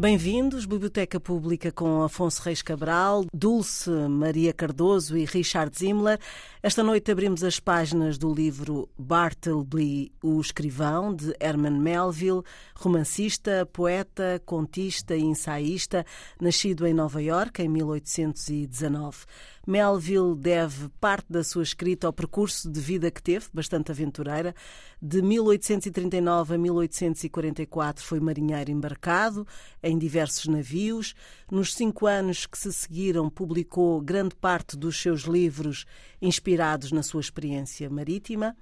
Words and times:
Bem-vindos, 0.00 0.64
Biblioteca 0.64 1.20
Pública 1.20 1.70
com 1.70 2.02
Afonso 2.02 2.40
Reis 2.40 2.62
Cabral, 2.62 3.26
Dulce 3.34 3.90
Maria 4.08 4.50
Cardoso 4.50 5.14
e 5.14 5.26
Richard 5.26 5.78
Zimmler. 5.78 6.18
Esta 6.62 6.82
noite 6.82 7.12
abrimos 7.12 7.44
as 7.44 7.60
páginas 7.60 8.16
do 8.16 8.32
livro 8.32 8.88
Bartleby, 8.98 10.10
o 10.22 10.40
Escrivão, 10.40 11.14
de 11.14 11.34
Herman 11.38 11.78
Melville, 11.78 12.40
romancista, 12.74 13.68
poeta, 13.70 14.40
contista 14.46 15.14
e 15.14 15.20
ensaísta, 15.20 16.06
nascido 16.40 16.86
em 16.86 16.94
Nova 16.94 17.20
York 17.20 17.60
em 17.60 17.68
1819. 17.68 19.18
Melville 19.70 20.34
deve 20.34 20.88
parte 21.00 21.26
da 21.30 21.44
sua 21.44 21.62
escrita 21.62 22.08
ao 22.08 22.12
percurso 22.12 22.68
de 22.68 22.80
vida 22.80 23.08
que 23.08 23.22
teve, 23.22 23.46
bastante 23.54 23.92
aventureira. 23.92 24.52
De 25.00 25.22
1839 25.22 26.56
a 26.56 26.58
1844 26.58 28.04
foi 28.04 28.18
marinheiro 28.18 28.72
embarcado 28.72 29.46
em 29.80 29.96
diversos 29.96 30.48
navios. 30.48 31.14
Nos 31.48 31.72
cinco 31.72 32.08
anos 32.08 32.46
que 32.46 32.58
se 32.58 32.72
seguiram, 32.72 33.30
publicou 33.30 34.00
grande 34.00 34.34
parte 34.34 34.76
dos 34.76 35.00
seus 35.00 35.20
livros 35.22 35.86
inspirados 36.20 36.90
na 36.90 37.04
sua 37.04 37.20
experiência 37.20 37.88
marítima. 37.88 38.56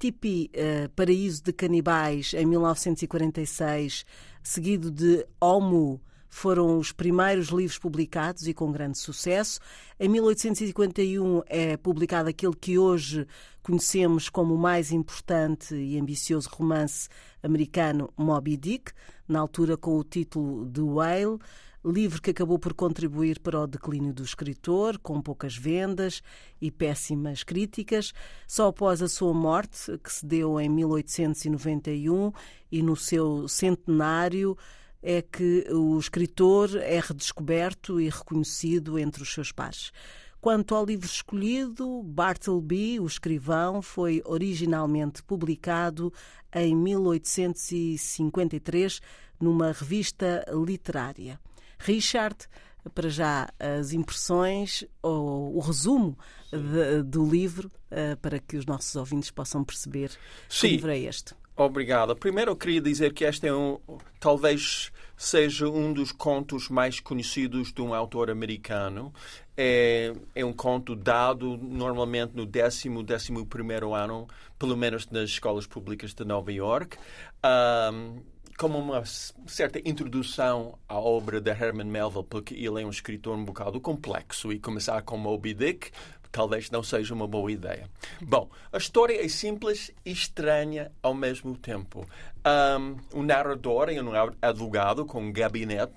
Tipi, 0.00 0.50
uh, 0.52 0.88
Paraíso 0.96 1.44
de 1.44 1.52
Canibais, 1.52 2.34
em 2.34 2.44
1946, 2.44 4.04
seguido 4.42 4.90
de 4.90 5.24
Homo, 5.40 6.00
foram 6.30 6.78
os 6.78 6.92
primeiros 6.92 7.48
livros 7.48 7.78
publicados 7.78 8.46
e 8.46 8.54
com 8.54 8.70
grande 8.70 8.98
sucesso. 8.98 9.58
Em 9.98 10.08
1851 10.08 11.42
é 11.46 11.76
publicado 11.76 12.30
aquele 12.30 12.54
que 12.54 12.78
hoje 12.78 13.26
conhecemos 13.62 14.28
como 14.28 14.54
o 14.54 14.58
mais 14.58 14.92
importante 14.92 15.74
e 15.74 15.98
ambicioso 15.98 16.48
romance 16.50 17.08
americano, 17.42 18.08
Moby 18.16 18.56
Dick, 18.56 18.92
na 19.28 19.40
altura 19.40 19.76
com 19.76 19.98
o 19.98 20.04
título 20.04 20.64
de 20.64 20.80
Whale 20.80 21.38
livro 21.84 22.20
que 22.20 22.30
acabou 22.30 22.58
por 22.58 22.74
contribuir 22.74 23.40
para 23.40 23.58
o 23.58 23.66
declínio 23.66 24.12
do 24.12 24.22
escritor, 24.22 24.98
com 24.98 25.20
poucas 25.20 25.56
vendas 25.56 26.22
e 26.60 26.70
péssimas 26.70 27.42
críticas. 27.42 28.12
Só 28.46 28.68
após 28.68 29.00
a 29.00 29.08
sua 29.08 29.32
morte, 29.32 29.98
que 29.98 30.12
se 30.12 30.26
deu 30.26 30.60
em 30.60 30.68
1891 30.68 32.32
e 32.70 32.82
no 32.82 32.94
seu 32.96 33.48
centenário, 33.48 34.56
é 35.02 35.22
que 35.22 35.66
o 35.70 35.98
escritor 35.98 36.76
é 36.76 37.00
redescoberto 37.00 38.00
e 38.00 38.08
reconhecido 38.08 38.98
entre 38.98 39.22
os 39.22 39.32
seus 39.32 39.52
pares. 39.52 39.92
Quanto 40.40 40.74
ao 40.74 40.86
livro 40.86 41.06
escolhido, 41.06 42.02
Bartleby, 42.02 42.98
o 42.98 43.06
escrivão, 43.06 43.82
foi 43.82 44.22
originalmente 44.24 45.22
publicado 45.22 46.10
em 46.54 46.74
1853 46.74 49.02
numa 49.38 49.70
revista 49.72 50.42
literária. 50.50 51.38
Richard, 51.78 52.48
para 52.94 53.10
já 53.10 53.50
as 53.58 53.92
impressões 53.92 54.84
ou 55.02 55.56
o 55.56 55.60
resumo 55.60 56.16
de, 56.50 57.02
do 57.02 57.28
livro 57.28 57.70
uh, 57.90 58.16
para 58.20 58.38
que 58.38 58.56
os 58.56 58.64
nossos 58.64 58.96
ouvintes 58.96 59.30
possam 59.30 59.62
perceber 59.62 60.10
Sim. 60.48 60.68
que 60.68 60.76
livro 60.76 60.90
é 60.90 60.98
este. 60.98 61.34
Obrigado. 61.56 62.16
Primeiro 62.16 62.52
eu 62.52 62.56
queria 62.56 62.80
dizer 62.80 63.12
que 63.12 63.24
este 63.24 63.46
é 63.46 63.52
um, 63.52 63.78
talvez 64.18 64.90
seja 65.16 65.68
um 65.68 65.92
dos 65.92 66.12
contos 66.12 66.70
mais 66.70 66.98
conhecidos 66.98 67.70
de 67.72 67.82
um 67.82 67.92
autor 67.92 68.30
americano. 68.30 69.12
É, 69.54 70.14
é 70.34 70.42
um 70.42 70.52
conto 70.54 70.96
dado 70.96 71.58
normalmente 71.58 72.34
no 72.34 72.46
décimo, 72.46 73.02
décimo 73.02 73.44
primeiro 73.44 73.92
ano, 73.92 74.26
pelo 74.58 74.74
menos 74.74 75.06
nas 75.10 75.28
escolas 75.28 75.66
públicas 75.66 76.14
de 76.14 76.24
Nova 76.24 76.50
York. 76.50 76.96
Um, 77.44 78.22
como 78.56 78.78
uma 78.78 79.02
certa 79.04 79.78
introdução 79.86 80.78
à 80.86 80.98
obra 80.98 81.40
de 81.40 81.50
Herman 81.50 81.86
Melville, 81.86 82.26
porque 82.28 82.54
ele 82.54 82.82
é 82.82 82.86
um 82.86 82.90
escritor 82.90 83.34
um 83.34 83.44
bocado 83.44 83.80
complexo 83.80 84.52
e 84.52 84.58
começar 84.58 85.00
com 85.02 85.16
Moby 85.16 85.54
Dick 85.54 85.90
talvez 86.30 86.70
não 86.70 86.82
seja 86.82 87.14
uma 87.14 87.26
boa 87.26 87.50
ideia. 87.50 87.88
Bom, 88.20 88.48
a 88.72 88.78
história 88.78 89.24
é 89.24 89.28
simples 89.28 89.90
e 90.04 90.12
estranha 90.12 90.90
ao 91.02 91.14
mesmo 91.14 91.56
tempo. 91.56 92.06
Um, 92.44 92.96
o 93.18 93.22
narrador 93.22 93.88
é 93.88 94.02
um 94.02 94.12
advogado 94.40 95.04
com 95.04 95.20
um 95.20 95.32
gabinete 95.32 95.92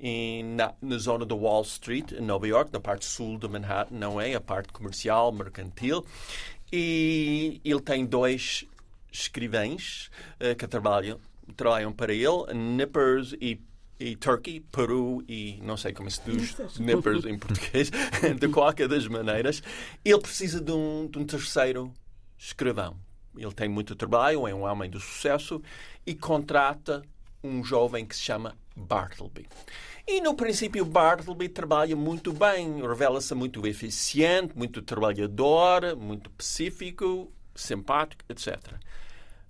em, 0.00 0.44
na, 0.44 0.74
na, 0.80 0.98
zona 0.98 1.26
de 1.26 1.34
Wall 1.34 1.62
Street, 1.62 2.12
em 2.12 2.20
Nova 2.20 2.46
York, 2.46 2.72
na 2.72 2.80
parte 2.80 3.04
sul 3.04 3.38
de 3.38 3.48
Manhattan, 3.48 3.94
não 3.94 4.20
é? 4.20 4.34
A 4.34 4.40
parte 4.40 4.72
comercial, 4.72 5.32
mercantil. 5.32 6.04
E 6.72 7.60
ele 7.64 7.80
tem 7.80 8.04
dois 8.06 8.64
escrivães 9.10 10.10
uh, 10.40 10.54
que 10.54 10.66
trabalham, 10.66 11.18
trabalham 11.56 11.92
para 11.92 12.12
ele, 12.12 12.52
Nippers 12.54 13.34
e 13.40 13.60
e 14.00 14.16
Turkey, 14.16 14.60
Peru 14.60 15.24
e 15.28 15.58
não 15.62 15.76
sei 15.76 15.92
como 15.92 16.10
se 16.10 16.20
diz 16.24 16.78
nippers 16.78 17.24
em 17.26 17.38
português, 17.38 17.90
de 18.38 18.48
qualquer 18.48 18.88
das 18.88 19.06
maneiras, 19.08 19.62
ele 20.04 20.20
precisa 20.20 20.60
de 20.60 20.72
um, 20.72 21.08
de 21.10 21.18
um 21.18 21.24
terceiro 21.24 21.92
escrivão. 22.36 22.96
Ele 23.36 23.52
tem 23.52 23.68
muito 23.68 23.94
trabalho, 23.94 24.46
é 24.46 24.54
um 24.54 24.62
homem 24.62 24.90
de 24.90 25.00
sucesso 25.00 25.62
e 26.06 26.14
contrata 26.14 27.02
um 27.42 27.62
jovem 27.62 28.04
que 28.04 28.16
se 28.16 28.22
chama 28.22 28.56
Bartleby. 28.76 29.46
E 30.06 30.20
no 30.20 30.34
princípio 30.34 30.84
Bartleby 30.84 31.48
trabalha 31.48 31.94
muito 31.94 32.32
bem, 32.32 32.80
revela-se 32.80 33.34
muito 33.34 33.66
eficiente, 33.66 34.56
muito 34.56 34.80
trabalhador, 34.82 35.96
muito 35.96 36.30
pacífico, 36.30 37.30
simpático, 37.54 38.24
etc. 38.28 38.56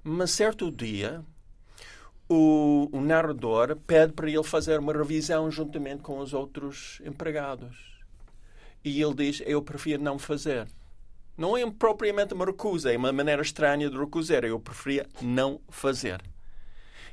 Mas 0.02 0.32
certo 0.32 0.70
dia 0.70 1.24
o, 2.28 2.88
o 2.92 3.00
narrador 3.00 3.76
pede 3.86 4.12
para 4.12 4.28
ele 4.28 4.42
fazer 4.42 4.78
uma 4.78 4.92
revisão 4.92 5.50
juntamente 5.50 6.02
com 6.02 6.18
os 6.18 6.34
outros 6.34 7.00
empregados. 7.04 7.98
E 8.84 9.02
ele 9.02 9.14
diz: 9.14 9.42
Eu 9.46 9.62
prefiro 9.62 10.02
não 10.02 10.18
fazer. 10.18 10.68
Não 11.36 11.56
é 11.56 11.70
propriamente 11.70 12.34
uma 12.34 12.44
recusa, 12.44 12.92
é 12.92 12.96
uma 12.96 13.12
maneira 13.12 13.42
estranha 13.42 13.88
de 13.88 13.96
recusar. 13.96 14.44
Eu 14.44 14.60
preferia 14.60 15.06
não 15.22 15.60
fazer. 15.68 16.20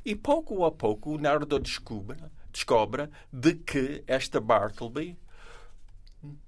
E 0.04 0.14
pouco 0.14 0.64
a 0.64 0.70
pouco 0.70 1.14
o 1.14 1.18
narrador 1.18 1.60
descobre, 1.60 2.18
descobre 2.52 3.08
de 3.32 3.54
que 3.54 4.04
esta 4.06 4.40
Bartleby 4.40 5.16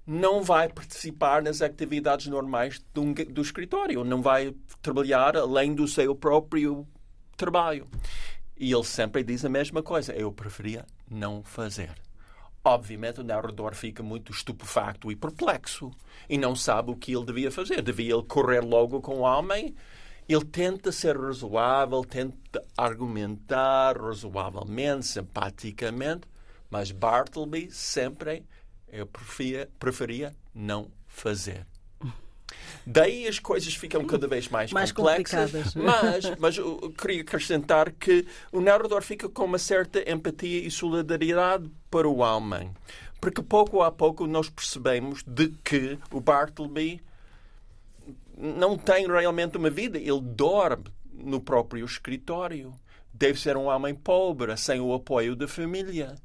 não 0.05 0.41
vai 0.43 0.69
participar 0.69 1.41
nas 1.41 1.61
atividades 1.61 2.27
normais 2.27 2.83
do, 2.93 3.13
do 3.13 3.41
escritório, 3.41 4.03
não 4.03 4.21
vai 4.21 4.53
trabalhar 4.81 5.37
além 5.37 5.73
do 5.73 5.87
seu 5.87 6.15
próprio 6.15 6.87
trabalho. 7.37 7.87
E 8.59 8.73
ele 8.73 8.83
sempre 8.83 9.23
diz 9.23 9.45
a 9.45 9.49
mesma 9.49 9.81
coisa. 9.81 10.13
Eu 10.13 10.31
preferia 10.33 10.85
não 11.09 11.41
fazer. 11.41 11.95
Obviamente, 12.63 13.21
o 13.21 13.23
narrador 13.23 13.73
fica 13.73 14.03
muito 14.03 14.33
estupefacto 14.33 15.09
e 15.09 15.15
perplexo 15.15 15.91
e 16.27 16.37
não 16.37 16.55
sabe 16.55 16.91
o 16.91 16.95
que 16.95 17.15
ele 17.15 17.25
devia 17.25 17.49
fazer. 17.49 17.81
Devia 17.81 18.13
ele 18.13 18.23
correr 18.23 18.59
logo 18.59 18.99
com 18.99 19.19
o 19.19 19.21
homem? 19.21 19.73
Ele 20.27 20.45
tenta 20.45 20.91
ser 20.91 21.17
razoável, 21.17 22.03
tenta 22.03 22.63
argumentar 22.77 23.97
razoavelmente, 23.97 25.07
simpaticamente, 25.07 26.27
mas 26.69 26.91
Bartleby 26.91 27.71
sempre 27.71 28.45
eu 28.89 29.07
preferia, 29.07 29.69
preferia 29.79 30.35
não 30.53 30.91
fazer. 31.07 31.65
Daí 32.85 33.27
as 33.27 33.39
coisas 33.39 33.73
ficam 33.75 34.03
cada 34.05 34.27
vez 34.27 34.47
mais, 34.47 34.71
mais 34.71 34.91
complexas. 34.91 35.75
Mas, 35.75 36.37
mas 36.39 36.57
eu 36.57 36.93
queria 36.97 37.21
acrescentar 37.21 37.91
que 37.91 38.25
o 38.51 38.61
narrador 38.61 39.01
fica 39.01 39.29
com 39.29 39.45
uma 39.45 39.59
certa 39.59 40.09
empatia 40.09 40.65
e 40.65 40.71
solidariedade 40.71 41.69
para 41.91 42.07
o 42.07 42.17
homem. 42.17 42.71
Porque 43.21 43.41
pouco 43.41 43.81
a 43.81 43.91
pouco 43.91 44.25
nós 44.25 44.49
percebemos 44.49 45.23
de 45.23 45.49
que 45.63 45.99
o 46.11 46.21
Bartleby 46.21 47.01
não 48.37 48.77
tem 48.77 49.05
realmente 49.05 49.57
uma 49.57 49.69
vida. 49.69 49.97
Ele 49.97 50.21
dorme 50.21 50.85
no 51.13 51.41
próprio 51.41 51.85
escritório. 51.85 52.73
Deve 53.19 53.37
ser 53.37 53.57
um 53.57 53.65
homem 53.65 53.93
pobre, 53.93 54.55
sem 54.55 54.79
o 54.79 54.93
apoio 54.93 55.35
da 55.35 55.45
família. 55.45 56.15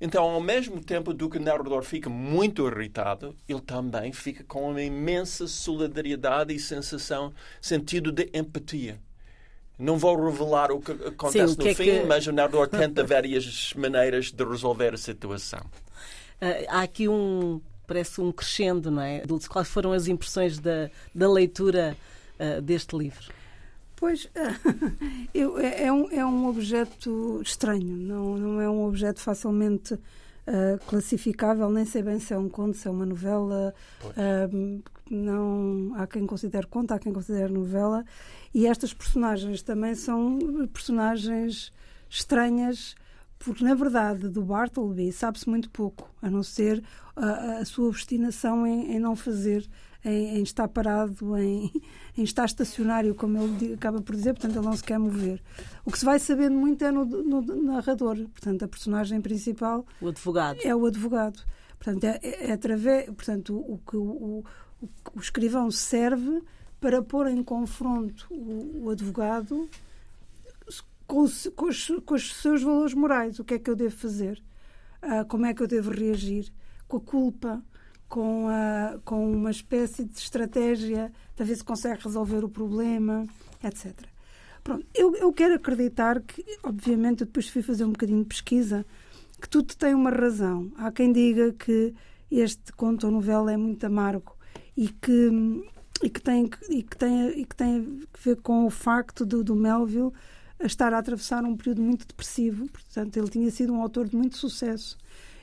Então, 0.00 0.24
ao 0.24 0.40
mesmo 0.40 0.82
tempo 0.82 1.12
do 1.12 1.28
que 1.28 1.36
o 1.36 1.42
narrador 1.42 1.82
fica 1.82 2.08
muito 2.08 2.66
irritado, 2.66 3.36
ele 3.46 3.60
também 3.60 4.12
fica 4.12 4.42
com 4.44 4.70
uma 4.70 4.80
imensa 4.80 5.46
solidariedade 5.46 6.54
e 6.54 6.58
sensação, 6.58 7.34
sentido 7.60 8.10
de 8.10 8.30
empatia. 8.32 8.98
Não 9.78 9.98
vou 9.98 10.16
revelar 10.24 10.72
o 10.72 10.80
que 10.80 10.92
acontece 10.92 11.48
Sim, 11.48 11.52
o 11.52 11.56
que 11.56 11.64
no 11.64 11.70
é 11.70 11.74
fim, 11.74 12.00
que... 12.00 12.06
mas 12.06 12.26
o 12.26 12.32
narrador 12.32 12.66
tenta 12.70 13.04
várias 13.04 13.74
maneiras 13.74 14.32
de 14.32 14.44
resolver 14.44 14.94
a 14.94 14.98
situação. 14.98 15.60
Uh, 16.40 16.64
há 16.68 16.82
aqui 16.82 17.08
um, 17.08 17.60
parece 17.86 18.22
um 18.22 18.32
crescendo, 18.32 18.90
não 18.90 19.02
é? 19.02 19.22
Quais 19.48 19.68
foram 19.68 19.92
as 19.92 20.08
impressões 20.08 20.58
da, 20.58 20.88
da 21.14 21.30
leitura 21.30 21.94
uh, 22.40 22.62
deste 22.62 22.96
livro? 22.96 23.37
Pois, 23.98 24.30
eu, 25.34 25.58
é, 25.58 25.84
é, 25.84 25.92
um, 25.92 26.10
é 26.10 26.24
um 26.24 26.46
objeto 26.46 27.40
estranho, 27.42 27.96
não, 27.96 28.36
não 28.36 28.60
é 28.60 28.70
um 28.70 28.84
objeto 28.84 29.20
facilmente 29.20 29.94
uh, 29.94 30.78
classificável, 30.86 31.68
nem 31.68 31.84
sei 31.84 32.02
bem 32.02 32.20
se 32.20 32.32
é 32.32 32.38
um 32.38 32.48
conto, 32.48 32.76
se 32.76 32.86
é 32.86 32.90
uma 32.90 33.04
novela. 33.04 33.74
Uh, 34.04 34.82
não 35.10 35.94
há 35.96 36.06
quem 36.06 36.26
considere 36.26 36.66
conto, 36.66 36.92
há 36.92 36.98
quem 36.98 37.12
considere 37.12 37.52
novela. 37.52 38.04
E 38.54 38.66
estas 38.66 38.94
personagens 38.94 39.62
também 39.62 39.94
são 39.94 40.38
personagens 40.72 41.72
estranhas 42.08 42.94
porque 43.38 43.64
na 43.64 43.74
verdade 43.74 44.28
do 44.28 44.42
Bartleby 44.42 45.12
sabe-se 45.12 45.48
muito 45.48 45.70
pouco, 45.70 46.10
a 46.20 46.28
não 46.28 46.42
ser 46.42 46.82
a, 47.14 47.58
a 47.58 47.64
sua 47.64 47.88
obstinação 47.88 48.66
em, 48.66 48.96
em 48.96 48.98
não 48.98 49.14
fazer, 49.14 49.68
em, 50.04 50.38
em, 50.38 50.42
estar 50.42 50.68
parado, 50.68 51.36
em, 51.36 51.72
em, 52.16 52.22
estar 52.22 52.44
estacionário, 52.44 53.14
como 53.14 53.38
ele 53.38 53.74
acaba 53.74 54.00
por 54.00 54.14
dizer, 54.14 54.34
portanto 54.34 54.56
ele 54.56 54.66
não 54.66 54.76
se 54.76 54.82
quer 54.82 54.98
mover. 54.98 55.42
O 55.84 55.90
que 55.90 55.98
se 55.98 56.04
vai 56.04 56.18
sabendo 56.18 56.56
muito 56.56 56.84
é 56.84 56.90
no, 56.90 57.04
no 57.04 57.40
narrador, 57.62 58.16
portanto 58.16 58.64
a 58.64 58.68
personagem 58.68 59.20
principal 59.20 59.84
o 60.00 60.08
advogado. 60.08 60.58
é 60.62 60.74
o 60.74 60.86
advogado. 60.86 61.42
Portanto, 61.78 62.04
é, 62.04 62.18
é, 62.22 62.50
é 62.50 62.52
através, 62.52 63.06
portanto 63.06 63.56
o, 63.56 63.78
que 63.78 63.96
o, 63.96 64.02
o, 64.02 64.44
o, 65.14 65.20
escrivão 65.20 65.70
serve 65.70 66.42
para 66.80 67.02
pôr 67.02 67.28
em 67.28 67.42
confronto 67.42 68.26
o, 68.30 68.84
o 68.84 68.90
advogado 68.90 69.68
com, 71.06 71.26
com, 71.56 71.66
os, 71.66 71.92
com, 72.04 72.14
os, 72.14 72.34
seus 72.34 72.62
valores 72.62 72.94
morais. 72.94 73.38
O 73.38 73.44
que 73.44 73.54
é 73.54 73.58
que 73.58 73.70
eu 73.70 73.74
devo 73.74 73.96
fazer? 73.96 74.42
Uh, 75.02 75.24
como 75.26 75.46
é 75.46 75.54
que 75.54 75.62
eu 75.62 75.66
devo 75.66 75.90
reagir? 75.90 76.52
Com 76.86 76.98
a 76.98 77.00
culpa, 77.00 77.62
com, 78.08 78.48
a, 78.48 78.98
com 79.04 79.30
uma 79.30 79.50
espécie 79.50 80.04
de 80.04 80.18
estratégia 80.18 81.12
para 81.36 81.44
ver 81.44 81.56
se 81.56 81.64
consegue 81.64 82.02
resolver 82.02 82.44
o 82.44 82.48
problema, 82.48 83.26
etc. 83.62 83.94
Pronto, 84.64 84.84
eu, 84.94 85.14
eu 85.16 85.32
quero 85.32 85.54
acreditar 85.54 86.20
que, 86.20 86.44
obviamente, 86.62 87.20
eu 87.20 87.26
depois 87.26 87.48
fui 87.48 87.62
fazer 87.62 87.84
um 87.84 87.92
bocadinho 87.92 88.22
de 88.22 88.28
pesquisa, 88.28 88.84
que 89.40 89.48
tudo 89.48 89.76
tem 89.76 89.94
uma 89.94 90.10
razão. 90.10 90.72
Há 90.76 90.90
quem 90.90 91.12
diga 91.12 91.52
que 91.52 91.94
este 92.30 92.72
conto 92.72 93.06
ou 93.06 93.12
novela 93.12 93.52
é 93.52 93.56
muito 93.56 93.84
amargo 93.84 94.36
e 94.76 94.88
que, 94.88 95.62
e 96.02 96.10
que, 96.10 96.20
tem, 96.20 96.50
e 96.68 96.82
que, 96.82 96.96
tem, 96.96 97.40
e 97.40 97.44
que 97.44 97.56
tem 97.56 97.78
a 97.78 98.18
ver 98.22 98.36
com 98.36 98.66
o 98.66 98.70
facto 98.70 99.24
do, 99.24 99.44
do 99.44 99.54
Melville 99.54 100.12
estar 100.60 100.92
a 100.92 100.98
atravessar 100.98 101.44
um 101.44 101.56
período 101.56 101.82
muito 101.82 102.06
depressivo, 102.06 102.68
portanto 102.68 103.16
ele 103.16 103.28
tinha 103.28 103.50
sido 103.50 103.72
um 103.72 103.80
autor 103.80 104.08
de 104.08 104.16
muito 104.16 104.36
sucesso 104.36 104.98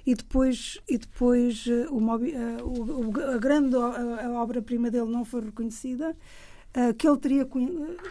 e 0.06 0.14
depois 0.14 0.80
e 0.88 0.98
depois 0.98 1.66
eh, 1.68 1.82
eh, 1.82 2.64
o, 2.64 3.10
o, 3.10 3.22
a 3.34 3.38
grande 3.38 3.76
obra-prima 3.76 4.92
dele 4.92 5.10
não 5.10 5.26
foi 5.26 5.42
reconhecida, 5.42 6.16
uh, 6.78 6.94
que 6.94 7.08
ele 7.08 7.18
teria 7.18 7.48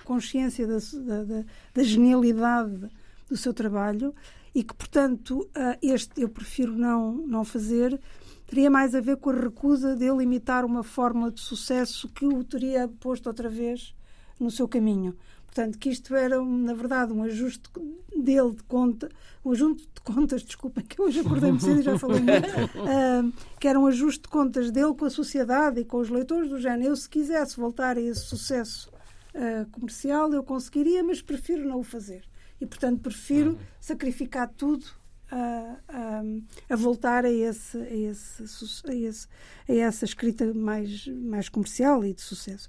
consciência 0.05 0.67
da, 0.67 0.79
da, 0.79 1.44
da, 1.75 1.82
genialidade 1.82 2.91
do 3.29 3.37
seu 3.37 3.55
trabalho 3.55 4.12
e 4.55 4.62
que 4.64 4.75
portanto 4.75 5.49
este 5.81 6.20
eu 6.20 6.29
prefiro 6.29 6.73
não 6.73 7.12
não 7.12 7.44
fazer 7.44 7.99
teria 8.46 8.70
mais 8.70 8.94
a 8.94 9.00
ver 9.00 9.17
com 9.17 9.31
a 9.31 9.35
recusa 9.35 9.96
dele 9.96 10.23
imitar 10.23 10.64
uma 10.64 10.82
fórmula 10.82 11.31
de 11.31 11.41
sucesso 11.41 12.08
que 12.08 12.26
o 12.26 12.44
teria 12.44 12.88
posto 12.88 13.26
outra 13.26 13.49
vez 13.49 13.94
no 14.38 14.50
seu 14.50 14.69
caminho. 14.69 15.17
Portanto, 15.54 15.78
que 15.78 15.88
isto 15.88 16.16
era, 16.16 16.44
na 16.44 16.74
verdade, 16.74 17.12
um 17.12 17.22
ajuste 17.22 17.70
dele 18.16 18.56
de 18.56 18.64
conta, 18.64 19.08
um 19.44 19.52
ajuste 19.52 19.88
de 19.94 20.00
contas, 20.00 20.42
desculpem, 20.42 20.84
que 20.84 21.00
hoje 21.00 21.20
acordei-me 21.20 21.60
cedo 21.62 21.78
e 21.78 21.82
já 21.84 21.96
falei 21.96 22.20
muito, 22.20 22.48
uh, 22.48 23.32
que 23.60 23.68
era 23.68 23.78
um 23.78 23.86
ajuste 23.86 24.22
de 24.22 24.28
contas 24.28 24.72
dele 24.72 24.92
com 24.94 25.04
a 25.04 25.10
sociedade 25.10 25.80
e 25.80 25.84
com 25.84 25.98
os 25.98 26.10
leitores 26.10 26.50
do 26.50 26.58
género. 26.58 26.90
Eu, 26.90 26.96
se 26.96 27.08
quisesse 27.08 27.56
voltar 27.56 27.96
a 27.96 28.00
esse 28.00 28.22
sucesso 28.22 28.90
uh, 29.32 29.70
comercial, 29.70 30.32
eu 30.32 30.42
conseguiria, 30.42 31.04
mas 31.04 31.22
prefiro 31.22 31.64
não 31.68 31.78
o 31.78 31.84
fazer. 31.84 32.24
E, 32.60 32.66
portanto, 32.66 33.00
prefiro 33.00 33.52
uhum. 33.52 33.58
sacrificar 33.80 34.48
tudo 34.56 34.84
a, 35.30 35.76
a, 35.88 36.22
a, 36.68 36.76
voltar 36.76 37.24
a, 37.24 37.30
esse, 37.30 37.78
a, 37.78 37.94
esse, 37.94 38.42
a, 38.88 38.92
esse, 38.92 39.28
a 39.68 39.72
essa 39.72 40.04
escrita 40.04 40.52
mais, 40.52 41.06
mais 41.06 41.48
comercial 41.48 42.04
e 42.04 42.12
de 42.12 42.22
sucesso. 42.22 42.66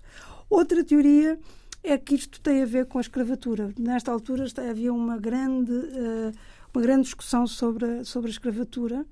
Outra 0.48 0.84
teoria 0.84 1.40
é 1.86 1.98
que 1.98 2.16
isto 2.16 2.42
tem 2.42 2.64
a 2.64 2.66
ver 2.66 2.88
com 2.88 2.98
a 2.98 3.02
escravatura. 3.02 3.72
Nesta 3.78 4.12
altura 4.12 4.46
havia 4.70 4.92
uma 4.92 5.18
grande, 5.18 5.72
uh, 5.72 6.32
uma 6.74 6.82
grande 6.82 7.04
discussão 7.04 7.46
sobre 7.46 7.86
a, 7.86 8.04
sobre 8.04 8.30
a 8.30 8.32
escravatura. 8.32 9.06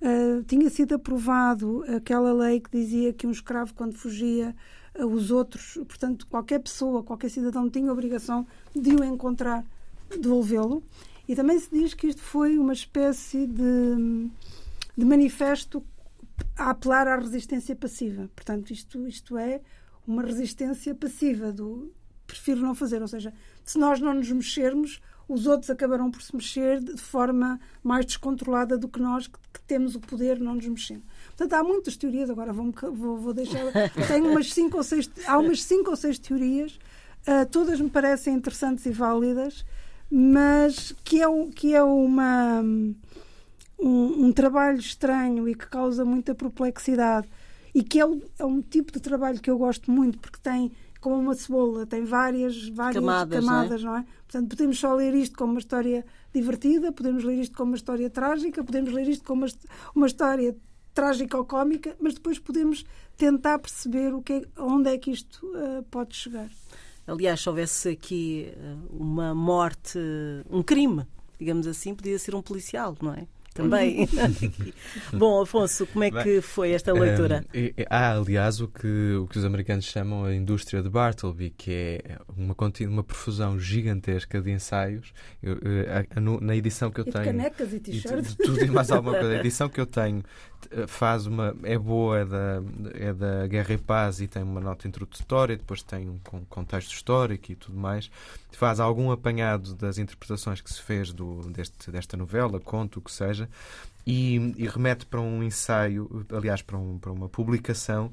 Uh, 0.00 0.42
tinha 0.44 0.68
sido 0.70 0.94
aprovado 0.94 1.84
aquela 1.94 2.32
lei 2.32 2.60
que 2.60 2.70
dizia 2.70 3.12
que 3.12 3.26
um 3.26 3.30
escravo, 3.30 3.74
quando 3.74 3.94
fugia, 3.94 4.56
uh, 4.98 5.06
os 5.06 5.30
outros, 5.30 5.74
portanto, 5.86 6.26
qualquer 6.26 6.60
pessoa, 6.60 7.02
qualquer 7.02 7.28
cidadão 7.28 7.68
tinha 7.68 7.90
a 7.90 7.92
obrigação 7.92 8.46
de 8.74 8.94
o 8.94 9.04
encontrar, 9.04 9.64
devolvê-lo. 10.10 10.82
E 11.28 11.36
também 11.36 11.58
se 11.58 11.68
diz 11.70 11.92
que 11.92 12.06
isto 12.06 12.22
foi 12.22 12.56
uma 12.56 12.72
espécie 12.72 13.46
de, 13.46 14.30
de 14.96 15.04
manifesto 15.04 15.84
a 16.56 16.70
apelar 16.70 17.08
à 17.08 17.16
resistência 17.16 17.76
passiva. 17.76 18.30
Portanto, 18.34 18.70
isto, 18.70 19.06
isto 19.06 19.36
é 19.36 19.60
uma 20.06 20.22
resistência 20.22 20.94
passiva 20.94 21.50
do, 21.50 21.92
prefiro 22.26 22.60
não 22.60 22.74
fazer. 22.74 23.00
Ou 23.02 23.08
seja, 23.08 23.32
se 23.64 23.78
nós 23.78 24.00
não 24.00 24.14
nos 24.14 24.30
mexermos, 24.30 25.00
os 25.28 25.46
outros 25.46 25.70
acabarão 25.70 26.10
por 26.10 26.22
se 26.22 26.34
mexer 26.34 26.80
de 26.80 26.96
forma 26.96 27.58
mais 27.82 28.06
descontrolada 28.06 28.78
do 28.78 28.88
que 28.88 29.00
nós, 29.00 29.26
que, 29.26 29.38
que 29.52 29.60
temos 29.62 29.94
o 29.94 30.00
poder 30.00 30.38
não 30.38 30.54
nos 30.54 30.66
mexendo. 30.66 31.02
Portanto, 31.36 31.52
há 31.54 31.64
muitas 31.64 31.96
teorias, 31.96 32.30
agora 32.30 32.52
vou, 32.52 32.72
vou, 32.92 33.18
vou 33.18 33.34
deixar. 33.34 33.64
Tenho 34.06 34.30
umas 34.30 34.52
cinco 34.52 34.76
ou 34.76 34.84
seis, 34.84 35.10
há 35.26 35.38
umas 35.38 35.62
cinco 35.62 35.90
ou 35.90 35.96
seis 35.96 36.18
teorias, 36.18 36.78
uh, 37.26 37.44
todas 37.50 37.80
me 37.80 37.90
parecem 37.90 38.34
interessantes 38.34 38.86
e 38.86 38.90
válidas, 38.90 39.64
mas 40.10 40.94
que 41.04 41.22
é, 41.22 41.26
que 41.54 41.74
é 41.74 41.82
uma. 41.82 42.60
Um, 42.60 42.94
um, 43.78 44.32
trabalho 44.32 44.78
estranho 44.78 45.46
e 45.46 45.54
que 45.54 45.66
causa 45.66 46.02
muita 46.02 46.34
perplexidade 46.34 47.28
e 47.74 47.82
que 47.82 48.00
é, 48.00 48.04
é 48.38 48.44
um 48.44 48.62
tipo 48.62 48.90
de 48.90 49.00
trabalho 49.00 49.38
que 49.38 49.50
eu 49.50 49.58
gosto 49.58 49.90
muito 49.90 50.18
porque 50.18 50.38
tem 50.42 50.72
como 51.06 51.20
uma 51.20 51.36
cebola, 51.36 51.86
tem 51.86 52.04
várias, 52.04 52.68
várias 52.70 52.96
camadas, 52.96 53.44
camadas 53.44 53.82
não, 53.84 53.90
é? 53.90 53.94
não, 53.94 54.00
é? 54.00 54.06
Portanto, 54.26 54.48
podemos 54.48 54.76
só 54.76 54.92
ler 54.92 55.14
isto 55.14 55.38
como 55.38 55.52
uma 55.52 55.60
história 55.60 56.04
divertida, 56.34 56.90
podemos 56.90 57.22
ler 57.22 57.38
isto 57.38 57.56
como 57.56 57.70
uma 57.70 57.76
história 57.76 58.10
trágica, 58.10 58.64
podemos 58.64 58.92
ler 58.92 59.08
isto 59.08 59.24
como 59.24 59.42
uma, 59.42 59.52
uma 59.94 60.06
história 60.08 60.56
trágica 60.92 61.38
ou 61.38 61.44
cómica, 61.44 61.94
mas 62.00 62.14
depois 62.14 62.40
podemos 62.40 62.84
tentar 63.16 63.60
perceber 63.60 64.12
o 64.14 64.20
que 64.20 64.32
é, 64.32 64.42
onde 64.58 64.90
é 64.90 64.98
que 64.98 65.12
isto 65.12 65.46
uh, 65.46 65.84
pode 65.92 66.16
chegar. 66.16 66.50
Aliás, 67.06 67.40
se 67.40 67.48
houvesse 67.48 67.90
aqui 67.90 68.52
eh, 68.52 68.76
uma 68.90 69.32
morte, 69.32 70.00
um 70.50 70.60
crime, 70.60 71.06
digamos 71.38 71.68
assim, 71.68 71.94
podia 71.94 72.18
ser 72.18 72.34
um 72.34 72.42
policial, 72.42 72.96
não 73.00 73.14
é? 73.14 73.28
Também. 73.56 74.08
Bom, 75.12 75.40
Afonso, 75.40 75.86
como 75.86 76.04
é 76.04 76.10
que 76.10 76.40
foi 76.40 76.72
esta 76.72 76.92
leitura? 76.92 77.44
Um, 77.54 77.82
há, 77.88 78.12
aliás, 78.12 78.60
o 78.60 78.68
que, 78.68 79.14
o 79.14 79.26
que 79.26 79.38
os 79.38 79.44
americanos 79.44 79.86
chamam 79.86 80.24
a 80.24 80.34
indústria 80.34 80.82
de 80.82 80.88
Bartleby, 80.88 81.50
que 81.50 81.72
é 81.72 82.18
uma, 82.36 82.54
uma 82.88 83.02
profusão 83.02 83.58
gigantesca 83.58 84.40
de 84.40 84.50
ensaios. 84.50 85.12
Eu, 85.42 85.54
eu, 85.54 86.40
na 86.40 86.54
edição 86.54 86.90
que 86.90 87.00
eu 87.00 87.06
e 87.06 87.10
tenho. 87.10 87.24
canecas 87.24 87.72
e 87.72 87.80
t-shirts. 87.80 88.34
Tudo 88.34 88.64
e 88.64 88.70
mais 88.70 88.90
alguma 88.90 89.18
coisa. 89.18 89.34
A 89.34 89.38
edição 89.40 89.68
que 89.68 89.80
eu 89.80 89.86
tenho 89.86 90.22
faz 90.86 91.26
uma 91.26 91.54
é 91.62 91.78
boa 91.78 92.18
é 92.18 92.24
da 92.24 92.62
é 92.94 93.12
da 93.12 93.46
Guerra 93.46 93.74
e 93.74 93.78
Paz 93.78 94.20
e 94.20 94.26
tem 94.26 94.42
uma 94.42 94.60
nota 94.60 94.86
introdutória 94.88 95.56
depois 95.56 95.82
tem 95.82 96.08
um 96.08 96.18
contexto 96.48 96.92
histórico 96.92 97.52
e 97.52 97.54
tudo 97.54 97.78
mais. 97.78 98.10
Faz 98.52 98.80
algum 98.80 99.10
apanhado 99.10 99.74
das 99.74 99.98
interpretações 99.98 100.60
que 100.60 100.72
se 100.72 100.80
fez 100.80 101.12
do 101.12 101.42
deste 101.50 101.90
desta 101.90 102.16
novela 102.16 102.58
conto 102.58 102.98
o 102.98 103.02
que 103.02 103.12
seja 103.12 103.48
e, 104.06 104.54
e 104.56 104.66
remete 104.66 105.04
para 105.06 105.20
um 105.20 105.42
ensaio 105.42 106.26
aliás 106.32 106.62
para, 106.62 106.78
um, 106.78 106.98
para 106.98 107.12
uma 107.12 107.28
publicação 107.28 108.12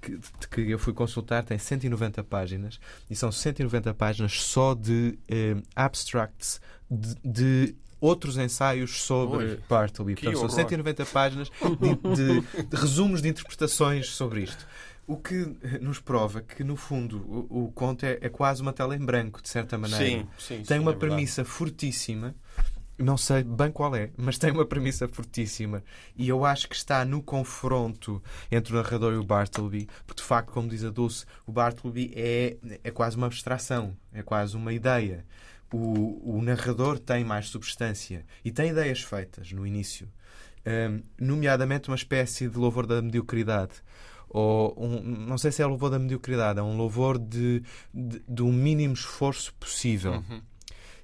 que, 0.00 0.18
que, 0.50 0.70
eu 0.70 0.78
fui 0.78 0.92
consultar 0.92 1.44
tem 1.44 1.58
190 1.58 2.24
páginas 2.24 2.80
e 3.08 3.14
são 3.14 3.30
190 3.30 3.94
páginas 3.94 4.40
só 4.40 4.74
de 4.74 5.18
eh, 5.28 5.56
abstracts 5.76 6.60
de, 6.90 7.14
de 7.24 7.74
outros 8.02 8.36
ensaios 8.36 9.00
sobre 9.00 9.60
Bartleby. 9.68 10.16
Portanto, 10.16 10.38
são 10.40 10.48
190 10.48 11.06
páginas 11.06 11.50
de, 11.80 12.16
de, 12.16 12.64
de, 12.66 12.76
resumos 12.76 13.22
de 13.22 13.28
interpretações 13.28 14.08
sobre 14.08 14.42
isto. 14.42 14.66
O 15.06 15.16
que 15.16 15.56
nos 15.80 16.00
prova 16.00 16.42
que, 16.42 16.64
no 16.64 16.76
fundo, 16.76 17.18
o, 17.48 17.66
o 17.66 17.72
conto 17.72 18.04
é, 18.04 18.18
é, 18.20 18.28
quase 18.28 18.60
uma 18.60 18.72
tela 18.72 18.96
em 18.96 18.98
branco, 18.98 19.40
de 19.40 19.48
certa 19.48 19.78
maneira. 19.78 20.04
Sim, 20.04 20.26
sim, 20.36 20.54
Tem 20.64 20.78
sim, 20.78 20.78
uma 20.78 20.92
é 20.92 20.96
premissa 20.96 21.44
fortíssima 21.44 22.34
não 22.98 23.16
sei 23.16 23.42
bem 23.42 23.70
qual 23.70 23.96
é, 23.96 24.10
mas 24.16 24.38
tem 24.38 24.52
uma 24.52 24.64
premissa 24.64 25.08
fortíssima. 25.08 25.82
E 26.16 26.28
eu 26.28 26.44
acho 26.44 26.68
que 26.68 26.76
está 26.76 27.04
no 27.04 27.22
confronto 27.22 28.22
entre 28.50 28.72
o 28.72 28.76
narrador 28.76 29.14
e 29.14 29.16
o 29.16 29.24
Bartleby, 29.24 29.88
porque 30.06 30.22
de 30.22 30.28
facto, 30.28 30.52
como 30.52 30.68
diz 30.68 30.84
a 30.84 30.90
Dulce, 30.90 31.24
o 31.46 31.50
Bartleby 31.50 32.12
é, 32.14 32.56
é 32.84 32.90
quase 32.90 33.16
uma 33.16 33.26
abstração, 33.26 33.96
é 34.12 34.22
quase 34.22 34.56
uma 34.56 34.72
ideia 34.72 35.24
o, 35.72 36.36
o 36.36 36.42
narrador 36.42 36.98
tem 36.98 37.24
mais 37.24 37.48
substância 37.48 38.24
e 38.44 38.50
tem 38.50 38.70
ideias 38.70 39.02
feitas 39.02 39.52
no 39.52 39.66
início, 39.66 40.08
um, 40.66 41.02
nomeadamente 41.18 41.88
uma 41.88 41.96
espécie 41.96 42.48
de 42.48 42.56
louvor 42.58 42.86
da 42.86 43.00
mediocridade. 43.00 43.74
Ou 44.28 44.74
um, 44.78 45.02
não 45.02 45.36
sei 45.36 45.52
se 45.52 45.62
é 45.62 45.66
louvor 45.66 45.90
da 45.90 45.98
mediocridade, 45.98 46.58
é 46.58 46.62
um 46.62 46.76
louvor 46.76 47.18
de, 47.18 47.62
de, 47.92 48.22
de 48.26 48.42
um 48.42 48.52
mínimo 48.52 48.94
esforço 48.94 49.52
possível. 49.54 50.12
Uhum. 50.12 50.40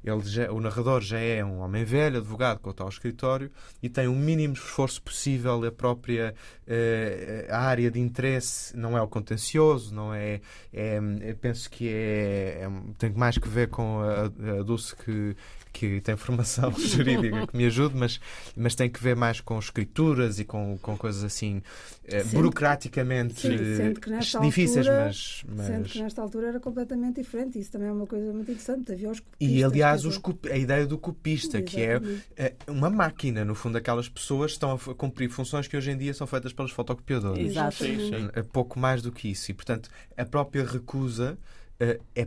Ele 0.02 0.22
já, 0.22 0.50
o 0.50 0.60
narrador 0.60 1.00
já 1.00 1.18
é 1.18 1.44
um 1.44 1.58
homem 1.58 1.84
velho, 1.84 2.18
advogado, 2.18 2.60
com 2.60 2.70
o 2.70 2.72
tal 2.72 2.88
escritório 2.88 3.50
e 3.82 3.88
tem 3.88 4.06
o 4.06 4.14
mínimo 4.14 4.54
esforço 4.54 5.02
possível. 5.02 5.64
A 5.64 5.72
própria 5.72 6.34
uh, 6.66 7.52
área 7.54 7.90
de 7.90 7.98
interesse 7.98 8.76
não 8.76 8.96
é 8.96 9.02
o 9.02 9.08
contencioso, 9.08 9.94
não 9.94 10.14
é. 10.14 10.40
é 10.72 11.00
penso 11.40 11.68
que 11.70 11.88
é, 11.88 12.62
é, 12.62 12.70
tem 12.96 13.10
mais 13.12 13.38
que 13.38 13.48
ver 13.48 13.68
com 13.68 14.00
a, 14.00 14.58
a 14.60 14.62
Dulce 14.62 14.94
que, 14.94 15.36
que 15.72 16.00
tem 16.00 16.16
formação 16.16 16.72
jurídica 16.78 17.46
que 17.46 17.56
me 17.56 17.66
ajude, 17.66 17.94
mas, 17.96 18.20
mas 18.56 18.74
tem 18.74 18.88
que 18.90 19.02
ver 19.02 19.14
mais 19.16 19.40
com 19.40 19.58
escrituras 19.58 20.38
e 20.38 20.44
com, 20.44 20.78
com 20.80 20.96
coisas 20.96 21.22
assim 21.24 21.62
eh, 22.04 22.20
Sendo 22.22 22.32
burocraticamente 22.34 23.46
eh, 23.46 23.92
que 24.00 24.40
difíceis, 24.40 24.86
altura- 24.86 25.04
mas, 25.06 25.44
mas... 25.48 25.66
Sendo 25.66 25.88
que 25.88 26.02
nesta 26.02 26.22
altura 26.22 26.48
era 26.48 26.60
completamente 26.60 27.16
diferente. 27.20 27.58
Isso 27.58 27.70
também 27.72 27.88
é 27.88 27.92
uma 27.92 28.06
coisa 28.06 28.32
muito 28.32 28.50
interessante. 28.50 28.92
Havia 28.92 29.10
os 29.10 29.18
E 29.18 29.22
copistas, 29.22 29.64
aliás, 29.72 30.02
quer 30.02 30.08
os 30.08 30.20
a 30.52 30.56
ideia 30.56 30.86
do 30.86 30.98
copista, 30.98 31.62
que 31.62 31.80
é 31.80 32.00
eh, 32.36 32.54
uma 32.66 32.90
máquina, 32.90 33.44
no 33.44 33.54
fundo, 33.54 33.76
aquelas 33.78 34.08
pessoas 34.08 34.52
estão 34.52 34.72
a 34.72 34.94
cumprir 34.94 35.28
funções 35.30 35.68
que 35.68 35.76
hoje 35.76 35.90
em 35.90 35.96
dia 35.98 36.14
são 36.14 36.26
feitas 36.26 36.52
pelos 36.52 36.72
fotocopiadores. 36.72 37.50
Exato. 37.50 37.76
Sim, 37.76 37.98
sim. 37.98 38.30
É 38.32 38.42
pouco 38.42 38.78
mais 38.78 39.02
do 39.02 39.12
que 39.12 39.28
isso. 39.28 39.50
E, 39.50 39.54
portanto, 39.54 39.88
a 40.16 40.24
própria 40.24 40.64
recusa. 40.64 41.38
Eh, 41.80 42.00
É, 42.14 42.26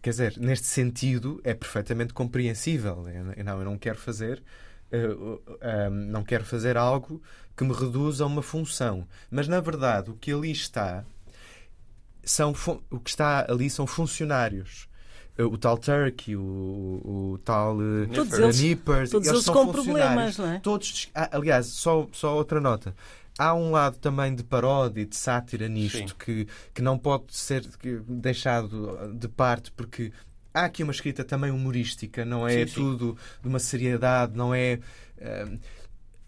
quer 0.00 0.10
dizer, 0.10 0.34
neste 0.38 0.66
sentido, 0.66 1.40
é 1.44 1.54
perfeitamente 1.54 2.12
compreensível. 2.14 3.06
Eu 3.36 3.44
não, 3.44 3.58
eu 3.58 3.64
não 3.64 3.78
quero 3.78 3.98
fazer, 3.98 4.42
eh, 4.90 5.88
não 5.90 6.22
quero 6.24 6.44
fazer 6.44 6.76
algo 6.76 7.20
que 7.56 7.64
me 7.64 7.72
reduza 7.72 8.24
a 8.24 8.26
uma 8.26 8.42
função. 8.42 9.06
Mas, 9.30 9.46
na 9.48 9.60
verdade, 9.60 10.10
o 10.10 10.14
que 10.14 10.32
ali 10.32 10.50
está, 10.52 11.04
são, 12.24 12.54
o 12.90 12.98
que 13.00 13.10
está 13.10 13.44
ali 13.50 13.68
são 13.68 13.86
funcionários. 13.86 14.88
Eh, 15.36 15.44
O 15.44 15.56
tal 15.58 15.76
Turkey, 15.78 16.36
o, 16.36 16.40
o 16.42 17.38
tal 17.44 17.76
Todos 18.14 18.32
eh, 18.38 18.42
eles- 18.42 18.60
Nippers, 18.60 19.10
todos 19.10 19.26
eles 19.28 19.44
com 19.48 19.72
problemas, 19.72 20.38
não 20.38 20.46
é? 20.52 20.58
Todos, 20.60 21.10
ah, 21.14 21.28
aliás, 21.32 21.66
só, 21.66 22.06
só 22.12 22.36
outra 22.36 22.60
nota. 22.60 22.94
Há 23.38 23.54
um 23.54 23.70
lado 23.70 23.96
também 23.98 24.34
de 24.34 24.44
paródia, 24.44 25.06
de 25.06 25.16
sátira 25.16 25.68
nisto, 25.68 26.10
Sim. 26.10 26.14
que, 26.18 26.46
que 26.74 26.82
não 26.82 26.98
pode 26.98 27.34
ser 27.34 27.64
deixado 28.08 29.12
de 29.14 29.28
parte, 29.28 29.72
porque 29.72 30.12
há 30.52 30.64
aqui 30.66 30.82
uma 30.82 30.92
escrita 30.92 31.24
também 31.24 31.50
humorística, 31.50 32.24
não 32.24 32.46
é 32.46 32.60
Sim, 32.60 32.66
sim. 32.66 32.74
tudo 32.74 33.16
de 33.42 33.48
uma 33.48 33.58
seriedade, 33.58 34.36
não 34.36 34.54
é. 34.54 34.78
ah, 35.20 35.50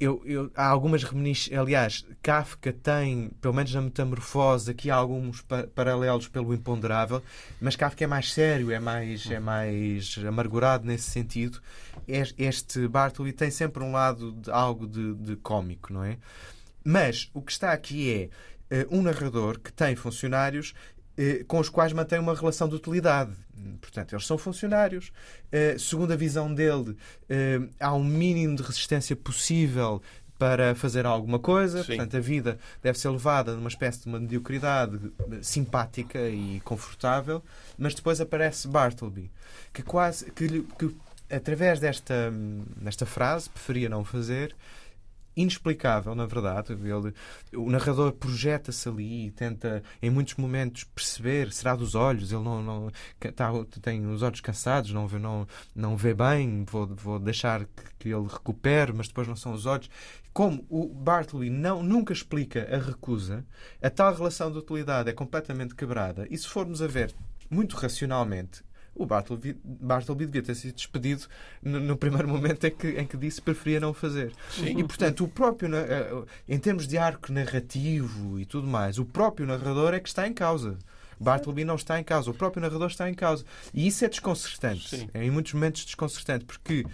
eu, 0.00 0.20
eu- 0.26 0.50
há 0.56 0.66
algumas 0.66 1.04
reminiscências. 1.04 1.58
Aliás, 1.58 2.04
Kafka 2.20 2.72
tem, 2.72 3.30
pelo 3.40 3.54
menos 3.54 3.72
na 3.72 3.80
Metamorfose, 3.80 4.70
aqui 4.70 4.90
há 4.90 4.96
alguns 4.96 5.40
pa- 5.40 5.68
paralelos 5.72 6.26
pelo 6.26 6.52
imponderável, 6.52 7.22
mas 7.60 7.76
Kafka 7.76 8.02
é 8.02 8.06
mais 8.06 8.32
sério, 8.32 8.72
é 8.72 8.80
mais, 8.80 9.30
é 9.30 9.38
mais 9.38 10.16
amargurado 10.26 10.84
nesse 10.84 11.10
sentido. 11.10 11.60
Es- 12.08 12.34
Este 12.36 12.88
Bartley 12.88 13.32
tem 13.32 13.50
sempre 13.52 13.84
um 13.84 13.92
lado 13.92 14.32
de 14.32 14.50
algo 14.50 14.86
de, 14.86 15.14
de 15.14 15.36
cómico, 15.36 15.92
não 15.92 16.02
é? 16.02 16.18
Mas 16.84 17.30
o 17.32 17.40
que 17.40 17.50
está 17.50 17.72
aqui 17.72 18.12
é 18.12 18.28
eh, 18.70 18.86
um 18.90 19.02
narrador 19.02 19.58
que 19.58 19.72
tem 19.72 19.96
funcionários 19.96 20.74
eh, 21.16 21.44
com 21.48 21.58
os 21.58 21.68
quais 21.68 21.92
mantém 21.92 22.18
uma 22.18 22.34
relação 22.34 22.68
de 22.68 22.74
utilidade. 22.74 23.32
Portanto, 23.80 24.14
eles 24.14 24.26
são 24.26 24.36
funcionários. 24.36 25.10
Eh, 25.50 25.76
segundo 25.78 26.12
a 26.12 26.16
visão 26.16 26.52
dele, 26.52 26.96
há 27.80 27.94
um 27.94 28.04
mínimo 28.04 28.56
de 28.56 28.62
resistência 28.62 29.16
possível 29.16 30.02
para 30.38 30.74
fazer 30.74 31.06
alguma 31.06 31.38
coisa. 31.38 31.82
Sim. 31.82 31.96
Portanto, 31.96 32.16
a 32.16 32.20
vida 32.20 32.58
deve 32.82 32.98
ser 32.98 33.08
levada 33.08 33.54
numa 33.54 33.68
espécie 33.68 34.02
de 34.02 34.08
uma 34.08 34.20
mediocridade 34.20 34.98
simpática 35.40 36.28
e 36.28 36.60
confortável. 36.64 37.42
Mas 37.78 37.94
depois 37.94 38.20
aparece 38.20 38.68
Bartleby, 38.68 39.30
que 39.72 39.82
quase 39.82 40.30
que, 40.32 40.62
que 40.78 40.94
através 41.30 41.80
desta, 41.80 42.32
desta 42.76 43.06
frase, 43.06 43.48
preferia 43.48 43.88
não 43.88 44.04
fazer, 44.04 44.54
inexplicável, 45.36 46.14
na 46.14 46.26
verdade. 46.26 46.72
Ele, 46.72 47.14
o 47.54 47.70
narrador 47.70 48.12
projeta-se 48.12 48.88
ali 48.88 49.26
e 49.26 49.30
tenta, 49.30 49.82
em 50.02 50.10
muitos 50.10 50.34
momentos, 50.36 50.84
perceber. 50.84 51.52
Será 51.52 51.74
dos 51.74 51.94
olhos? 51.94 52.32
Ele 52.32 52.42
não, 52.42 52.62
não 52.62 52.90
tá, 53.34 53.50
tem 53.80 54.06
os 54.06 54.22
olhos 54.22 54.40
cansados, 54.40 54.92
não 54.92 55.06
vê, 55.06 55.18
não, 55.18 55.46
não 55.74 55.96
vê 55.96 56.14
bem. 56.14 56.64
Vou, 56.70 56.86
vou 56.86 57.18
deixar 57.18 57.64
que, 57.64 57.82
que 57.98 58.08
ele 58.08 58.26
recupere, 58.28 58.92
mas 58.92 59.08
depois 59.08 59.28
não 59.28 59.36
são 59.36 59.52
os 59.52 59.66
olhos. 59.66 59.90
Como 60.32 60.66
o 60.68 60.88
Bartley 60.88 61.48
não, 61.48 61.82
nunca 61.82 62.12
explica 62.12 62.68
a 62.74 62.78
recusa, 62.78 63.46
a 63.80 63.88
tal 63.88 64.12
relação 64.12 64.50
de 64.50 64.58
utilidade 64.58 65.08
é 65.08 65.12
completamente 65.12 65.76
quebrada. 65.76 66.26
E 66.28 66.36
se 66.36 66.48
formos 66.48 66.82
a 66.82 66.88
ver 66.88 67.14
muito 67.48 67.76
racionalmente, 67.76 68.64
o 68.94 69.04
Bartleby, 69.04 69.56
Bartleby 69.64 70.26
devia 70.26 70.42
ter 70.42 70.54
sido 70.54 70.74
despedido 70.74 71.26
no, 71.62 71.80
no 71.80 71.96
primeiro 71.96 72.28
momento 72.28 72.64
em 72.64 72.70
que, 72.70 72.88
em 72.88 73.06
que 73.06 73.16
disse 73.16 73.40
que 73.40 73.46
preferia 73.46 73.80
não 73.80 73.92
fazer. 73.92 74.32
Sim. 74.50 74.78
E, 74.78 74.84
portanto, 74.84 75.24
o 75.24 75.28
próprio, 75.28 75.74
eh, 75.74 76.24
em 76.48 76.58
termos 76.58 76.86
de 76.86 76.96
arco 76.96 77.32
narrativo 77.32 78.38
e 78.38 78.44
tudo 78.44 78.66
mais, 78.66 78.98
o 78.98 79.04
próprio 79.04 79.46
narrador 79.46 79.94
é 79.94 80.00
que 80.00 80.08
está 80.08 80.26
em 80.28 80.32
causa. 80.32 80.78
Bartleby 81.18 81.64
não 81.64 81.76
está 81.76 81.98
em 81.98 82.04
causa, 82.04 82.30
o 82.30 82.34
próprio 82.34 82.60
narrador 82.62 82.88
está 82.88 83.08
em 83.08 83.14
causa. 83.14 83.44
E 83.72 83.86
isso 83.86 84.04
é 84.04 84.08
desconcertante. 84.08 84.96
Sim. 84.96 85.08
É 85.12 85.24
em 85.24 85.30
muitos 85.30 85.52
momentos 85.52 85.84
desconcertante, 85.84 86.44
porque 86.44 86.84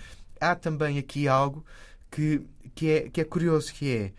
há 0.41 0.55
também 0.55 0.99
aqui 0.99 1.29
algo 1.29 1.65
que, 2.11 2.43
que, 2.75 2.91
é, 2.91 3.09
que 3.11 3.21
é 3.21 3.25
curioso, 3.25 3.73
que 3.75 4.13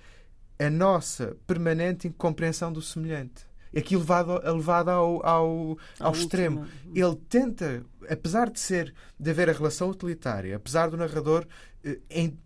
é 0.57 0.65
a 0.65 0.69
nossa 0.69 1.35
permanente 1.47 2.07
incompreensão 2.07 2.71
do 2.71 2.81
semelhante. 2.81 3.50
Aqui 3.75 3.95
levado, 3.95 4.41
levado 4.43 4.89
ao, 4.89 5.25
ao, 5.25 5.77
ao 5.99 6.07
última. 6.09 6.11
extremo. 6.11 6.67
Ele 6.93 7.15
tenta, 7.29 7.83
apesar 8.09 8.49
de 8.49 8.59
ser 8.59 8.93
de 9.19 9.29
haver 9.31 9.49
a 9.49 9.53
relação 9.53 9.89
utilitária, 9.89 10.55
apesar 10.55 10.89
do 10.89 10.97
narrador 10.97 11.45
eh, 11.83 11.97
em- 12.09 12.37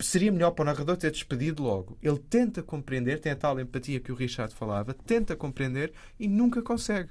seria 0.00 0.32
melhor 0.32 0.50
para 0.50 0.62
o 0.62 0.66
narrador 0.66 0.96
ter 0.96 1.12
despedido 1.12 1.62
logo. 1.62 1.96
Ele 2.02 2.18
tenta 2.18 2.62
compreender, 2.62 3.20
tem 3.20 3.30
a 3.32 3.36
tal 3.36 3.58
empatia 3.60 4.00
que 4.00 4.10
o 4.10 4.14
Richard 4.16 4.52
falava, 4.54 4.92
tenta 4.92 5.36
compreender 5.36 5.92
e 6.18 6.26
nunca 6.26 6.60
consegue. 6.60 7.10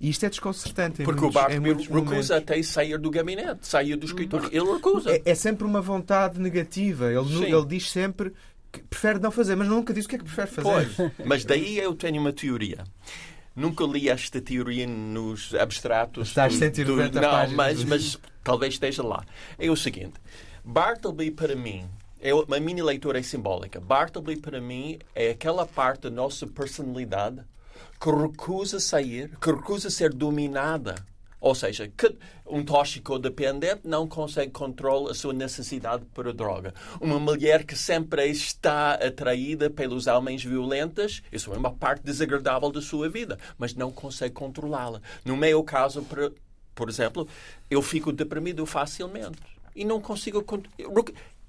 E 0.00 0.08
isto 0.10 0.26
é 0.26 0.28
desconcertante. 0.28 1.00
em 1.02 1.04
Porque 1.04 1.20
o 1.20 1.30
muitos- 1.30 1.58
muitos 1.58 1.88
momentos. 1.88 2.10
recusa 2.12 2.36
até 2.38 2.60
sair 2.62 2.98
do 2.98 3.08
gabinete, 3.10 3.66
sair 3.68 3.94
do 3.94 4.04
escritório. 4.04 4.48
Ele 4.52 4.72
recusa. 4.72 5.10
É, 5.12 5.22
é 5.26 5.34
sempre 5.34 5.64
uma 5.64 5.80
vontade 5.80 6.40
negativa. 6.40 7.06
Ele, 7.12 7.44
ele 7.46 7.66
diz 7.66 7.88
sempre 7.90 8.32
prefere 8.78 9.18
não 9.18 9.30
fazer, 9.30 9.56
mas 9.56 9.66
nunca 9.68 9.92
diz 9.92 10.04
o 10.04 10.08
que 10.08 10.14
é 10.16 10.18
que 10.18 10.24
prefere 10.24 10.50
fazer. 10.50 10.90
Pois, 10.96 11.10
mas 11.26 11.44
daí 11.44 11.78
eu 11.78 11.94
tenho 11.94 12.20
uma 12.20 12.32
teoria. 12.32 12.84
Nunca 13.56 13.84
li 13.84 14.08
esta 14.08 14.40
teoria 14.40 14.86
nos 14.86 15.52
abstratos. 15.54 16.28
Estás 16.28 16.52
do- 16.54 16.58
190 16.58 17.10
do, 17.10 17.20
Não, 17.20 17.30
páginas. 17.30 17.56
mas, 17.56 17.84
mas 17.84 18.18
talvez 18.44 18.74
esteja 18.74 19.02
lá. 19.02 19.24
É 19.58 19.68
o 19.70 19.76
seguinte: 19.76 20.14
Bartleby, 20.64 21.30
para 21.32 21.56
mim, 21.56 21.84
é 22.20 22.32
uma 22.32 22.60
mini 22.60 22.82
leitura 22.82 23.18
é 23.18 23.22
simbólica. 23.22 23.80
Bartleby, 23.80 24.36
para 24.36 24.60
mim, 24.60 24.98
é 25.14 25.30
aquela 25.30 25.66
parte 25.66 26.02
da 26.02 26.10
nossa 26.10 26.46
personalidade 26.46 27.40
que 28.00 28.10
recusa 28.10 28.78
sair, 28.78 29.36
que 29.40 29.50
recusa 29.50 29.90
ser 29.90 30.12
dominada. 30.12 30.94
Ou 31.40 31.54
seja, 31.54 31.88
que 31.96 32.14
um 32.46 32.62
toxicodependente 32.64 33.80
não 33.84 34.06
consegue 34.06 34.52
controlar 34.52 35.10
a 35.10 35.14
sua 35.14 35.32
necessidade 35.32 36.04
para 36.14 36.32
droga. 36.34 36.74
Uma 37.00 37.18
mulher 37.18 37.64
que 37.64 37.74
sempre 37.74 38.26
está 38.26 38.92
atraída 38.94 39.70
pelos 39.70 40.06
homens 40.06 40.44
violentos, 40.44 41.22
isso 41.32 41.52
é 41.52 41.56
uma 41.56 41.72
parte 41.72 42.02
desagradável 42.04 42.70
da 42.70 42.82
sua 42.82 43.08
vida, 43.08 43.38
mas 43.56 43.74
não 43.74 43.90
consegue 43.90 44.34
controlá-la. 44.34 45.00
No 45.24 45.36
meu 45.36 45.62
caso, 45.64 46.02
por, 46.02 46.34
por 46.74 46.88
exemplo, 46.88 47.26
eu 47.70 47.80
fico 47.80 48.12
deprimido 48.12 48.66
facilmente 48.66 49.38
e 49.74 49.84
não 49.84 50.00
consigo. 50.00 50.42
con- 50.42 50.62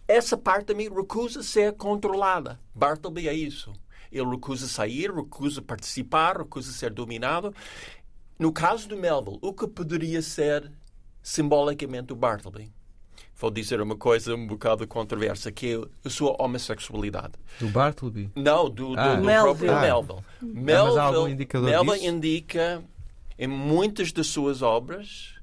Essa 0.07 0.37
parte 0.37 0.67
de 0.67 0.73
mim 0.75 0.89
recusa 0.89 1.43
ser 1.43 1.73
controlada. 1.73 2.59
Bartleby 2.73 3.27
é 3.27 3.33
isso. 3.33 3.73
Ele 4.11 4.29
recusa 4.29 4.67
sair, 4.67 5.09
recusa 5.09 5.61
participar, 5.61 6.37
recusa 6.37 6.71
ser 6.73 6.91
dominado. 6.91 7.53
No 8.41 8.51
caso 8.51 8.89
do 8.89 8.97
Melville, 8.97 9.37
o 9.41 9.53
que 9.53 9.67
poderia 9.67 10.19
ser 10.21 10.71
simbolicamente 11.21 12.11
o 12.11 12.15
Bartleby? 12.15 12.71
Vou 13.35 13.51
dizer 13.51 13.79
uma 13.81 13.95
coisa 13.95 14.33
um 14.35 14.47
bocado 14.47 14.87
controversa, 14.87 15.51
que 15.51 15.73
é 15.75 16.07
a 16.07 16.09
sua 16.09 16.35
homossexualidade. 16.41 17.33
Do 17.59 17.67
Bartleby. 17.69 18.31
Não, 18.35 18.67
do, 18.67 18.89
do, 18.95 18.99
Ah. 18.99 19.15
do 19.15 19.23
Melville. 19.23 19.41
próprio 19.43 19.71
Ah. 19.71 19.81
Melville. 19.81 20.21
Melville 20.41 21.93
disso? 21.99 22.05
indica 22.07 22.83
em 23.37 23.47
muitas 23.47 24.11
de 24.11 24.23
suas 24.23 24.63
obras, 24.63 25.35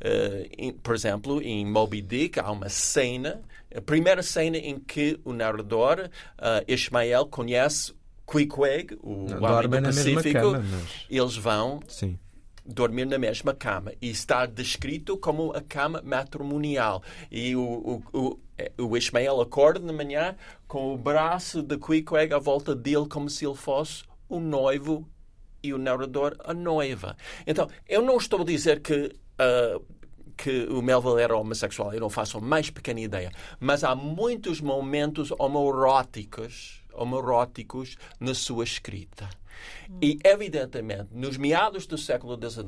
eh, 0.00 0.48
em- 0.56 0.72
por 0.72 0.94
exemplo, 0.94 1.42
em 1.42 1.66
Moby 1.66 2.02
Dick, 2.02 2.38
há 2.38 2.50
uma 2.52 2.68
cena, 2.68 3.40
a 3.74 3.80
primeira 3.80 4.22
cena 4.22 4.56
em 4.58 4.78
que 4.78 5.18
o 5.24 5.32
narrador, 5.32 6.08
eh, 6.38 6.64
Ismael, 6.68 7.26
conhece 7.26 7.92
Queequeg, 8.26 8.96
o 9.02 9.26
homem 9.26 9.68
do 9.68 9.80
Pacífico. 9.82 10.32
cama, 10.40 10.58
mas... 10.70 11.06
Eles 11.10 11.36
vão 11.36 11.80
Sim. 11.86 12.18
Dormir 12.64 13.06
na 13.06 13.18
mesma 13.18 13.54
cama 13.54 13.92
e 14.00 14.10
está 14.10 14.46
descrito 14.46 15.16
como 15.16 15.52
a 15.52 15.60
cama 15.60 16.00
matrimonial. 16.02 17.02
E 17.30 17.54
o, 17.54 18.02
o, 18.12 18.38
o, 18.78 18.84
o 18.84 18.96
Ismael 18.96 19.40
acorda 19.40 19.80
de 19.80 19.92
manhã 19.92 20.36
com 20.66 20.94
o 20.94 20.98
braço 20.98 21.62
de 21.62 21.76
Queequeg 21.78 22.32
à 22.32 22.38
volta 22.38 22.74
dele 22.74 23.06
como 23.08 23.28
se 23.28 23.46
ele 23.46 23.54
fosse 23.54 24.04
o 24.28 24.40
noivo 24.40 25.08
e 25.62 25.72
o 25.72 25.78
narrador 25.78 26.36
a 26.44 26.54
noiva. 26.54 27.16
Então, 27.46 27.68
eu 27.88 28.02
não 28.02 28.16
estou 28.16 28.42
a 28.42 28.44
dizer 28.44 28.80
que 28.80 29.14
ah, 29.38 29.80
que 30.36 30.66
o 30.66 30.82
Melville 30.82 31.20
era 31.20 31.36
homossexual, 31.36 31.92
eu 31.94 32.00
não 32.00 32.10
faço 32.10 32.38
a 32.38 32.40
mais 32.40 32.68
pequena 32.68 33.00
ideia. 33.00 33.30
Mas 33.60 33.84
há 33.84 33.94
muitos 33.94 34.60
momentos 34.60 35.32
homoeróticos 35.38 36.82
homoróticos 36.92 37.96
na 38.20 38.34
sua 38.34 38.64
escrita. 38.64 39.28
E, 40.00 40.18
evidentemente, 40.24 41.08
nos 41.12 41.36
meados 41.36 41.86
do 41.86 41.98
século 41.98 42.36
XIX, 42.36 42.66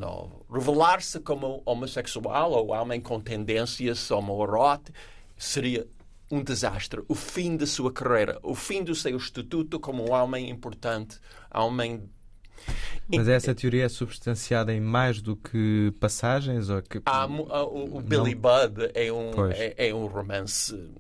revelar-se 0.51 1.21
como 1.21 1.63
homossexual 1.65 2.53
ou 2.53 2.71
homem 2.71 3.01
com 3.01 3.21
tendências 3.21 4.11
homoeróticas 4.11 4.95
seria 5.37 5.87
um 6.31 6.43
desastre, 6.43 7.03
o 7.09 7.15
fim 7.15 7.57
da 7.57 7.67
sua 7.67 7.93
carreira, 7.93 8.39
o 8.43 8.55
fim 8.55 8.83
do 8.83 8.95
seu 8.95 9.17
estatuto 9.17 9.79
como 9.79 10.09
um 10.09 10.13
homem 10.13 10.51
importante, 10.51 11.19
homem 11.55 12.09
mas 13.09 13.29
essa 13.29 13.55
teoria 13.55 13.85
é 13.85 13.89
substanciada 13.89 14.73
em 14.73 14.81
mais 14.81 15.23
do 15.23 15.37
que 15.37 15.93
passagens? 16.01 16.69
Ou 16.69 16.83
que... 16.83 17.01
Ah, 17.07 17.27
o, 17.27 17.99
o 17.99 18.01
Billy 18.01 18.35
Não... 18.35 18.41
Budd 18.41 18.91
é 18.95 19.13
um, 19.13 19.51
é, 19.53 19.89
é, 19.89 19.95
um 19.95 20.07
romance. 20.07 20.91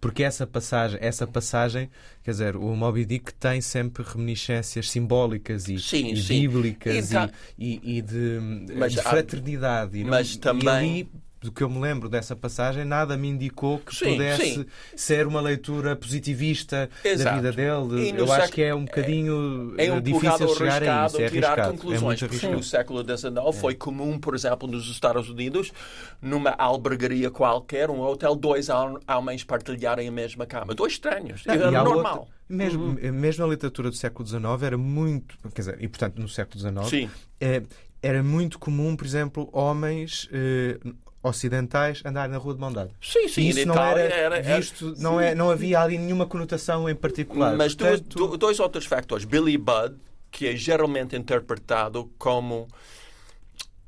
Porque 0.00 0.22
essa 0.22 0.46
passagem, 0.46 0.98
essa 1.02 1.26
passagem, 1.26 1.90
quer 2.22 2.30
dizer, 2.30 2.56
o 2.56 2.74
Moby 2.74 3.04
Dick 3.04 3.34
tem 3.34 3.60
sempre 3.60 4.02
reminiscências 4.02 4.90
simbólicas 4.90 5.68
e, 5.68 5.78
sim, 5.78 6.12
e 6.12 6.16
sim. 6.16 6.40
bíblicas 6.40 7.10
então, 7.10 7.30
e, 7.58 7.98
e, 7.98 8.00
de, 8.00 8.40
de 8.88 9.02
fraternidade. 9.02 9.98
E 9.98 10.02
não, 10.02 10.10
mas 10.10 10.36
também. 10.36 11.08
Do 11.40 11.50
que 11.50 11.62
eu 11.62 11.70
me 11.70 11.78
lembro 11.80 12.06
dessa 12.06 12.36
passagem, 12.36 12.84
nada 12.84 13.16
me 13.16 13.28
indicou 13.28 13.78
que 13.78 13.94
sim, 13.94 14.12
pudesse 14.12 14.54
sim. 14.54 14.66
ser 14.94 15.26
uma 15.26 15.40
leitura 15.40 15.96
positivista 15.96 16.90
Exato. 17.02 17.42
da 17.42 17.50
vida 17.50 17.52
dele. 17.52 18.14
Eu 18.14 18.30
acho 18.30 18.52
que 18.52 18.62
é 18.62 18.74
um 18.74 18.84
bocadinho 18.84 19.74
é, 19.78 19.86
é 19.86 19.92
um 19.92 19.96
eh, 19.96 20.00
difícil 20.02 20.48
chegar 20.54 20.82
a 20.82 21.06
isso. 21.06 21.18
É 21.18 21.30
tirar 21.30 21.52
arriscado. 21.52 21.78
conclusões. 21.78 22.22
É 22.22 22.28
porque 22.28 22.46
no 22.46 22.62
século 22.62 23.02
XIX 23.02 23.36
é. 23.36 23.52
foi 23.52 23.74
comum, 23.74 24.18
por 24.18 24.34
exemplo, 24.34 24.68
nos 24.68 24.86
Estados 24.90 25.30
Unidos, 25.30 25.72
numa 26.20 26.50
albergaria 26.50 27.30
qualquer, 27.30 27.88
um 27.88 28.00
hotel, 28.00 28.36
dois 28.36 28.68
homens 29.08 29.42
partilharem 29.42 30.08
a 30.08 30.12
mesma 30.12 30.44
cama. 30.44 30.74
Dois 30.74 30.92
estranhos. 30.92 31.42
Não, 31.46 31.54
era 31.54 31.70
normal. 31.70 32.18
Outra, 32.18 32.34
mesmo, 32.50 32.84
uhum. 32.84 33.12
mesmo 33.12 33.46
na 33.46 33.50
literatura 33.50 33.88
do 33.88 33.96
século 33.96 34.28
XIX 34.28 34.44
era 34.62 34.76
muito. 34.76 35.38
Quer 35.54 35.62
dizer, 35.62 35.78
e 35.80 35.88
portanto 35.88 36.18
no 36.18 36.28
século 36.28 36.60
XIX. 36.60 37.10
É, 37.40 37.62
era 38.02 38.22
muito 38.22 38.58
comum, 38.58 38.96
por 38.96 39.06
exemplo, 39.06 39.48
homens 39.52 40.28
eh, 40.32 40.78
ocidentais 41.22 42.02
andarem 42.04 42.32
na 42.32 42.38
rua 42.38 42.54
de 42.54 42.60
mão 42.60 42.72
dada. 42.72 42.90
Sim, 43.00 43.28
sim. 43.28 43.48
isso 43.48 43.66
não 43.66 43.74
era, 43.74 44.00
era 44.00 44.40
visto, 44.40 44.88
era, 44.88 44.98
não, 44.98 45.20
é, 45.20 45.34
não 45.34 45.50
havia 45.50 45.80
ali 45.80 45.98
nenhuma 45.98 46.26
conotação 46.26 46.88
em 46.88 46.94
particular. 46.94 47.56
Mas 47.56 47.74
Portanto... 47.74 48.16
dois, 48.16 48.38
dois 48.38 48.60
outros 48.60 48.86
factores. 48.86 49.24
Billy 49.24 49.58
Budd, 49.58 49.96
que 50.30 50.46
é 50.46 50.56
geralmente 50.56 51.16
interpretado 51.16 52.10
como 52.18 52.68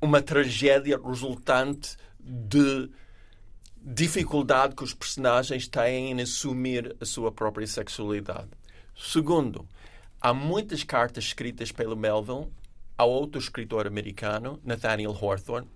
uma 0.00 0.20
tragédia 0.20 1.00
resultante 1.02 1.96
de 2.20 2.90
dificuldade 3.84 4.74
que 4.74 4.84
os 4.84 4.92
personagens 4.92 5.66
têm 5.66 6.12
em 6.12 6.20
assumir 6.20 6.94
a 7.00 7.04
sua 7.04 7.32
própria 7.32 7.66
sexualidade. 7.66 8.48
Segundo, 8.96 9.66
há 10.20 10.34
muitas 10.34 10.84
cartas 10.84 11.24
escritas 11.24 11.72
pelo 11.72 11.96
Melville 11.96 12.48
ao 12.96 13.10
outro 13.10 13.40
escritor 13.40 13.86
americano, 13.86 14.60
Nathaniel 14.64 15.16
Hawthorne, 15.20 15.68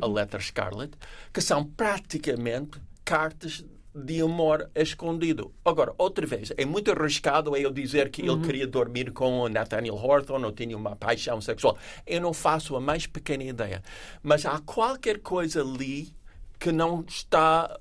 a 0.00 0.06
letra 0.06 0.40
Scarlet, 0.40 0.92
que 1.32 1.40
são 1.40 1.64
praticamente 1.64 2.80
cartas 3.04 3.64
de 3.94 4.20
amor 4.20 4.70
escondido. 4.74 5.52
Agora, 5.64 5.92
outra 5.98 6.24
vez, 6.26 6.52
é 6.56 6.64
muito 6.64 6.90
arriscado 6.92 7.56
eu 7.56 7.72
dizer 7.72 8.10
que 8.10 8.22
uhum. 8.22 8.36
ele 8.36 8.46
queria 8.46 8.66
dormir 8.66 9.10
com 9.12 9.40
o 9.40 9.48
Nathaniel 9.48 9.98
Hawthorne 9.98 10.44
ou 10.44 10.52
tinha 10.52 10.76
uma 10.76 10.94
paixão 10.94 11.40
sexual. 11.40 11.76
Eu 12.06 12.20
não 12.20 12.32
faço 12.32 12.76
a 12.76 12.80
mais 12.80 13.06
pequena 13.06 13.42
ideia. 13.42 13.82
Mas 14.22 14.46
há 14.46 14.60
qualquer 14.60 15.18
coisa 15.18 15.60
ali 15.60 16.14
que 16.58 16.70
não 16.70 17.04
está 17.08 17.78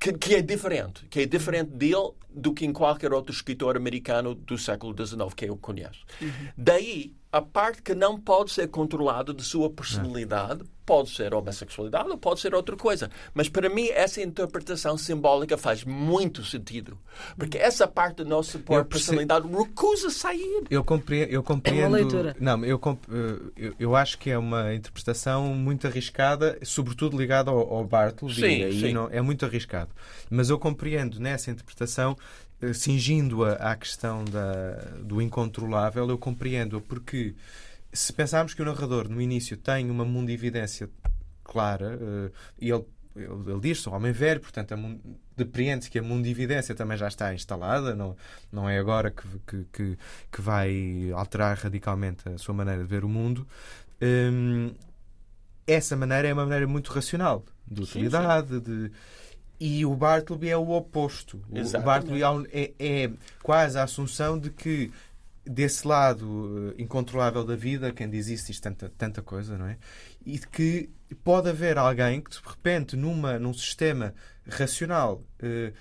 que, 0.00 0.12
que, 0.14 0.34
é 0.34 0.42
diferente, 0.42 1.06
que 1.08 1.20
é 1.20 1.26
diferente 1.26 1.70
dele 1.70 2.10
do 2.28 2.52
que 2.52 2.64
em 2.64 2.72
qualquer 2.72 3.12
outro 3.12 3.32
escritor 3.32 3.76
americano 3.76 4.34
do 4.34 4.58
século 4.58 4.94
XIX 4.96 5.32
que 5.34 5.44
eu 5.44 5.56
conheço. 5.56 6.04
Uhum. 6.20 6.48
Daí, 6.56 7.14
a 7.32 7.40
parte 7.40 7.80
que 7.80 7.94
não 7.94 8.20
pode 8.20 8.52
ser 8.52 8.68
controlada 8.68 9.32
de 9.32 9.42
sua 9.42 9.70
personalidade 9.70 10.64
pode 10.84 11.10
ser 11.10 11.32
homossexualidade 11.32 12.10
ou 12.10 12.18
pode 12.18 12.40
ser 12.40 12.54
outra 12.54 12.76
coisa. 12.76 13.10
Mas 13.32 13.48
para 13.48 13.68
mim, 13.68 13.88
essa 13.88 14.20
interpretação 14.20 14.98
simbólica 14.98 15.56
faz 15.56 15.84
muito 15.84 16.44
sentido. 16.44 16.98
Porque 17.38 17.56
essa 17.56 17.86
parte 17.86 18.18
da 18.18 18.24
nossa 18.24 18.58
personalidade 18.58 19.48
recusa 19.48 20.10
sair. 20.10 20.64
Eu 20.68 20.84
compreendo. 20.84 21.30
Eu 21.30 21.42
compreendo 21.42 21.80
é 21.80 21.86
uma 21.86 21.96
leitura. 21.96 22.36
Não, 22.38 22.64
eu, 22.64 22.80
eu, 23.56 23.74
eu, 23.78 23.96
acho 23.96 24.18
que 24.18 24.30
é 24.30 24.36
uma 24.36 24.74
interpretação 24.74 25.54
muito 25.54 25.86
arriscada, 25.86 26.58
sobretudo 26.62 27.16
ligada 27.16 27.50
ao, 27.50 27.76
ao 27.76 27.84
Bartles. 27.84 28.34
Sim, 28.36 28.66
e 28.66 28.80
sim. 28.80 28.92
Não, 28.92 29.08
é 29.10 29.22
muito 29.22 29.46
arriscado. 29.46 29.90
Mas 30.28 30.50
eu 30.50 30.58
compreendo 30.58 31.20
nessa 31.20 31.50
interpretação 31.50 32.16
cingindo-a 32.74 33.54
à 33.54 33.76
questão 33.76 34.24
da, 34.24 34.74
do 35.02 35.20
incontrolável, 35.20 36.08
eu 36.08 36.18
compreendo-a 36.18 36.80
porque 36.80 37.34
se 37.92 38.12
pensarmos 38.12 38.54
que 38.54 38.62
o 38.62 38.64
narrador 38.64 39.08
no 39.08 39.20
início 39.20 39.56
tem 39.56 39.90
uma 39.90 40.04
mundividência 40.04 40.88
clara, 41.44 41.98
e 42.60 42.70
ele, 42.70 42.84
ele, 43.14 43.50
ele 43.50 43.60
diz 43.60 43.80
sou 43.80 43.92
homem 43.92 44.12
velho, 44.12 44.40
portanto 44.40 44.74
depreende-se 45.36 45.90
que 45.90 45.98
a 45.98 46.02
mundividência 46.02 46.74
também 46.74 46.96
já 46.96 47.08
está 47.08 47.34
instalada, 47.34 47.94
não, 47.94 48.16
não 48.50 48.68
é 48.68 48.78
agora 48.78 49.10
que, 49.10 49.26
que, 49.46 49.64
que, 49.72 49.98
que 50.30 50.40
vai 50.40 51.10
alterar 51.14 51.56
radicalmente 51.56 52.28
a 52.28 52.38
sua 52.38 52.54
maneira 52.54 52.82
de 52.82 52.88
ver 52.88 53.04
o 53.04 53.08
mundo. 53.08 53.46
Um, 54.00 54.72
essa 55.66 55.96
maneira 55.96 56.28
é 56.28 56.32
uma 56.32 56.44
maneira 56.44 56.66
muito 56.66 56.92
racional, 56.92 57.44
de 57.66 57.82
utilidade, 57.82 58.48
sim, 58.48 58.54
sim. 58.54 58.60
de 58.60 58.92
e 59.64 59.86
o 59.86 59.94
Bartleby 59.94 60.48
é 60.48 60.56
o 60.56 60.70
oposto. 60.70 61.40
Exatamente. 61.54 61.76
O 61.76 62.20
Bartleby 62.20 62.48
é, 62.52 62.72
é, 62.80 63.10
quase 63.44 63.78
a 63.78 63.84
assunção 63.84 64.36
de 64.36 64.50
que 64.50 64.90
desse 65.46 65.86
lado 65.86 66.74
eh, 66.76 66.82
incontrolável 66.82 67.44
da 67.44 67.54
vida, 67.54 67.92
quem 67.92 68.10
diz 68.10 68.26
isso 68.26 68.48
diz 68.48 68.58
tanta, 68.58 68.92
tanta 68.98 69.22
coisa, 69.22 69.56
não 69.56 69.66
é? 69.66 69.76
E 70.26 70.36
de 70.36 70.48
que 70.48 70.90
pode 71.22 71.48
haver 71.48 71.78
alguém 71.78 72.20
que, 72.20 72.30
de 72.30 72.40
repente, 72.44 72.96
numa, 72.96 73.38
num 73.38 73.54
sistema 73.54 74.12
racional, 74.48 75.22
eh, 75.40 75.72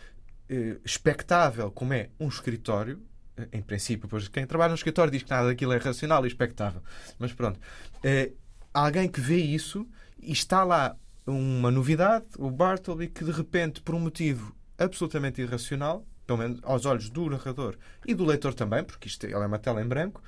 eh, 0.48 0.78
expectável, 0.86 1.72
como 1.72 1.94
é 1.94 2.10
um 2.20 2.28
escritório, 2.28 3.02
eh, 3.36 3.48
em 3.52 3.64
princípio, 3.64 4.08
pois 4.08 4.28
quem 4.28 4.46
trabalha 4.46 4.70
no 4.70 4.76
escritório 4.76 5.12
diz 5.12 5.24
que 5.24 5.30
nada 5.32 5.48
daquilo 5.48 5.74
é 5.74 5.78
racional 5.78 6.24
e 6.24 6.28
expectável. 6.28 6.84
Mas 7.18 7.34
pronto, 7.34 7.60
eh, 8.04 8.32
alguém 8.72 9.10
que 9.10 9.20
vê 9.20 9.38
isso 9.38 9.88
e 10.20 10.32
está 10.32 10.64
lá 10.64 10.96
uma 11.26 11.72
novidade, 11.72 12.26
o 12.38 12.50
Bartleby, 12.50 13.08
que 13.08 13.24
de 13.24 13.32
repente, 13.32 13.82
por 13.82 13.96
um 13.96 14.00
motivo 14.00 14.56
absolutamente 14.78 15.42
irracional, 15.42 16.06
pelo 16.26 16.40
menos 16.40 16.60
aos 16.64 16.86
olhos 16.86 17.10
do 17.10 17.30
narrador 17.30 17.78
e 18.06 18.14
do 18.14 18.26
leitor 18.26 18.54
também, 18.54 18.84
porque 18.84 19.08
isto 19.08 19.26
é 19.26 19.38
uma 19.38 19.60
tela 19.60 19.82
em 19.82 19.88
branco, 19.88 20.22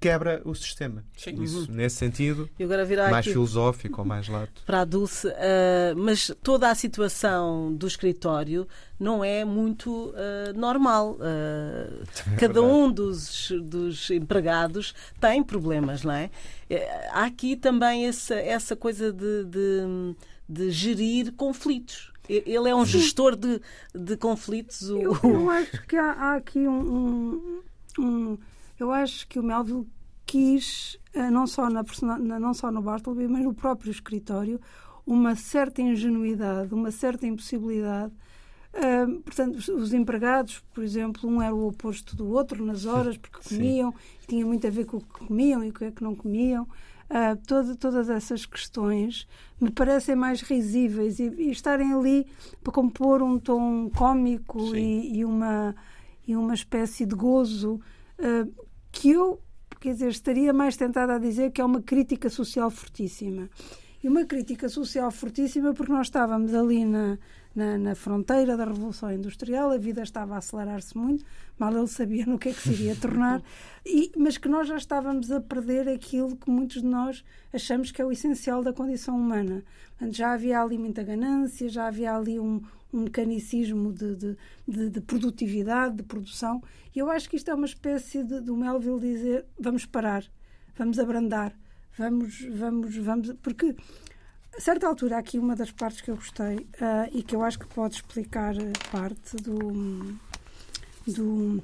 quebra 0.00 0.40
o 0.44 0.54
sistema. 0.54 1.04
Sim. 1.16 1.42
Isso, 1.42 1.68
uhum. 1.68 1.74
nesse 1.74 1.96
sentido, 1.96 2.48
mais 3.10 3.26
filosófico 3.26 4.00
ou 4.00 4.06
mais 4.06 4.28
lato. 4.28 4.62
Para 4.64 4.82
a 4.82 4.84
Dulce, 4.84 5.26
uh, 5.26 5.32
mas 5.96 6.30
toda 6.42 6.70
a 6.70 6.74
situação 6.74 7.74
do 7.74 7.86
escritório 7.86 8.68
não 8.98 9.24
é 9.24 9.44
muito 9.44 10.10
uh, 10.10 10.56
normal. 10.56 11.14
Uh, 11.14 12.04
é 12.32 12.36
cada 12.36 12.62
um 12.62 12.90
dos, 12.90 13.52
dos 13.62 14.10
empregados 14.10 14.94
tem 15.20 15.42
problemas, 15.42 16.04
não 16.04 16.12
é? 16.12 16.30
Há 17.10 17.24
aqui 17.24 17.56
também 17.56 18.06
essa, 18.06 18.34
essa 18.34 18.76
coisa 18.76 19.12
de, 19.12 19.44
de, 19.44 20.16
de 20.48 20.70
gerir 20.70 21.32
conflitos. 21.32 22.12
Ele 22.28 22.68
é 22.68 22.74
um 22.74 22.84
gestor 22.84 23.36
de, 23.36 23.60
de 23.94 24.16
conflitos. 24.16 24.88
Eu, 24.88 25.16
eu 25.22 25.50
acho 25.50 25.86
que 25.86 25.96
há, 25.96 26.12
há 26.12 26.34
aqui 26.34 26.58
um, 26.58 27.62
um, 27.98 28.02
um 28.02 28.38
eu 28.78 28.92
acho 28.92 29.26
que 29.28 29.38
o 29.38 29.42
Melville 29.42 29.86
quis, 30.26 30.98
eh, 31.14 31.30
não 31.30 31.46
só, 31.46 31.70
na, 31.70 31.84
não 32.18 32.52
só 32.52 32.70
no 32.70 32.82
Bartleby, 32.82 33.28
mas 33.28 33.44
no 33.44 33.54
próprio 33.54 33.90
escritório, 33.90 34.60
uma 35.06 35.36
certa 35.36 35.80
ingenuidade, 35.80 36.74
uma 36.74 36.90
certa 36.90 37.26
impossibilidade. 37.26 38.12
Uh, 38.74 39.20
portanto, 39.22 39.56
os 39.56 39.94
empregados, 39.94 40.62
por 40.74 40.84
exemplo, 40.84 41.30
um 41.30 41.40
era 41.40 41.54
o 41.54 41.68
oposto 41.68 42.14
do 42.14 42.28
outro 42.28 42.62
nas 42.62 42.84
horas, 42.84 43.16
porque 43.16 43.38
comiam, 43.48 43.94
e 44.22 44.26
tinha 44.26 44.44
muito 44.44 44.66
a 44.66 44.70
ver 44.70 44.84
com 44.84 44.98
o 44.98 45.00
que 45.00 45.26
comiam 45.26 45.64
e 45.64 45.70
o 45.70 45.72
que 45.72 45.84
é 45.84 45.90
que 45.90 46.02
não 46.02 46.14
comiam. 46.14 46.64
Uh, 47.08 47.40
todo, 47.46 47.76
todas 47.76 48.10
essas 48.10 48.44
questões 48.44 49.28
me 49.60 49.70
parecem 49.70 50.16
mais 50.16 50.42
risíveis 50.42 51.20
e, 51.20 51.28
e 51.38 51.50
estarem 51.52 51.94
ali 51.94 52.26
para 52.62 52.72
compor 52.72 53.22
um 53.22 53.38
tom 53.38 53.88
cómico 53.90 54.76
e, 54.76 55.18
e, 55.18 55.24
uma, 55.24 55.74
e 56.26 56.36
uma 56.36 56.52
espécie 56.52 57.06
de 57.06 57.14
gozo 57.14 57.80
que 58.92 59.10
eu, 59.10 59.40
quer 59.80 59.92
dizer, 59.92 60.08
estaria 60.08 60.52
mais 60.52 60.76
tentada 60.76 61.14
a 61.14 61.18
dizer 61.18 61.50
que 61.52 61.60
é 61.60 61.64
uma 61.64 61.82
crítica 61.82 62.28
social 62.28 62.70
fortíssima. 62.70 63.48
E 64.02 64.08
uma 64.08 64.24
crítica 64.24 64.68
social 64.68 65.10
fortíssima 65.10 65.74
porque 65.74 65.92
nós 65.92 66.06
estávamos 66.06 66.54
ali 66.54 66.84
na, 66.84 67.18
na, 67.56 67.78
na, 67.78 67.94
fronteira 67.94 68.56
da 68.56 68.66
Revolução 68.66 69.10
Industrial, 69.10 69.70
a 69.70 69.78
vida 69.78 70.02
estava 70.02 70.34
a 70.34 70.38
acelerar-se 70.38 70.96
muito, 70.96 71.24
mal 71.58 71.74
ele 71.74 71.86
sabia 71.86 72.26
no 72.26 72.38
que 72.38 72.50
é 72.50 72.52
que 72.52 72.60
se 72.60 72.70
iria 72.70 72.94
tornar, 72.94 73.42
e, 73.84 74.12
mas 74.16 74.36
que 74.36 74.46
nós 74.46 74.68
já 74.68 74.76
estávamos 74.76 75.32
a 75.32 75.40
perder 75.40 75.88
aquilo 75.88 76.36
que 76.36 76.50
muitos 76.50 76.82
de 76.82 76.86
nós 76.86 77.24
achamos 77.52 77.90
que 77.90 78.02
é 78.02 78.04
o 78.04 78.12
essencial 78.12 78.62
da 78.62 78.74
condição 78.74 79.16
humana. 79.16 79.64
Portanto, 79.96 80.14
já 80.14 80.34
havia 80.34 80.60
ali 80.60 80.76
muita 80.76 81.02
ganância, 81.02 81.66
já 81.68 81.86
havia 81.86 82.14
ali 82.14 82.38
um, 82.38 82.60
um 82.92 83.00
mecanicismo 83.00 83.90
de, 83.90 84.14
de, 84.14 84.36
de, 84.68 84.90
de, 84.90 85.00
produtividade, 85.00 85.96
de 85.96 86.02
produção, 86.02 86.62
e 86.94 86.98
eu 86.98 87.10
acho 87.10 87.28
que 87.28 87.36
isto 87.36 87.50
é 87.50 87.54
uma 87.54 87.66
espécie 87.66 88.22
de, 88.22 88.40
do 88.40 88.54
Melville 88.54 89.00
dizer 89.00 89.46
vamos 89.58 89.86
parar, 89.86 90.24
vamos 90.76 90.98
abrandar, 90.98 91.54
vamos, 91.96 92.46
vamos, 92.52 92.96
vamos, 92.96 93.32
porque 93.42 93.74
a 94.56 94.60
certa 94.60 94.88
altura, 94.88 95.18
aqui 95.18 95.38
uma 95.38 95.54
das 95.54 95.70
partes 95.70 96.00
que 96.00 96.10
eu 96.10 96.16
gostei 96.16 96.56
uh, 96.56 97.10
e 97.12 97.22
que 97.22 97.36
eu 97.36 97.42
acho 97.42 97.58
que 97.58 97.66
pode 97.66 97.96
explicar 97.96 98.54
parte 98.90 99.36
do, 99.36 99.58
do, 101.06 101.62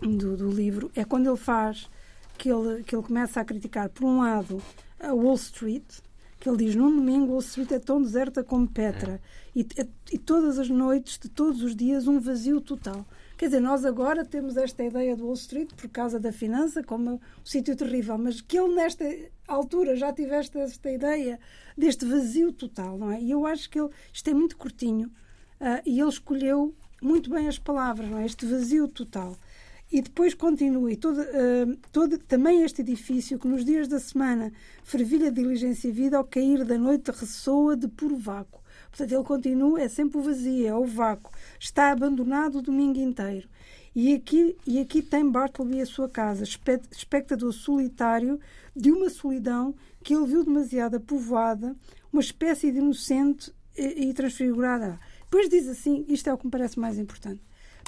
do, 0.00 0.36
do, 0.36 0.50
livro 0.50 0.90
é 0.94 1.04
quando 1.04 1.28
ele 1.28 1.38
faz 1.38 1.88
que 2.36 2.50
ele, 2.50 2.82
que 2.84 2.94
ele 2.94 3.02
começa 3.02 3.40
a 3.40 3.44
criticar, 3.44 3.88
por 3.88 4.04
um 4.04 4.20
lado, 4.20 4.60
a 5.00 5.14
Wall 5.14 5.36
Street, 5.36 5.84
que 6.38 6.48
ele 6.48 6.58
diz: 6.58 6.74
num 6.74 6.94
domingo, 6.94 7.32
Wall 7.32 7.40
Street 7.40 7.72
é 7.72 7.78
tão 7.78 8.02
deserta 8.02 8.44
como 8.44 8.68
Petra, 8.68 9.20
é. 9.56 9.60
e, 9.60 9.66
e 10.12 10.18
todas 10.18 10.58
as 10.58 10.68
noites, 10.68 11.18
de 11.18 11.30
todos 11.30 11.62
os 11.62 11.74
dias, 11.74 12.06
um 12.06 12.20
vazio 12.20 12.60
total. 12.60 13.06
Quer 13.42 13.48
dizer, 13.48 13.60
nós 13.60 13.84
agora 13.84 14.24
temos 14.24 14.56
esta 14.56 14.84
ideia 14.84 15.16
do 15.16 15.24
Wall 15.24 15.34
Street 15.34 15.74
por 15.74 15.88
causa 15.88 16.20
da 16.20 16.30
finança 16.30 16.80
como 16.80 17.14
um 17.14 17.20
sítio 17.44 17.74
terrível, 17.74 18.16
mas 18.16 18.40
que 18.40 18.56
ele 18.56 18.72
nesta 18.72 19.04
altura 19.48 19.96
já 19.96 20.12
tiveste 20.12 20.56
esta 20.58 20.88
ideia 20.88 21.40
deste 21.76 22.04
vazio 22.04 22.52
total, 22.52 22.96
não 22.96 23.10
é? 23.10 23.20
E 23.20 23.32
eu 23.32 23.44
acho 23.44 23.68
que 23.68 23.80
ele, 23.80 23.90
isto 24.12 24.30
é 24.30 24.32
muito 24.32 24.56
curtinho, 24.56 25.08
uh, 25.60 25.82
e 25.84 25.98
ele 25.98 26.08
escolheu 26.08 26.72
muito 27.02 27.30
bem 27.30 27.48
as 27.48 27.58
palavras, 27.58 28.08
não 28.08 28.18
é? 28.18 28.26
Este 28.26 28.46
vazio 28.46 28.86
total. 28.86 29.36
E 29.90 30.00
depois 30.00 30.34
continua, 30.34 30.92
e 30.92 30.96
todo, 30.96 31.20
uh, 31.20 31.76
todo, 31.90 32.18
também 32.18 32.62
este 32.62 32.82
edifício 32.82 33.40
que 33.40 33.48
nos 33.48 33.64
dias 33.64 33.88
da 33.88 33.98
semana 33.98 34.52
fervilha 34.84 35.32
diligência 35.32 35.88
e 35.88 35.90
vida, 35.90 36.16
ao 36.16 36.22
cair 36.22 36.64
da 36.64 36.78
noite 36.78 37.10
ressoa 37.10 37.76
de 37.76 37.88
puro 37.88 38.16
vácuo. 38.16 38.61
Portanto, 38.92 39.12
ele 39.12 39.24
continua, 39.24 39.80
é 39.80 39.88
sempre 39.88 40.18
o 40.18 40.22
vazio, 40.22 40.68
é 40.68 40.74
o 40.74 40.84
vácuo. 40.84 41.32
Está 41.58 41.90
abandonado 41.90 42.58
o 42.58 42.62
domingo 42.62 42.98
inteiro. 42.98 43.48
E 43.94 44.12
aqui, 44.14 44.54
e 44.66 44.78
aqui 44.78 45.00
tem 45.00 45.28
Bartleby 45.28 45.80
a 45.80 45.86
sua 45.86 46.10
casa, 46.10 46.44
espectador 46.44 47.52
solitário 47.52 48.38
de 48.76 48.92
uma 48.92 49.08
solidão 49.08 49.74
que 50.04 50.14
ele 50.14 50.26
viu 50.26 50.44
demasiado 50.44 51.00
povoada, 51.00 51.74
uma 52.12 52.20
espécie 52.20 52.70
de 52.70 52.78
inocente 52.78 53.50
e, 53.76 54.08
e 54.08 54.14
transfigurada. 54.14 55.00
Depois 55.22 55.48
diz 55.48 55.66
assim: 55.68 56.04
isto 56.06 56.28
é 56.28 56.34
o 56.34 56.38
que 56.38 56.44
me 56.44 56.50
parece 56.50 56.78
mais 56.78 56.98
importante. 56.98 57.40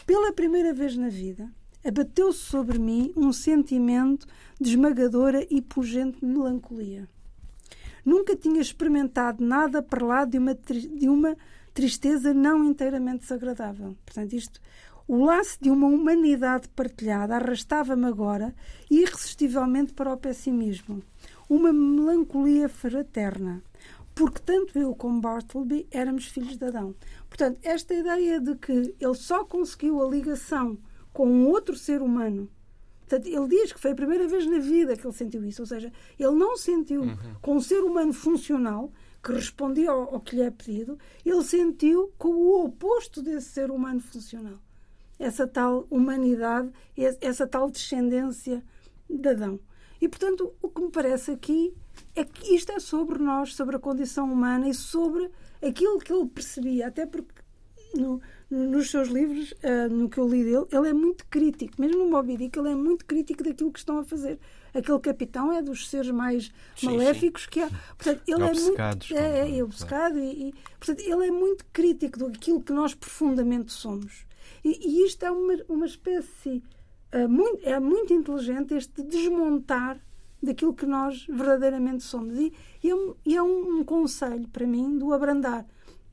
Pela 0.07 0.33
primeira 0.33 0.73
vez 0.73 0.97
na 0.97 1.11
vida, 1.11 1.51
abateu-se 1.85 2.39
sobre 2.39 2.79
mim 2.79 3.13
um 3.15 3.31
sentimento 3.31 4.27
de 4.59 4.71
esmagadora 4.71 5.47
e 5.51 5.61
pungente 5.61 6.25
melancolia. 6.25 7.07
Nunca 8.05 8.37
tinha 8.37 8.61
experimentado 8.61 9.45
nada 9.45 9.83
para 9.83 10.05
lá 10.05 10.25
de 10.25 10.39
uma, 10.39 10.55
de 10.55 11.09
uma 11.09 11.37
tristeza 11.73 12.35
não 12.35 12.65
inteiramente 12.65 13.21
desagradável. 13.21 13.97
Portanto, 14.05 14.33
isto, 14.35 14.61
o 15.09 15.25
laço 15.25 15.59
de 15.61 15.71
uma 15.71 15.87
humanidade 15.87 16.69
partilhada 16.69 17.37
arrastava-me 17.37 18.07
agora 18.07 18.55
irresistivelmente 18.91 19.93
para 19.93 20.13
o 20.13 20.17
pessimismo. 20.17 21.03
Uma 21.49 21.73
melancolia 21.73 22.69
fraterna. 22.69 23.63
Porque 24.15 24.41
tanto 24.41 24.79
eu 24.79 24.95
como 24.95 25.21
Bartleby 25.21 25.87
éramos 25.91 26.27
filhos 26.27 26.57
de 26.57 26.65
Adão. 26.65 26.95
Portanto, 27.29 27.59
esta 27.63 27.93
ideia 27.93 28.41
de 28.41 28.55
que 28.55 28.95
ele 29.01 29.15
só 29.15 29.45
conseguiu 29.45 30.01
a 30.01 30.09
ligação 30.09 30.79
com 31.13 31.27
um 31.27 31.49
outro 31.49 31.77
ser 31.77 32.01
humano 32.01 32.49
Portanto, 33.07 33.27
ele 33.27 33.49
diz 33.49 33.73
que 33.73 33.81
foi 33.81 33.91
a 33.91 33.95
primeira 33.95 34.27
vez 34.27 34.47
na 34.47 34.59
vida 34.59 34.97
que 34.97 35.07
ele 35.07 35.15
sentiu 35.15 35.45
isso. 35.45 35.63
Ou 35.63 35.67
seja, 35.67 35.93
ele 36.19 36.35
não 36.35 36.57
sentiu 36.57 37.03
uhum. 37.03 37.17
com 37.41 37.57
um 37.57 37.61
ser 37.61 37.81
humano 37.81 38.13
funcional 38.13 38.91
que 39.23 39.33
respondia 39.33 39.91
ao, 39.91 40.15
ao, 40.15 40.21
que 40.21 40.37
lhe 40.37 40.43
é 40.43 40.51
pedido, 40.51 40.99
ele 41.25 41.43
sentiu 41.43 42.13
com 42.19 42.29
o 42.29 42.65
oposto 42.65 43.23
desse 43.23 43.49
ser 43.49 43.71
humano 43.71 44.01
funcional. 44.01 44.59
Essa 45.19 45.47
tal 45.47 45.87
humanidade, 45.91 46.71
essa 47.21 47.47
tal 47.47 47.71
descendência 47.71 48.63
de 49.09 49.29
Adão. 49.29 49.59
E, 50.01 50.09
portanto, 50.09 50.53
o 50.61 50.69
que 50.69 50.83
me 50.83 50.91
parece 50.91 51.31
aqui 51.31 51.75
é 52.15 52.25
que 52.25 52.55
isto 52.55 52.71
é 52.73 52.79
sobre 52.79 53.19
nós, 53.19 53.55
sobre 53.55 53.77
a 53.77 53.79
condição 53.79 54.31
humana 54.31 54.69
e 54.69 54.75
sobre 54.75 55.31
aquilo 55.63 55.99
que 55.99 56.13
ele 56.13 56.27
percebia. 56.27 56.89
Até 56.89 57.07
porque 57.07 57.33
no, 57.95 58.21
nos 58.51 58.91
seus 58.91 59.09
livros, 59.09 59.53
uh, 59.53 59.93
no 59.93 60.09
que 60.09 60.19
eu 60.19 60.29
li 60.29 60.45
dele, 60.45 60.67
ele 60.71 60.89
é 60.89 60.93
muito 60.93 61.25
crítico. 61.27 61.81
Mesmo 61.81 62.05
no 62.05 62.11
Moby 62.11 62.37
Dick, 62.37 62.59
ele 62.59 62.71
é 62.71 62.75
muito 62.75 63.05
crítico 63.05 63.43
daquilo 63.43 63.73
que 63.73 63.79
estão 63.79 63.99
a 63.99 64.05
fazer. 64.05 64.39
Aquele 64.73 64.99
capitão 64.99 65.53
é 65.53 65.63
dos 65.63 65.89
seres 65.89 66.11
mais 66.11 66.53
sim, 66.77 66.87
maléficos 66.87 67.45
sim. 67.45 67.51
que 67.51 67.61
há. 67.61 67.71
Portanto, 67.97 68.23
ele 68.27 68.43
é 68.43 68.53
muito. 68.53 69.15
É, 69.15 69.41
é, 69.41 69.59
é 69.59 69.65
obcecado 69.65 70.19
e, 70.19 70.49
e, 70.49 70.55
portanto, 70.79 71.01
ele 71.01 71.27
é 71.27 71.31
muito 71.31 71.65
crítico 71.73 72.19
daquilo 72.19 72.61
que 72.61 72.73
nós 72.73 72.95
profundamente 72.95 73.73
somos. 73.73 74.27
E, 74.65 74.89
e 74.89 75.07
isto 75.07 75.25
é 75.25 75.31
uma, 75.31 75.55
uma 75.69 75.87
espécie. 75.87 76.63
Uh, 77.13 77.29
muito, 77.29 77.67
é 77.67 77.79
muito 77.79 78.13
inteligente 78.13 78.75
este 78.75 79.03
desmontar 79.03 80.01
daquilo 80.43 80.75
que 80.75 80.85
nós 80.85 81.27
verdadeiramente 81.29 82.03
somos. 82.03 82.39
E, 82.39 82.53
e 82.83 82.91
é, 82.91 82.95
um, 82.95 83.15
é 83.27 83.43
um, 83.43 83.79
um 83.79 83.85
conselho 83.85 84.47
para 84.49 84.67
mim 84.67 84.99
do 84.99 85.13
abrandar, 85.13 85.65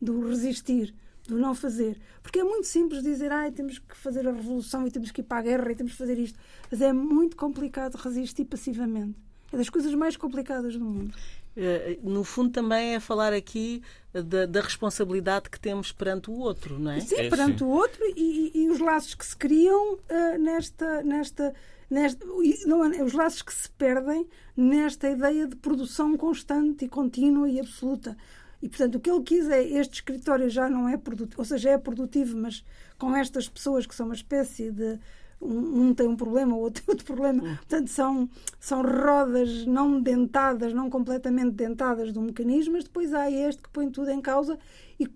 do 0.01 0.27
resistir 0.27 0.95
do 1.31 1.39
não 1.39 1.55
fazer. 1.55 1.97
Porque 2.21 2.39
é 2.39 2.43
muito 2.43 2.67
simples 2.67 3.01
dizer, 3.01 3.31
ah, 3.31 3.51
temos 3.51 3.79
que 3.79 3.97
fazer 3.97 4.27
a 4.27 4.31
revolução 4.31 4.85
e 4.85 4.91
temos 4.91 5.11
que 5.11 5.21
ir 5.21 5.23
para 5.23 5.39
a 5.39 5.41
guerra 5.41 5.71
e 5.71 5.75
temos 5.75 5.93
que 5.93 5.97
fazer 5.97 6.19
isto. 6.19 6.37
Mas 6.69 6.81
é 6.81 6.93
muito 6.93 7.35
complicado 7.35 7.95
resistir 7.95 8.45
passivamente. 8.45 9.15
É 9.51 9.57
das 9.57 9.69
coisas 9.69 9.93
mais 9.93 10.15
complicadas 10.15 10.77
do 10.77 10.85
mundo. 10.85 11.13
Eh, 11.55 11.99
no 12.01 12.23
fundo, 12.23 12.49
também 12.51 12.95
é 12.95 12.99
falar 12.99 13.33
aqui 13.33 13.83
da, 14.13 14.45
da, 14.45 14.61
responsabilidade 14.61 15.49
que 15.49 15.59
temos 15.59 15.91
perante 15.91 16.31
o 16.31 16.33
outro, 16.33 16.79
não 16.79 16.91
é? 16.91 17.01
Sim, 17.01 17.15
é, 17.15 17.29
perante 17.29 17.59
sim. 17.59 17.65
o 17.65 17.67
outro 17.67 18.01
e, 18.15 18.51
e, 18.55 18.69
os 18.69 18.79
laços 18.79 19.13
que 19.13 19.25
se 19.25 19.35
criam 19.35 19.95
uh, 19.95 20.37
nesta. 20.39 21.03
nesta 21.03 21.53
Nesta, 21.89 22.25
não, 22.65 22.85
é, 22.85 23.03
os 23.03 23.11
laços 23.11 23.41
que 23.41 23.53
se 23.53 23.69
perdem 23.71 24.25
nesta 24.55 25.09
ideia 25.09 25.45
de 25.45 25.57
produção 25.57 26.15
constante 26.15 26.85
e 26.85 26.87
contínua 26.87 27.49
e 27.49 27.59
absoluta. 27.59 28.15
E, 28.61 28.69
portanto, 28.69 28.95
o 28.95 28.99
que 28.99 29.09
ele 29.09 29.23
quis 29.23 29.49
é 29.49 29.63
este 29.63 29.95
escritório 29.95 30.49
já 30.49 30.69
não 30.69 30.87
é 30.87 30.95
produtivo, 30.95 31.41
ou 31.41 31.45
seja, 31.45 31.71
é 31.71 31.77
produtivo, 31.77 32.37
mas 32.37 32.63
com 32.97 33.15
estas 33.15 33.49
pessoas 33.49 33.85
que 33.85 33.95
são 33.95 34.05
uma 34.05 34.15
espécie 34.15 34.71
de. 34.71 34.99
Um, 35.41 35.87
um 35.87 35.93
tem 35.95 36.07
um 36.07 36.15
problema, 36.15 36.55
o 36.55 36.59
outro 36.59 36.83
tem 36.83 36.93
outro 36.93 37.05
problema. 37.05 37.43
Hum. 37.43 37.55
Portanto, 37.55 37.89
são, 37.89 38.29
são 38.59 38.83
rodas 38.83 39.65
não 39.65 39.99
dentadas, 39.99 40.71
não 40.71 40.87
completamente 40.87 41.53
dentadas 41.55 42.13
do 42.13 42.21
mecanismo, 42.21 42.73
mas 42.73 42.83
depois 42.83 43.11
há 43.11 43.31
este 43.31 43.63
que 43.63 43.69
põe 43.71 43.89
tudo 43.89 44.11
em 44.11 44.21
causa 44.21 44.59
e 44.99 45.07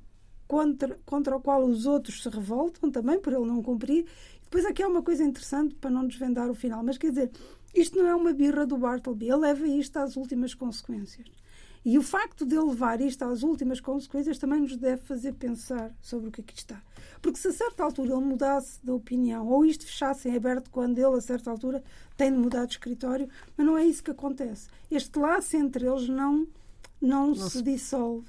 contra, 0.47 0.99
contra 1.05 1.35
o 1.35 1.39
qual 1.39 1.63
os 1.63 1.85
outros 1.85 2.23
se 2.23 2.29
revoltam 2.29 2.89
também, 2.89 3.19
por 3.19 3.33
ele 3.33 3.45
não 3.45 3.61
cumprir. 3.61 4.07
Depois 4.41 4.65
aqui 4.65 4.81
há 4.81 4.87
uma 4.87 5.03
coisa 5.03 5.23
interessante 5.23 5.75
para 5.75 5.91
não 5.91 6.07
desvendar 6.07 6.49
o 6.49 6.55
final, 6.55 6.83
mas 6.83 6.97
quer 6.97 7.09
dizer, 7.09 7.31
isto 7.73 7.97
não 7.97 8.07
é 8.07 8.15
uma 8.15 8.33
birra 8.33 8.65
do 8.65 8.77
Bartleby, 8.77 9.27
ele 9.27 9.37
leva 9.37 9.67
isto 9.67 9.97
às 9.97 10.15
últimas 10.15 10.55
consequências. 10.55 11.27
E 11.85 11.99
o 11.99 12.01
facto 12.01 12.47
de 12.47 12.57
levar 12.57 12.99
isto 12.99 13.23
às 13.23 13.43
últimas 13.43 13.79
consequências 13.79 14.39
também 14.39 14.59
nos 14.59 14.75
deve 14.75 15.03
fazer 15.03 15.33
pensar 15.33 15.93
sobre 16.01 16.29
o 16.29 16.31
que 16.31 16.41
aqui 16.41 16.55
está. 16.57 16.81
Porque 17.21 17.37
se 17.37 17.47
a 17.47 17.53
certa 17.53 17.83
altura 17.83 18.13
ele 18.13 18.25
mudasse 18.25 18.79
de 18.83 18.89
opinião, 18.89 19.47
ou 19.47 19.63
isto 19.63 19.85
fechasse 19.85 20.27
em 20.27 20.35
aberto 20.35 20.71
quando 20.71 20.97
ele, 20.97 21.15
a 21.15 21.21
certa 21.21 21.51
altura, 21.51 21.83
tem 22.17 22.31
de 22.31 22.39
mudar 22.39 22.65
de 22.65 22.73
escritório, 22.73 23.29
mas 23.55 23.67
não 23.67 23.77
é 23.77 23.85
isso 23.85 24.03
que 24.03 24.09
acontece. 24.09 24.67
Este 24.89 25.19
laço 25.19 25.55
entre 25.55 25.87
eles 25.87 26.09
não, 26.09 26.47
não, 26.99 27.35
se, 27.35 27.51
se 27.51 27.61
dissolve. 27.61 28.27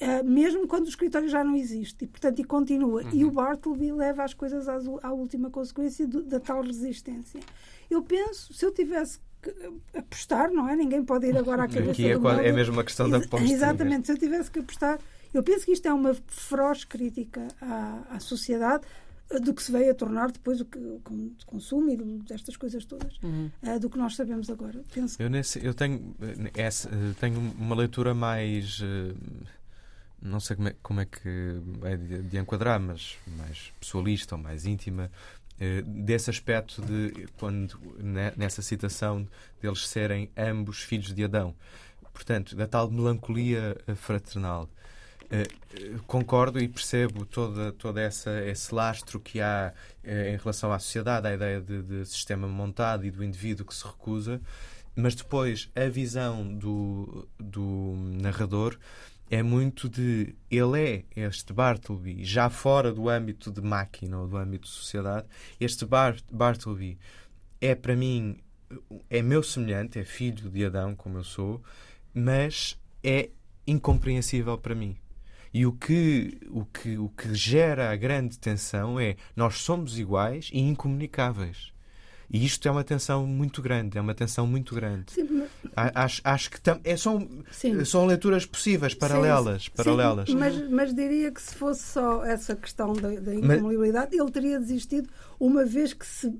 Uh, 0.00 0.24
mesmo 0.24 0.66
quando 0.66 0.86
o 0.86 0.88
escritório 0.88 1.28
já 1.28 1.42
não 1.42 1.56
existe 1.56 2.04
e 2.04 2.06
portanto 2.06 2.38
e 2.38 2.44
continua 2.44 3.02
uhum. 3.02 3.10
e 3.14 3.24
o 3.24 3.30
Bartleby 3.30 3.92
leva 3.92 4.24
as 4.24 4.34
coisas 4.34 4.68
às, 4.68 4.86
à 5.02 5.10
última 5.10 5.48
consequência 5.48 6.06
do, 6.06 6.22
da 6.22 6.38
tal 6.38 6.60
resistência 6.60 7.40
eu 7.88 8.02
penso 8.02 8.52
se 8.52 8.62
eu 8.62 8.70
tivesse 8.70 9.18
apostar, 9.96 10.50
não 10.50 10.68
é? 10.68 10.76
Ninguém 10.76 11.04
pode 11.04 11.26
ir 11.26 11.36
agora 11.36 11.64
à 11.64 11.68
cabeça 11.68 11.92
Aqui 11.92 12.10
é, 12.10 12.18
do 12.18 12.28
é 12.28 12.52
mesmo 12.52 12.74
uma 12.74 12.84
questão 12.84 13.08
da 13.08 13.18
aposta. 13.18 13.46
Exatamente. 13.46 14.06
Se 14.06 14.12
eu 14.12 14.18
tivesse 14.18 14.50
que 14.50 14.58
apostar, 14.58 14.98
eu 15.32 15.42
penso 15.42 15.64
que 15.64 15.72
isto 15.72 15.86
é 15.86 15.92
uma 15.92 16.14
feroz 16.26 16.84
crítica 16.84 17.46
à, 17.60 18.02
à 18.10 18.20
sociedade 18.20 18.84
eh, 19.30 19.40
do 19.40 19.52
que 19.52 19.62
se 19.62 19.72
veio 19.72 19.90
a 19.90 19.94
tornar 19.94 20.30
depois 20.30 20.60
o 20.60 20.64
que 20.64 20.78
o 20.78 21.00
consumo 21.46 21.90
e 21.90 21.96
destas 21.96 22.56
coisas 22.56 22.84
todas 22.84 23.18
uhum. 23.22 23.50
uh, 23.62 23.78
do 23.78 23.90
que 23.90 23.98
nós 23.98 24.16
sabemos 24.16 24.48
agora. 24.50 24.82
Penso 24.92 25.20
eu, 25.20 25.28
nesse, 25.28 25.64
eu 25.64 25.74
tenho, 25.74 26.14
eh, 26.20 26.50
essa, 26.54 26.90
tenho 27.20 27.38
uma 27.58 27.74
leitura 27.74 28.14
mais 28.14 28.82
não 30.20 30.40
sei 30.40 30.56
como 30.56 30.68
é, 30.68 30.74
como 30.82 31.00
é 31.00 31.04
que 31.04 31.60
é 31.84 31.96
de, 31.96 32.22
de, 32.22 32.38
enquadrar, 32.38 32.80
mas 32.80 33.16
mais 33.36 33.72
pessoalista 33.78 34.34
ou 34.34 34.42
mais 34.42 34.64
íntima 34.64 35.04
eh, 35.04 35.45
desse 35.84 36.30
aspecto 36.30 36.82
de 36.82 37.26
quando 37.38 37.78
nessa 38.36 38.60
citação 38.60 39.26
deles 39.60 39.88
serem 39.88 40.30
ambos 40.36 40.82
filhos 40.82 41.14
de 41.14 41.24
Adão. 41.24 41.54
Portanto, 42.12 42.56
da 42.56 42.66
tal 42.66 42.90
melancolia 42.90 43.76
eh, 43.86 43.94
fraternal. 43.94 44.68
Uh, 45.26 45.98
concordo 46.06 46.60
e 46.60 46.68
percebo 46.68 47.26
todo 47.26 47.72
toda 47.72 48.00
essa, 48.00 48.44
esse 48.44 48.72
lastro 48.72 49.18
que 49.18 49.40
há 49.40 49.72
em 50.04 50.36
relação 50.36 50.72
à 50.72 50.78
sociedade, 50.78 51.26
a 51.26 51.34
ideia 51.34 51.60
de, 51.60 51.82
de, 51.82 52.06
sistema 52.06 52.46
montado 52.46 53.04
e 53.04 53.10
do 53.10 53.24
indivíduo 53.24 53.66
que 53.66 53.74
se 53.74 53.84
recusa, 53.84 54.40
mas 54.94 55.16
depois 55.16 55.68
a 55.74 55.88
visão 55.88 56.46
do, 56.54 57.28
do 57.40 57.94
narrador 58.22 58.78
é 59.30 59.42
muito 59.42 59.88
de 59.88 60.34
ele 60.50 61.04
é 61.16 61.28
este 61.28 61.52
Bartleby 61.52 62.24
já 62.24 62.48
fora 62.48 62.92
do 62.92 63.08
âmbito 63.08 63.50
de 63.50 63.60
máquina 63.60 64.18
ou 64.18 64.28
do 64.28 64.36
âmbito 64.36 64.66
de 64.66 64.74
sociedade 64.74 65.26
este 65.60 65.84
Bart, 65.84 66.22
Bartleby 66.30 66.98
é 67.60 67.74
para 67.74 67.96
mim 67.96 68.38
é 69.10 69.22
meu 69.22 69.42
semelhante 69.42 69.98
é 69.98 70.04
filho 70.04 70.50
de 70.50 70.64
Adão 70.64 70.94
como 70.94 71.18
eu 71.18 71.24
sou 71.24 71.62
mas 72.14 72.78
é 73.02 73.30
incompreensível 73.66 74.56
para 74.58 74.74
mim 74.74 74.96
e 75.56 75.64
o 75.64 75.72
que, 75.72 76.38
o 76.50 76.66
que, 76.66 76.98
o 76.98 77.08
que 77.08 77.34
gera 77.34 77.90
a 77.90 77.96
grande 77.96 78.38
tensão 78.38 79.00
é 79.00 79.16
nós 79.34 79.56
somos 79.56 79.98
iguais 79.98 80.50
e 80.52 80.60
incomunicáveis. 80.60 81.72
E 82.28 82.44
isto 82.44 82.68
é 82.68 82.70
uma 82.70 82.84
tensão 82.84 83.26
muito 83.26 83.62
grande, 83.62 83.96
é 83.96 84.00
uma 84.02 84.14
tensão 84.14 84.46
muito 84.46 84.74
grande. 84.74 85.12
Sim. 85.12 85.46
Acho, 85.76 86.20
acho 86.24 86.50
que 86.50 86.60
tam, 86.60 86.80
é, 86.82 86.96
são, 86.96 87.28
são 87.84 88.06
leituras 88.06 88.46
possíveis, 88.46 88.94
paralelas. 88.94 89.64
Sim, 89.64 89.70
paralelas. 89.76 90.28
Sim, 90.28 90.36
mas, 90.36 90.70
mas 90.70 90.94
diria 90.94 91.30
que 91.30 91.42
se 91.42 91.54
fosse 91.54 91.82
só 91.82 92.24
essa 92.24 92.56
questão 92.56 92.94
da, 92.94 93.08
da 93.20 93.34
incomunicabilidade, 93.34 94.10
mas... 94.12 94.20
ele 94.20 94.30
teria 94.30 94.58
desistido 94.58 95.08
uma 95.38 95.64
vez 95.64 95.92
que 95.92 96.06
se 96.06 96.32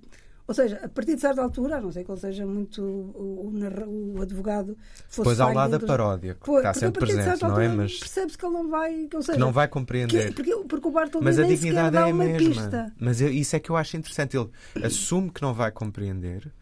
ou 0.49 0.55
seja, 0.55 0.81
a 0.85 0.89
partir 0.89 1.17
de 1.17 1.21
certa 1.21 1.43
altura, 1.43 1.79
a 1.79 1.81
não 1.81 1.91
ser 1.91 2.05
que 2.05 2.11
ele 2.11 2.21
seja 2.21 2.47
muito 2.47 2.81
o, 2.81 3.53
o, 3.53 4.17
o 4.17 4.23
advogado 4.23 4.79
fosse 5.09 5.25
Pois 5.25 5.41
há 5.41 5.49
lá 5.49 5.67
da 5.67 5.81
paródia, 5.81 6.37
que 6.41 6.51
está 6.53 6.73
sempre 6.73 7.01
presente, 7.01 7.43
não 7.43 7.61
é? 7.61 7.69
Mas 7.69 7.99
percebe-se 7.99 8.39
que 8.39 8.47
ele 8.47 8.55
não 8.55 8.71
vai, 8.71 9.09
ou 9.13 9.23
seja, 9.23 9.33
que 9.33 9.39
não 9.41 9.51
vai 9.51 9.67
compreender. 9.67 10.29
Que, 10.29 10.35
porque, 10.35 10.55
porque 10.69 10.89
o 10.89 10.91
Bartolomeu 10.93 11.35
mas 11.35 11.39
a 11.41 11.49
dignidade 11.49 11.97
é 11.97 12.01
a 12.01 12.15
mesma. 12.15 12.39
Pista. 12.39 12.95
Mas 12.97 13.21
isso 13.21 13.57
é 13.57 13.61
que 13.61 13.71
eu 13.71 13.77
acho 13.77 13.97
interessante. 13.97 14.37
Ele 14.37 14.49
assume 14.85 15.31
que 15.31 15.43
não 15.43 15.53
vai 15.53 15.73
compreender, 15.73 16.53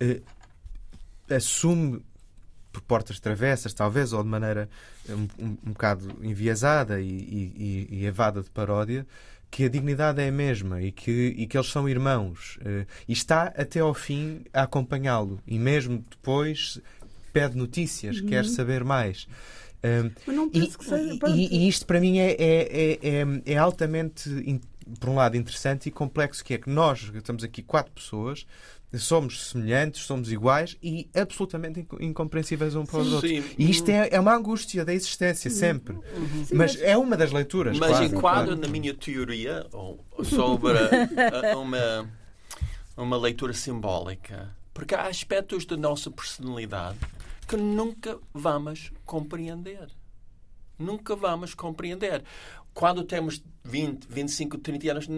eh, 0.00 0.22
assume 1.28 2.02
por 2.78 2.82
portas 2.82 3.18
travessas, 3.18 3.74
talvez, 3.74 4.12
ou 4.12 4.22
de 4.22 4.28
maneira 4.28 4.68
um, 5.08 5.28
um, 5.38 5.58
um 5.66 5.72
bocado 5.72 6.14
enviesada 6.22 7.00
e, 7.00 7.06
e, 7.06 7.88
e 7.90 8.06
evada 8.06 8.42
de 8.42 8.50
paródia, 8.50 9.06
que 9.50 9.64
a 9.64 9.68
dignidade 9.68 10.20
é 10.20 10.28
a 10.28 10.32
mesma 10.32 10.82
e 10.82 10.92
que, 10.92 11.34
e 11.36 11.46
que 11.46 11.56
eles 11.56 11.68
são 11.68 11.88
irmãos. 11.88 12.58
Uh, 12.58 12.86
e 13.08 13.12
está 13.12 13.44
até 13.56 13.80
ao 13.80 13.94
fim 13.94 14.42
a 14.52 14.62
acompanhá-lo. 14.62 15.40
E 15.46 15.58
mesmo 15.58 16.04
depois 16.10 16.80
pede 17.32 17.56
notícias, 17.56 18.20
uhum. 18.20 18.26
quer 18.26 18.44
saber 18.44 18.84
mais. 18.84 19.26
Uh, 19.82 20.12
e, 20.52 20.70
seja, 20.70 21.18
e, 21.28 21.64
e, 21.64 21.68
isto 21.68 21.86
para 21.86 22.00
mim 22.00 22.18
é, 22.18 22.32
é, 22.32 22.98
é, 23.00 23.24
é, 23.46 23.56
altamente, 23.56 24.60
por 25.00 25.08
um 25.08 25.14
lado, 25.14 25.36
interessante 25.36 25.88
e 25.88 25.92
complexo, 25.92 26.44
que 26.44 26.54
é 26.54 26.58
que 26.58 26.68
nós, 26.68 27.10
estamos 27.14 27.42
aqui 27.42 27.62
quatro 27.62 27.92
pessoas, 27.92 28.46
somos 28.96 29.48
semelhantes, 29.48 30.02
somos 30.02 30.32
iguais 30.32 30.76
e 30.82 31.10
absolutamente 31.14 31.86
incompreensíveis 32.00 32.74
um 32.74 32.86
para 32.86 33.00
os 33.00 33.12
outros. 33.12 33.30
Sim. 33.30 33.44
E 33.58 33.70
isto 33.70 33.90
é, 33.90 34.08
é 34.10 34.20
uma 34.20 34.34
angústia 34.34 34.84
da 34.84 34.94
existência, 34.94 35.50
sempre. 35.50 35.94
Uhum. 35.94 36.44
Sim, 36.44 36.54
mas, 36.54 36.74
mas, 36.76 36.82
é 36.82 36.96
uma 36.96 37.16
das 37.16 37.30
leituras. 37.30 37.78
Mas 37.78 37.90
claro, 37.90 38.04
enquadra 38.04 38.46
claro. 38.46 38.60
na 38.60 38.68
minha 38.68 38.94
teoria 38.94 39.66
sobre 40.24 40.72
uma, 41.54 42.10
uma 42.96 43.16
leitura 43.18 43.52
simbólica. 43.52 44.56
Porque 44.72 44.94
há 44.94 45.06
aspectos 45.06 45.66
da 45.66 45.76
nossa 45.76 46.10
personalidade 46.10 46.98
que 47.46 47.56
nunca 47.56 48.18
vamos 48.32 48.92
compreender. 49.04 49.88
Nunca 50.78 51.16
vamos 51.16 51.54
compreender. 51.54 52.22
Quando 52.72 53.02
temos 53.02 53.42
20, 53.64 54.06
25, 54.08 54.58
30 54.58 54.90
anos, 54.92 55.08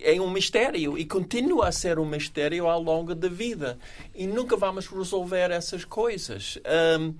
é 0.00 0.20
um 0.20 0.30
mistério 0.30 0.96
e 0.96 1.04
continua 1.04 1.68
a 1.68 1.72
ser 1.72 1.98
um 1.98 2.06
mistério 2.06 2.66
ao 2.66 2.82
longo 2.82 3.14
da 3.14 3.28
vida. 3.28 3.78
E 4.14 4.26
nunca 4.26 4.56
vamos 4.56 4.86
resolver 4.86 5.50
essas 5.50 5.84
coisas. 5.84 6.58
Um, 6.98 7.14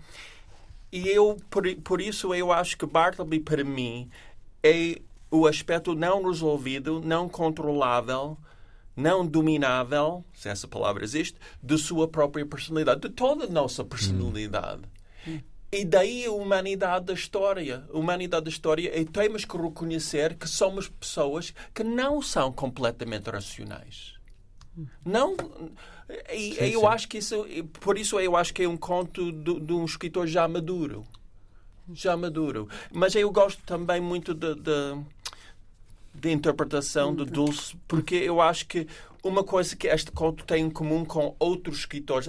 e 0.90 1.08
eu, 1.08 1.36
por, 1.50 1.64
por 1.76 2.00
isso, 2.00 2.34
eu 2.34 2.52
acho 2.52 2.78
que 2.78 2.86
Bartleby, 2.86 3.40
para 3.40 3.64
mim, 3.64 4.08
é 4.62 5.00
o 5.30 5.46
aspecto 5.46 5.94
não 5.94 6.24
resolvido, 6.24 7.00
não 7.04 7.28
controlável, 7.28 8.38
não 8.94 9.26
dominável, 9.26 10.24
se 10.32 10.48
essa 10.48 10.66
palavra 10.66 11.04
existe, 11.04 11.38
de 11.62 11.76
sua 11.76 12.08
própria 12.08 12.46
personalidade, 12.46 13.02
de 13.02 13.10
toda 13.10 13.44
a 13.44 13.48
nossa 13.48 13.84
personalidade. 13.84 14.82
Hum. 15.28 15.40
E 15.76 15.84
daí 15.84 16.24
a 16.24 16.32
humanidade 16.32 17.04
da 17.04 17.12
história. 17.12 17.84
A 17.92 17.98
humanidade 17.98 18.44
da 18.44 18.50
história 18.50 18.90
é 18.98 19.04
temos 19.04 19.44
que 19.44 19.56
reconhecer 19.58 20.34
que 20.34 20.48
somos 20.48 20.88
pessoas 20.88 21.52
que 21.74 21.84
não 21.84 22.22
são 22.22 22.50
completamente 22.50 23.28
racionais. 23.28 24.14
Não. 25.04 25.36
E 26.32 26.54
sim, 26.54 26.64
eu 26.64 26.80
sim. 26.80 26.86
acho 26.86 27.08
que 27.08 27.18
isso. 27.18 27.46
Por 27.80 27.98
isso 27.98 28.18
eu 28.18 28.34
acho 28.36 28.54
que 28.54 28.62
é 28.62 28.68
um 28.68 28.76
conto 28.76 29.30
de, 29.30 29.60
de, 29.60 29.72
um 29.74 29.84
escritor 29.84 30.26
já 30.26 30.48
maduro. 30.48 31.04
Já 31.92 32.16
maduro. 32.16 32.68
Mas 32.90 33.14
eu 33.14 33.30
gosto 33.30 33.62
também 33.64 34.00
muito 34.00 34.32
de, 34.32 34.54
de, 34.54 34.98
de 36.20 36.30
interpretação 36.32 37.14
de 37.14 37.24
Dulce, 37.24 37.76
porque 37.86 38.14
eu 38.14 38.40
acho 38.40 38.66
que 38.66 38.86
uma 39.22 39.42
coisa 39.42 39.74
que 39.74 39.88
este 39.88 40.12
conto 40.12 40.44
tem 40.44 40.66
em 40.66 40.70
comum 40.70 41.04
com 41.04 41.34
outros 41.38 41.78
escritores 41.78 42.28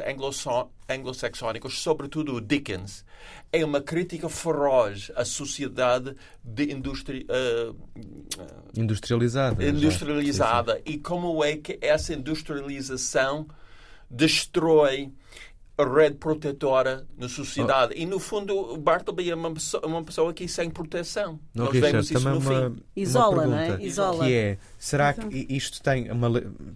anglo-saxónicos, 0.90 1.80
sobretudo 1.80 2.34
o 2.36 2.42
Dickens, 2.42 3.06
é 3.52 3.64
uma 3.64 3.82
crítica 3.82 4.28
feroz 4.28 5.12
à 5.16 5.24
sociedade 5.24 6.16
de 6.44 6.72
indústria, 6.72 7.24
uh, 7.24 7.76
industrializada. 8.76 9.64
industrializada 9.64 10.82
e 10.86 10.98
como 10.98 11.44
é 11.44 11.58
que 11.58 11.78
essa 11.82 12.14
industrialização 12.14 13.48
destrói 14.10 15.12
rede 15.84 16.16
protetora 16.16 17.06
na 17.18 17.30
sociedade. 17.30 17.94
Oh. 17.96 18.02
E, 18.02 18.06
no 18.06 18.20
fundo, 18.20 18.78
Bartleby 18.78 19.32
é 19.32 19.36
uma 19.36 19.54
pessoa, 19.54 19.86
uma 19.86 20.04
pessoa 20.04 20.32
aqui 20.32 20.48
sem 20.48 20.70
proteção. 20.70 21.40
Não, 21.54 21.66
Nós 21.66 21.74
Richard, 21.74 21.92
vemos 21.92 22.12
isso 22.12 22.14
também 22.24 22.40
no 22.40 22.40
uma, 22.40 22.70
fim. 22.70 22.84
Isola, 22.96 23.44
uma 23.44 23.48
não 23.48 23.58
é? 23.58 23.84
Isola. 23.84 24.26
Que 24.26 24.34
é, 24.34 24.58
será 24.78 25.14
que 25.14 25.46
isto 25.50 25.82
tem, 25.82 26.12
uma, 26.12 26.30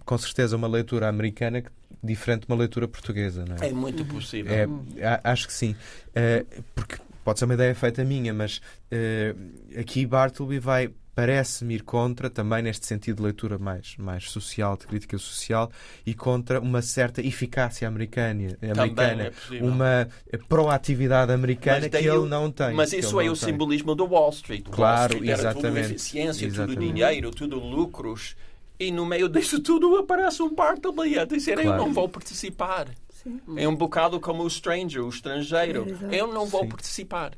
com 0.04 0.18
certeza, 0.18 0.56
uma 0.56 0.68
leitura 0.68 1.08
americana 1.08 1.64
diferente 2.02 2.46
de 2.46 2.52
uma 2.52 2.58
leitura 2.58 2.88
portuguesa, 2.88 3.44
não 3.44 3.56
é? 3.56 3.68
É 3.68 3.72
muito 3.72 4.04
possível. 4.04 4.52
É, 4.52 5.20
acho 5.24 5.46
que 5.46 5.52
sim. 5.52 5.76
Uh, 6.08 6.62
porque 6.74 6.96
pode 7.24 7.38
ser 7.38 7.44
uma 7.44 7.54
ideia 7.54 7.74
feita 7.74 8.04
minha, 8.04 8.34
mas 8.34 8.58
uh, 8.58 9.78
aqui 9.78 10.04
Bartleby 10.04 10.58
vai 10.58 10.90
parece-me 11.14 11.74
ir 11.74 11.82
contra, 11.82 12.30
também 12.30 12.62
neste 12.62 12.86
sentido 12.86 13.16
de 13.16 13.22
leitura 13.22 13.58
mais, 13.58 13.94
mais 13.98 14.30
social, 14.30 14.76
de 14.76 14.86
crítica 14.86 15.18
social, 15.18 15.70
e 16.06 16.14
contra 16.14 16.60
uma 16.60 16.80
certa 16.80 17.20
eficácia 17.20 17.86
americana, 17.86 18.56
americana 18.62 19.32
é 19.50 19.62
uma 19.62 20.08
proatividade 20.48 21.32
americana 21.32 21.88
que 21.88 21.96
ele 21.96 22.26
não 22.28 22.50
tem. 22.50 22.74
Mas 22.74 22.92
isso 22.92 23.20
é 23.20 23.24
o 23.24 23.36
tem. 23.36 23.50
simbolismo 23.50 23.94
do 23.94 24.06
Wall 24.06 24.30
Street. 24.30 24.64
claro, 24.70 25.14
Wall 25.14 25.24
Street 25.24 25.38
exatamente. 25.38 25.62
tudo 25.62 25.78
eficiência, 25.78 26.46
exatamente. 26.46 26.78
tudo 26.78 26.92
dinheiro, 26.92 27.30
tudo 27.30 27.58
lucros, 27.58 28.36
e 28.78 28.90
no 28.90 29.06
meio 29.06 29.28
disso 29.28 29.60
tudo 29.60 29.96
aparece 29.96 30.42
um 30.42 30.54
Bartleby 30.54 31.18
a 31.18 31.24
dizer 31.24 31.54
claro. 31.54 31.68
eu 31.68 31.76
não 31.76 31.92
vou 31.92 32.08
participar. 32.08 32.88
Sim. 33.22 33.40
É 33.56 33.68
um 33.68 33.76
bocado 33.76 34.20
como 34.20 34.42
o 34.42 34.50
stranger, 34.50 35.04
o 35.04 35.08
estrangeiro. 35.08 35.86
É, 36.10 36.20
eu 36.20 36.32
não 36.32 36.46
vou 36.46 36.62
Sim. 36.62 36.68
participar. 36.68 37.36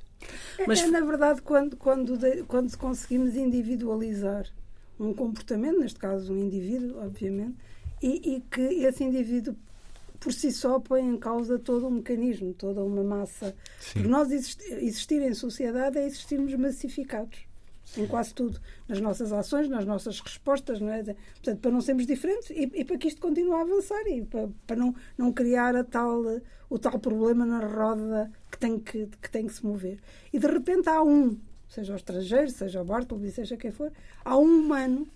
Mas... 0.66 0.80
É, 0.80 0.86
na 0.86 1.00
verdade, 1.00 1.42
quando, 1.42 1.76
quando, 1.76 2.18
quando 2.46 2.76
conseguimos 2.76 3.36
individualizar 3.36 4.46
um 4.98 5.12
comportamento, 5.12 5.80
neste 5.80 5.98
caso 5.98 6.32
um 6.32 6.38
indivíduo, 6.38 7.04
obviamente, 7.04 7.56
e, 8.02 8.36
e, 8.36 8.40
que 8.40 8.60
esse 8.60 9.02
indivíduo 9.02 9.56
por 10.20 10.32
si 10.32 10.50
só 10.52 10.80
põe 10.80 11.02
em 11.02 11.18
causa 11.18 11.58
todo 11.58 11.86
um 11.86 11.90
mecanismo, 11.90 12.54
toda 12.54 12.82
uma 12.82 13.02
massa. 13.02 13.54
Sim. 13.78 13.92
Porque 13.94 14.08
nós 14.08 14.30
existir, 14.30 14.72
existir 14.82 15.22
em 15.22 15.34
sociedade 15.34 15.98
é 15.98 16.06
existirmos 16.06 16.54
massificados 16.54 17.38
em 17.96 18.06
quase 18.06 18.34
tudo, 18.34 18.60
nas 18.88 19.00
nossas 19.00 19.32
ações, 19.32 19.68
nas 19.68 19.84
nossas 19.84 20.20
respostas, 20.20 20.80
não 20.80 20.90
é? 20.90 21.02
Portanto, 21.02 21.60
para 21.60 21.70
não 21.70 21.80
sermos 21.80 22.06
diferentes 22.06 22.50
e, 22.50 22.70
e, 22.74 22.84
para 22.84 22.98
que 22.98 23.08
isto 23.08 23.20
continue 23.20 23.54
a 23.54 23.60
avançar 23.60 24.06
e 24.06 24.24
para, 24.24 24.48
para 24.66 24.76
não, 24.76 24.94
não 25.16 25.32
criar 25.32 25.76
a 25.76 25.84
tal, 25.84 26.22
o 26.68 26.78
tal 26.78 26.98
problema 26.98 27.46
na 27.46 27.60
roda 27.60 28.30
que 28.50 28.58
tem 28.58 28.78
que, 28.78 29.06
que 29.20 29.30
tem 29.30 29.46
que 29.46 29.54
se 29.54 29.64
mover. 29.64 29.98
E 30.32 30.38
de 30.38 30.46
repente 30.46 30.88
há 30.88 31.02
um, 31.02 31.38
seja 31.68 31.92
o 31.92 31.96
estrangeiro, 31.96 32.50
seja 32.50 32.82
o 32.82 32.84
Bartleby, 32.84 33.30
seja 33.30 33.56
quem 33.56 33.70
for, 33.70 33.92
há 34.24 34.36
um 34.36 34.60
humano 34.60 35.06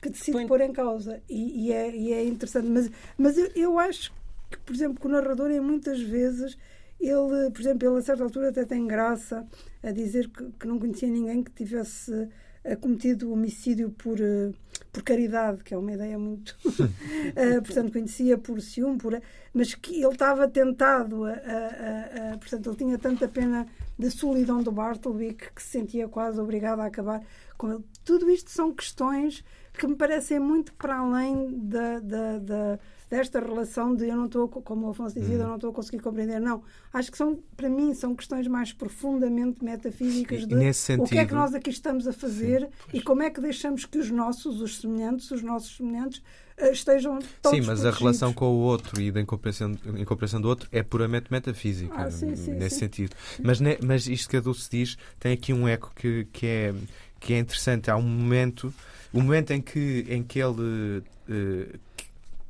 que 0.00 0.08
decide 0.08 0.32
Põe... 0.32 0.46
pôr 0.46 0.60
em 0.62 0.72
causa 0.72 1.22
e, 1.28 1.66
e, 1.66 1.72
é, 1.72 1.94
e 1.94 2.12
é 2.12 2.24
interessante. 2.24 2.68
Mas, 2.68 2.90
mas 3.18 3.36
eu, 3.36 3.50
eu 3.54 3.78
acho 3.78 4.12
que, 4.50 4.58
por 4.58 4.74
exemplo, 4.74 5.00
que 5.00 5.06
o 5.06 5.10
narrador 5.10 5.50
é 5.50 5.60
muitas 5.60 6.00
vezes 6.00 6.56
ele, 7.00 7.50
por 7.50 7.60
exemplo, 7.60 7.88
ele 7.88 7.98
a 7.98 8.02
certa 8.02 8.22
altura 8.22 8.50
até 8.50 8.64
tem 8.64 8.86
graça 8.86 9.46
a 9.82 9.90
dizer 9.90 10.28
que, 10.28 10.44
que 10.58 10.66
não 10.66 10.78
conhecia 10.78 11.08
ninguém 11.08 11.42
que 11.42 11.50
tivesse 11.50 12.12
uh, 12.12 12.76
cometido 12.80 13.32
homicídio 13.32 13.90
por, 13.90 14.18
uh, 14.20 14.54
por 14.92 15.02
caridade, 15.02 15.64
que 15.64 15.72
é 15.72 15.78
uma 15.78 15.92
ideia 15.92 16.18
muito. 16.18 16.50
uh, 16.66 17.62
portanto, 17.64 17.92
conhecia 17.92 18.36
por 18.36 18.60
ciúme, 18.60 18.98
por, 18.98 19.20
mas 19.54 19.74
que 19.74 20.02
ele 20.02 20.12
estava 20.12 20.46
tentado, 20.46 21.24
a, 21.24 21.30
a, 21.30 22.32
a, 22.32 22.38
portanto, 22.38 22.68
ele 22.68 22.76
tinha 22.76 22.98
tanta 22.98 23.26
pena 23.26 23.66
da 23.98 24.10
solidão 24.10 24.62
do 24.62 24.70
Bartleby 24.70 25.34
que, 25.34 25.52
que 25.52 25.62
se 25.62 25.70
sentia 25.70 26.08
quase 26.08 26.38
obrigado 26.38 26.80
a 26.80 26.86
acabar 26.86 27.22
com 27.56 27.72
ele. 27.72 27.84
Tudo 28.04 28.30
isto 28.30 28.50
são 28.50 28.74
questões 28.74 29.42
que 29.72 29.86
me 29.86 29.96
parecem 29.96 30.38
muito 30.38 30.72
para 30.74 30.98
além 30.98 31.58
da, 31.58 32.00
da, 32.00 32.38
da 32.38 32.78
desta 33.10 33.40
relação 33.40 33.94
de 33.94 34.06
eu 34.06 34.16
não 34.16 34.26
estou, 34.26 34.48
como 34.48 34.86
o 34.86 34.90
Afonso 34.90 35.18
dizia, 35.18 35.36
hum. 35.36 35.40
eu 35.40 35.48
não 35.48 35.54
estou 35.56 35.70
a 35.70 35.72
conseguir 35.74 36.00
compreender. 36.00 36.40
Não. 36.40 36.62
Acho 36.92 37.10
que 37.10 37.18
são, 37.18 37.40
para 37.56 37.68
mim, 37.68 37.92
são 37.92 38.14
questões 38.14 38.46
mais 38.46 38.72
profundamente 38.72 39.64
metafísicas 39.64 40.46
de 40.46 40.72
sentido, 40.72 41.04
o 41.04 41.08
que 41.08 41.18
é 41.18 41.26
que 41.26 41.34
nós 41.34 41.52
aqui 41.52 41.70
estamos 41.70 42.06
a 42.06 42.12
fazer 42.12 42.62
sim, 42.62 42.98
e 42.98 43.02
como 43.02 43.22
é 43.22 43.30
que 43.30 43.40
deixamos 43.40 43.84
que 43.84 43.98
os 43.98 44.10
nossos, 44.10 44.60
os 44.60 44.78
semelhantes, 44.78 45.28
os 45.32 45.42
nossos 45.42 45.76
semelhantes, 45.76 46.22
eh, 46.56 46.70
estejam 46.70 47.18
todos 47.42 47.58
Sim, 47.58 47.66
mas 47.66 47.84
a 47.84 47.90
relação 47.90 48.32
com 48.32 48.46
o 48.46 48.58
outro 48.58 49.00
e 49.00 49.10
da 49.10 49.20
incompreensão, 49.20 49.72
incompreensão 49.96 50.40
do 50.40 50.48
outro 50.48 50.68
é 50.70 50.82
puramente 50.82 51.32
metafísica, 51.32 51.94
ah, 51.96 52.10
sim, 52.10 52.36
sim, 52.36 52.52
nesse 52.52 52.78
sentido. 52.78 53.16
Mas, 53.42 53.60
ne, 53.60 53.76
mas 53.82 54.06
isto 54.06 54.28
que 54.28 54.36
a 54.36 54.40
Dulce 54.40 54.68
diz 54.70 54.96
tem 55.18 55.32
aqui 55.32 55.52
um 55.52 55.66
eco 55.66 55.92
que, 55.96 56.26
que, 56.32 56.46
é, 56.46 56.74
que 57.18 57.34
é 57.34 57.38
interessante. 57.38 57.90
Há 57.90 57.96
um 57.96 58.02
momento, 58.02 58.72
o 59.12 59.20
momento 59.20 59.52
em 59.52 59.60
que, 59.60 60.06
em 60.08 60.22
que 60.22 60.38
ele 60.38 61.02
uh, 61.28 61.78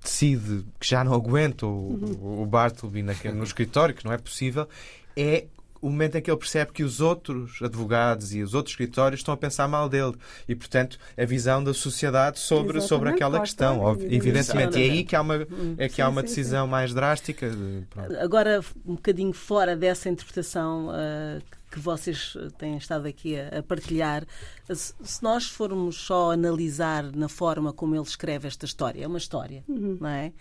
decide 0.03 0.65
que 0.79 0.89
já 0.89 1.05
não 1.05 1.15
aguenta 1.15 1.67
o, 1.67 1.71
uhum. 1.71 2.43
o 2.43 2.47
Bartleby 2.47 3.03
no 3.03 3.45
escritório, 3.45 3.95
que 3.95 4.05
não 4.05 4.13
é 4.13 4.19
possível, 4.19 4.69
é 5.17 5.47
o 5.83 5.89
momento 5.89 6.17
em 6.17 6.23
que 6.23 6.31
ele 6.31 6.39
percebe 6.39 6.73
que 6.73 6.83
os 6.83 7.01
outros 7.01 7.61
advogados 7.63 8.35
e 8.35 8.43
os 8.43 8.55
outros 8.55 8.73
escritórios 8.73 9.21
estão 9.21 9.33
a 9.33 9.37
pensar 9.37 9.67
mal 9.67 9.89
dele 9.89 10.15
e, 10.47 10.55
portanto, 10.55 10.99
a 11.17 11.25
visão 11.25 11.65
da 11.65 11.73
sociedade 11.73 12.39
sobre, 12.39 12.81
sobre 12.81 13.09
aquela 13.11 13.41
questão, 13.41 13.97
evidentemente. 14.11 14.79
E 14.79 14.83
é 14.83 14.91
aí 14.91 15.05
que 15.05 15.17
há 15.17 15.23
uma, 15.23 15.37
hum. 15.37 15.75
é 15.79 15.89
que 15.89 16.03
há 16.03 16.09
uma 16.09 16.23
decisão 16.23 16.67
mais 16.67 16.93
drástica. 16.93 17.51
Pronto. 17.89 18.17
Agora, 18.19 18.61
um 18.85 18.95
bocadinho 18.95 19.33
fora 19.33 19.75
dessa 19.75 20.09
interpretação 20.11 20.89
uh, 20.89 21.43
que 21.71 21.79
vocês 21.79 22.37
têm 22.59 22.77
estado 22.77 23.07
aqui 23.07 23.39
a, 23.39 23.59
a 23.59 23.63
partilhar, 23.63 24.27
se 24.73 25.23
nós 25.23 25.47
formos 25.47 25.97
só 25.97 26.33
analisar 26.33 27.05
na 27.13 27.29
forma 27.29 27.73
como 27.73 27.95
ele 27.95 28.03
escreve 28.03 28.49
esta 28.49 28.65
história, 28.65 29.05
é 29.05 29.07
uma 29.07 29.19
história, 29.19 29.65
uhum. 29.69 29.99
não 30.01 30.09
é? 30.09 30.33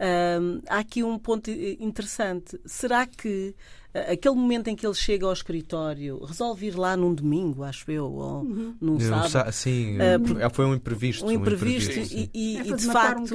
Um, 0.00 0.60
há 0.68 0.78
aqui 0.78 1.02
um 1.02 1.18
ponto 1.18 1.50
interessante. 1.50 2.58
Será 2.64 3.06
que 3.06 3.54
aquele 3.94 4.34
momento 4.34 4.68
em 4.68 4.76
que 4.76 4.86
ele 4.86 4.94
chega 4.94 5.26
ao 5.26 5.32
escritório, 5.32 6.22
resolve 6.24 6.66
ir 6.66 6.76
lá 6.76 6.96
num 6.96 7.14
domingo, 7.14 7.64
acho 7.64 7.90
eu, 7.90 8.04
ou 8.04 8.42
uhum. 8.42 8.76
num 8.80 9.00
sábado. 9.00 9.52
Sim, 9.52 9.96
uh, 9.96 10.50
foi 10.52 10.66
um 10.66 10.74
imprevisto. 10.74 11.24
Um 11.24 11.32
imprevisto, 11.32 11.90
um 11.90 12.02
imprevisto 12.02 12.14
e, 12.14 12.30
e, 12.34 12.58
é 12.58 12.66
e, 12.66 12.74
de 12.74 12.86
facto 12.86 13.34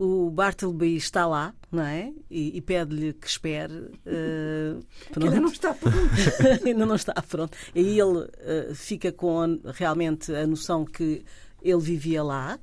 um 0.00 0.26
o 0.26 0.30
Bartleby 0.30 0.96
está 0.96 1.26
lá, 1.26 1.54
não 1.70 1.82
é? 1.82 2.12
E, 2.30 2.56
e 2.56 2.60
pede-lhe 2.60 3.12
que 3.12 3.26
espere. 3.26 3.74
Uh, 4.06 4.82
ainda 5.16 5.40
não 5.40 5.50
está 5.50 5.74
pronto. 5.74 5.98
ainda 6.64 6.86
não 6.86 6.94
está 6.94 7.22
pronto. 7.22 7.56
E 7.74 7.80
aí 7.80 8.00
ele 8.00 8.18
uh, 8.18 8.74
fica 8.74 9.12
com 9.12 9.60
realmente 9.74 10.34
a 10.34 10.46
noção 10.46 10.84
que 10.84 11.24
ele 11.62 11.80
vivia 11.80 12.22
lá. 12.22 12.58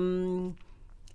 Um, 0.00 0.52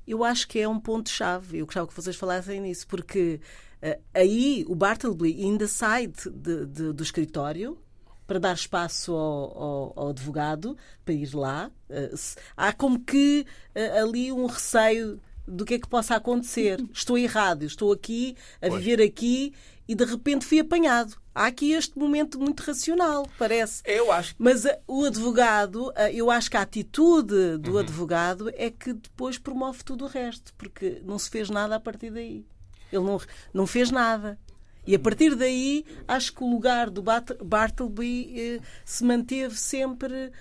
eu 0.07 0.23
acho 0.23 0.47
que 0.47 0.59
é 0.59 0.67
um 0.67 0.79
ponto-chave. 0.79 1.57
Eu 1.59 1.65
gostava 1.65 1.87
que 1.87 1.93
vocês 1.93 2.15
falassem 2.15 2.61
nisso, 2.61 2.87
porque 2.87 3.41
uh, 3.83 4.01
aí 4.13 4.65
o 4.67 4.75
Bartleby 4.75 5.43
ainda 5.43 5.67
sai 5.67 6.07
de, 6.07 6.65
de, 6.65 6.93
do 6.93 7.03
escritório 7.03 7.77
para 8.25 8.39
dar 8.39 8.53
espaço 8.53 9.13
ao, 9.13 9.63
ao, 9.63 9.93
ao 9.95 10.09
advogado 10.09 10.77
para 11.03 11.13
ir 11.13 11.33
lá. 11.33 11.69
Uh, 11.89 12.15
se, 12.15 12.35
há 12.55 12.71
como 12.71 12.99
que 12.99 13.45
uh, 13.75 14.01
ali 14.01 14.31
um 14.31 14.45
receio 14.45 15.19
do 15.47 15.65
que 15.65 15.75
é 15.75 15.79
que 15.79 15.87
possa 15.87 16.15
acontecer. 16.15 16.79
Estou 16.91 17.17
errado, 17.17 17.63
estou 17.63 17.93
aqui 17.93 18.35
a 18.61 18.67
viver 18.69 19.01
aqui 19.01 19.53
e 19.87 19.95
de 19.95 20.03
repente 20.03 20.45
fui 20.45 20.59
apanhado. 20.59 21.15
Há 21.37 21.45
aqui 21.45 21.73
este 21.73 21.95
momento 21.99 22.39
muito 22.39 22.61
racional, 22.61 23.29
parece. 23.37 23.83
Eu 23.85 24.11
acho. 24.11 24.33
Mas 24.39 24.65
uh, 24.65 24.69
o 24.87 25.05
advogado, 25.05 25.89
uh, 25.89 26.09
eu 26.11 26.31
acho 26.31 26.49
que 26.49 26.57
a 26.57 26.61
atitude 26.61 27.59
do 27.59 27.73
uhum. 27.73 27.77
advogado 27.77 28.51
é 28.55 28.71
que 28.71 28.91
depois 28.91 29.37
promove 29.37 29.83
tudo 29.83 30.05
o 30.05 30.07
resto, 30.07 30.51
porque 30.55 30.99
não 31.05 31.19
se 31.19 31.29
fez 31.29 31.47
nada 31.51 31.75
a 31.75 31.79
partir 31.79 32.09
daí. 32.09 32.43
Ele 32.91 33.03
não, 33.03 33.21
não 33.53 33.67
fez 33.67 33.91
nada. 33.91 34.39
E 34.87 34.95
a 34.95 34.99
partir 34.99 35.35
daí, 35.35 35.85
acho 36.07 36.33
que 36.33 36.43
o 36.43 36.49
lugar 36.49 36.89
do 36.89 37.03
Bartleby 37.03 38.57
uh, 38.57 38.63
se 38.83 39.03
manteve 39.03 39.55
sempre 39.57 40.31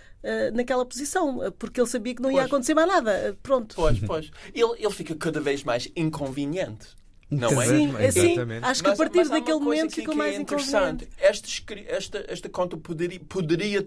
naquela 0.54 0.84
posição, 0.84 1.38
porque 1.56 1.80
ele 1.80 1.88
sabia 1.88 2.12
que 2.12 2.20
não 2.20 2.30
pois. 2.30 2.42
ia 2.42 2.46
acontecer 2.46 2.74
mais 2.74 2.88
nada. 2.88 3.38
Pronto. 3.44 3.76
Pois, 3.76 4.00
pois. 4.00 4.30
Ele, 4.52 4.72
ele 4.78 4.90
fica 4.90 5.14
cada 5.14 5.40
vez 5.40 5.62
mais 5.62 5.88
inconveniente. 5.94 6.96
Não 7.30 7.60
é? 7.60 7.66
Sim, 7.66 7.96
é 7.98 8.10
sim. 8.10 8.36
Acho 8.62 8.82
que 8.82 8.90
a 8.90 8.96
partir 8.96 9.18
mas, 9.18 9.28
mas 9.28 9.40
daquele 9.40 9.58
momento 9.58 9.94
ficou 9.94 10.14
é 10.14 10.16
mais 10.16 10.38
interessante. 10.38 11.08
Esta, 11.18 11.48
esta, 11.88 12.24
esta 12.28 12.48
conta 12.48 12.76
poderia, 12.76 13.18
poderia 13.20 13.86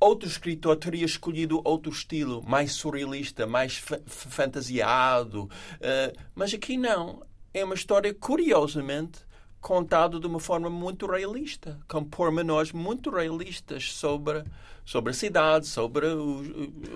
outro 0.00 0.28
escritor 0.28 0.76
teria 0.76 1.04
escolhido 1.04 1.60
outro 1.64 1.92
estilo, 1.92 2.42
mais 2.42 2.72
surrealista, 2.72 3.46
mais 3.46 3.82
fantasiado. 4.06 5.44
Uh, 5.44 6.18
mas 6.34 6.54
aqui 6.54 6.76
não. 6.76 7.22
É 7.52 7.64
uma 7.64 7.74
história, 7.74 8.12
curiosamente, 8.14 9.20
contada 9.60 10.18
de 10.20 10.26
uma 10.26 10.40
forma 10.40 10.70
muito 10.70 11.06
realista, 11.06 11.78
com 11.88 12.04
pormenores 12.04 12.72
muito 12.72 13.10
realistas 13.10 13.92
sobre 13.92 14.44
sobre 14.84 15.10
a 15.10 15.14
cidade, 15.14 15.66
sobre 15.66 16.06
o, 16.06 16.40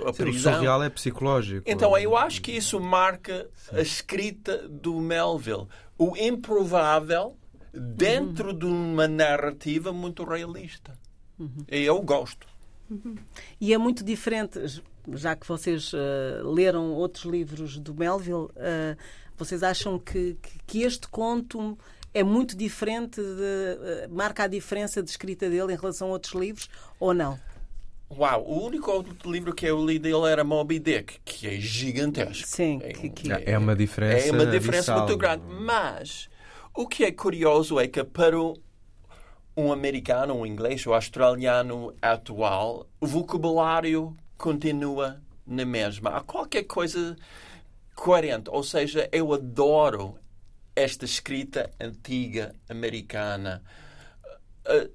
a 0.06 0.14
Sim, 0.14 0.22
prisão. 0.22 0.52
O 0.52 0.56
surreal 0.56 0.82
é 0.82 0.88
psicológico. 0.88 1.62
Então, 1.70 1.96
eu 1.98 2.16
acho 2.16 2.40
que 2.40 2.50
isso 2.50 2.80
marca 2.80 3.46
Sim. 3.54 3.76
a 3.76 3.82
escrita 3.82 4.66
do 4.66 4.98
Melville. 4.98 5.66
O 5.98 6.16
improvável 6.16 7.36
dentro 7.70 8.48
uhum. 8.48 8.58
de 8.58 8.64
uma 8.64 9.06
narrativa 9.06 9.92
muito 9.92 10.24
realista. 10.24 10.98
Uhum. 11.38 11.66
E 11.70 11.82
eu 11.82 12.00
gosto. 12.00 12.46
Uhum. 12.90 13.16
E 13.60 13.74
é 13.74 13.78
muito 13.78 14.02
diferente, 14.02 14.58
já 15.12 15.36
que 15.36 15.46
vocês 15.46 15.92
uh, 15.92 16.50
leram 16.50 16.92
outros 16.92 17.24
livros 17.24 17.78
do 17.78 17.94
Melville, 17.94 18.46
uh, 18.46 18.96
vocês 19.36 19.62
acham 19.62 19.98
que, 19.98 20.36
que, 20.40 20.58
que, 20.66 20.82
este 20.82 21.08
conto 21.08 21.76
é 22.14 22.22
muito 22.22 22.56
diferente, 22.56 23.20
de, 23.20 24.06
uh, 24.06 24.14
marca 24.14 24.44
a 24.44 24.46
diferença 24.46 25.02
de 25.02 25.10
escrita 25.10 25.48
dele 25.48 25.72
em 25.72 25.76
relação 25.76 26.08
a 26.08 26.12
outros 26.12 26.34
livros 26.34 26.68
ou 27.00 27.14
não? 27.14 27.38
Uau, 28.10 28.44
o 28.46 28.66
único 28.66 28.90
outro 28.90 29.30
livro 29.30 29.54
que 29.54 29.64
eu 29.64 29.82
li 29.84 29.98
dele 29.98 30.26
era 30.26 30.44
Moby 30.44 30.78
Dick, 30.78 31.18
que 31.24 31.46
é 31.46 31.52
gigantesco. 31.52 32.46
Sim, 32.46 32.78
é, 32.82 32.92
que, 32.92 33.08
que 33.08 33.32
é, 33.32 33.56
uma 33.56 33.74
diferença. 33.74 34.28
É 34.28 34.32
uma 34.32 34.44
diferença 34.44 34.96
muito 34.98 35.16
grande. 35.16 35.42
Mas 35.46 36.28
o 36.74 36.86
que 36.86 37.04
é 37.04 37.12
curioso 37.12 37.80
é 37.80 37.88
que 37.88 38.04
para 38.04 38.36
um 39.56 39.72
americano, 39.72 40.34
um 40.34 40.44
inglês, 40.44 40.86
um 40.86 40.92
australiano 40.92 41.94
atual, 42.02 42.86
o 43.00 43.06
vocabulário 43.06 44.14
continua 44.36 45.22
na 45.46 45.64
mesma. 45.64 46.10
Há 46.10 46.20
qualquer 46.20 46.64
coisa 46.64 47.16
coerente. 47.94 48.50
Ou 48.50 48.62
seja, 48.62 49.08
eu 49.10 49.32
adoro 49.32 50.18
esta 50.74 51.04
escrita 51.04 51.70
antiga 51.80 52.54
americana. 52.68 53.62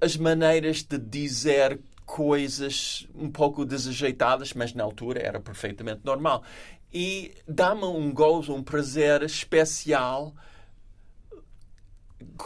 As 0.00 0.16
maneiras 0.16 0.82
de 0.82 0.98
dizer 0.98 1.80
coisas 2.06 3.06
um 3.14 3.30
pouco 3.30 3.64
desajeitadas, 3.64 4.54
mas 4.54 4.72
na 4.72 4.82
altura 4.82 5.20
era 5.20 5.38
perfeitamente 5.38 6.00
normal. 6.04 6.42
E 6.92 7.34
dá-me 7.46 7.84
um 7.84 8.10
gozo, 8.12 8.54
um 8.54 8.62
prazer 8.62 9.22
especial 9.22 10.34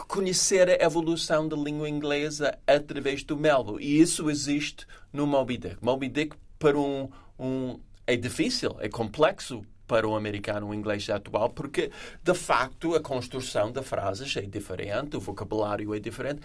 conhecer 0.08 0.68
a 0.68 0.84
evolução 0.84 1.48
da 1.48 1.56
língua 1.56 1.88
inglesa 1.88 2.58
através 2.66 3.22
do 3.22 3.36
Melville. 3.36 3.82
E 3.82 4.00
isso 4.00 4.28
existe 4.28 4.86
no 5.12 5.26
Moby 5.26 5.56
Dick. 5.56 5.76
Moby 5.80 6.08
Dick, 6.08 6.36
para 6.58 6.78
um, 6.78 7.08
um 7.38 7.78
é 8.06 8.16
difícil, 8.16 8.76
é 8.80 8.88
complexo 8.88 9.64
para 9.86 10.06
o 10.06 10.16
americano 10.16 10.68
o 10.68 10.74
inglês 10.74 11.08
atual, 11.10 11.50
porque, 11.50 11.90
de 12.22 12.34
facto, 12.34 12.94
a 12.94 13.00
construção 13.00 13.70
de 13.70 13.82
frases 13.82 14.36
é 14.36 14.42
diferente, 14.42 15.16
o 15.16 15.20
vocabulário 15.20 15.94
é 15.94 16.00
diferente. 16.00 16.40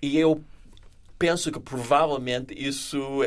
E 0.00 0.18
eu 0.18 0.42
penso 1.18 1.50
que 1.50 1.60
provavelmente 1.60 2.54
isso 2.56 3.22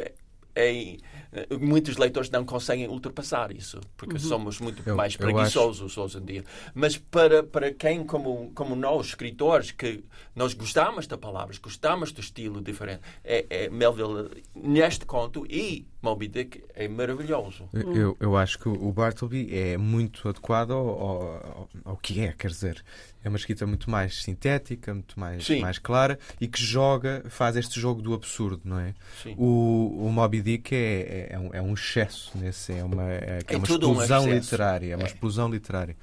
é, 0.56 0.98
é, 1.32 1.48
muitos 1.60 1.98
leitores 1.98 2.30
não 2.30 2.44
conseguem 2.44 2.88
ultrapassar 2.88 3.52
isso, 3.52 3.80
porque 3.96 4.16
uhum. 4.16 4.20
somos 4.20 4.60
muito 4.60 4.82
eu, 4.86 4.96
mais 4.96 5.16
preguiçosos 5.16 5.92
acho... 5.92 6.02
hoje 6.02 6.18
em 6.18 6.26
dia. 6.26 6.44
Mas 6.74 6.98
para, 6.98 7.44
para 7.44 7.72
quem, 7.72 8.04
como, 8.04 8.52
como 8.54 8.76
nós, 8.76 9.08
escritores, 9.08 9.72
que 9.72 10.04
nós 10.36 10.54
gostamos 10.54 11.08
de 11.08 11.18
palavras, 11.18 11.58
gostamos 11.58 12.12
do 12.12 12.20
estilo 12.20 12.62
diferente, 12.62 13.02
é, 13.24 13.46
é 13.50 13.70
Melville, 13.70 14.44
neste 14.56 15.06
conto, 15.06 15.46
e 15.50 15.86
Moby 16.02 16.28
Dick 16.28 16.64
é 16.74 16.88
maravilhoso. 16.88 17.68
Eu, 17.74 18.16
eu 18.20 18.38
acho 18.38 18.58
que 18.58 18.70
o 18.70 18.92
Bartleby 18.92 19.50
é 19.54 19.78
muito 19.78 20.28
adequado 20.30 20.72
ao, 20.72 20.88
ao, 20.88 21.70
ao 21.84 21.98
que 21.98 22.22
é, 22.22 22.34
quer 22.38 22.48
dizer, 22.48 22.84
é 23.24 23.28
uma 23.28 23.38
escrita 23.38 23.68
muito 23.68 23.90
mais 23.90 24.24
sintética, 24.24 24.94
muito 24.94 25.20
mais, 25.20 25.48
mais 25.60 25.78
clara 25.78 26.18
e 26.40 26.48
que 26.48 26.62
joga, 26.62 27.24
faz 27.30 27.58
este 27.58 27.80
jogo 27.80 28.02
do 28.02 28.14
absurdo, 28.14 28.62
não 28.64 28.80
é? 28.80 28.94
Sim. 29.22 29.36
O, 29.38 30.06
o 30.08 30.12
Moby 30.12 30.42
Dick 30.42 30.74
é, 30.74 31.28
é, 31.32 31.40
um, 31.40 31.50
é 31.54 31.62
um 31.62 31.74
excesso 31.74 32.32
nesse, 32.38 32.72
é 32.74 32.84
uma, 32.84 33.04
é, 33.12 33.40
é 33.46 33.58
uma 33.58 33.66
explosão 33.66 34.24
um 34.24 34.34
literária, 34.34 34.94
é 34.94 34.96
uma 34.96 35.08
explosão 35.08 35.50
literária. 35.50 35.98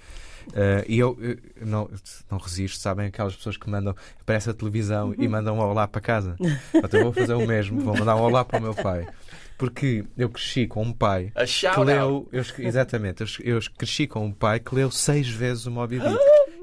Uh, 0.49 0.85
e 0.87 0.99
eu, 0.99 1.19
eu, 1.21 1.37
não, 1.67 1.91
não 2.31 2.39
resisto, 2.39 2.79
sabem? 2.79 3.07
Aquelas 3.07 3.35
pessoas 3.35 3.57
que 3.57 3.69
mandam, 3.69 3.95
aparece 4.21 4.49
a 4.51 4.55
televisão 4.55 5.15
e 5.19 5.27
mandam 5.27 5.57
um 5.57 5.61
olá 5.61 5.89
para 5.89 6.01
casa. 6.01 6.37
Então 6.73 7.01
eu 7.01 7.05
vou 7.05 7.13
fazer 7.13 7.35
o 7.35 7.47
mesmo, 7.47 7.81
vou 7.81 7.97
mandar 7.97 8.17
um 8.17 8.21
olá 8.21 8.45
para 8.45 8.59
o 8.59 8.63
meu 8.63 8.75
pai. 8.75 9.09
Porque 9.59 10.05
eu 10.17 10.29
cresci 10.29 10.67
com 10.67 10.83
um 10.83 10.93
pai 10.93 11.33
que 11.75 11.81
leu. 11.81 12.29
Eu, 12.31 12.45
exatamente, 12.59 13.23
eu, 13.23 13.57
eu 13.57 13.61
cresci 13.77 14.07
com 14.07 14.27
um 14.27 14.33
pai 14.33 14.61
que 14.61 14.75
leu 14.75 14.91
seis 14.91 15.29
vezes 15.29 15.67
o 15.67 15.71
Moby 15.71 15.99
Dick 15.99 16.17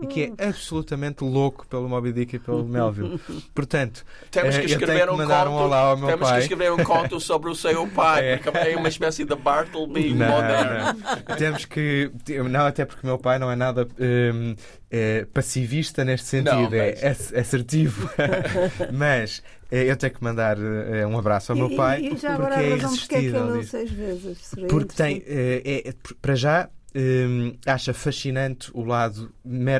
e 0.03 0.07
que 0.07 0.33
é 0.37 0.47
absolutamente 0.47 1.23
louco 1.23 1.65
pelo 1.67 1.87
Moby 1.87 2.13
Dick 2.13 2.35
e 2.35 2.39
pelo 2.39 2.65
Melville. 2.65 3.19
Portanto, 3.53 4.03
temos 4.29 4.57
que 4.57 4.65
escrever 4.65 5.09
um 5.09 5.17
conto, 5.17 5.49
um 5.49 5.53
olá 5.53 5.79
ao 5.79 5.97
meu 5.97 6.07
temos 6.07 6.27
pai. 6.27 6.37
que 6.37 6.41
escrever 6.43 6.71
um 6.71 6.83
conto 6.83 7.19
sobre 7.19 7.49
o 7.49 7.55
seu 7.55 7.87
pai, 7.87 8.25
é. 8.25 8.37
porque 8.37 8.57
é 8.57 8.77
uma 8.77 8.87
espécie 8.87 9.25
de 9.25 9.35
Bartleby 9.35 10.13
não, 10.13 10.27
moderno. 10.27 10.99
Não. 11.27 11.35
Temos 11.37 11.65
que. 11.65 12.11
Não, 12.49 12.65
até 12.65 12.85
porque 12.85 13.05
o 13.05 13.07
meu 13.07 13.17
pai 13.17 13.39
não 13.39 13.51
é 13.51 13.55
nada. 13.55 13.87
Um, 13.99 14.55
é, 14.95 15.25
passivista 15.33 16.05
neste 16.05 16.27
sentido, 16.27 16.69
não, 16.69 16.75
é 16.75 16.95
mas... 17.01 17.33
é 17.33 17.39
assertivo. 17.39 18.07
mas 18.93 19.41
é, 19.71 19.89
eu 19.89 19.97
tenho 19.97 20.13
que 20.13 20.23
mandar 20.23 20.55
uh, 20.59 21.07
um 21.07 21.17
abraço 21.17 21.51
ao 21.51 21.57
meu 21.57 21.75
pai. 21.75 21.99
E, 21.99 22.13
e 22.13 22.17
já 22.17 22.35
agora 22.35 22.57
porque 22.57 22.67
a 22.67 22.75
razão 22.75 22.93
é 22.93 22.97
porque 22.99 23.15
é 23.15 23.19
que 23.19 23.25
ele 23.25 23.63
seis 23.63 23.91
vezes. 23.91 24.51
Porque 24.69 24.93
tem, 24.93 25.23
é, 25.25 25.89
é, 25.89 25.93
para 26.21 26.35
já, 26.35 26.69
um, 26.95 27.55
acha 27.65 27.93
fascinante 27.93 28.69
o 28.73 28.83
lado 28.83 29.33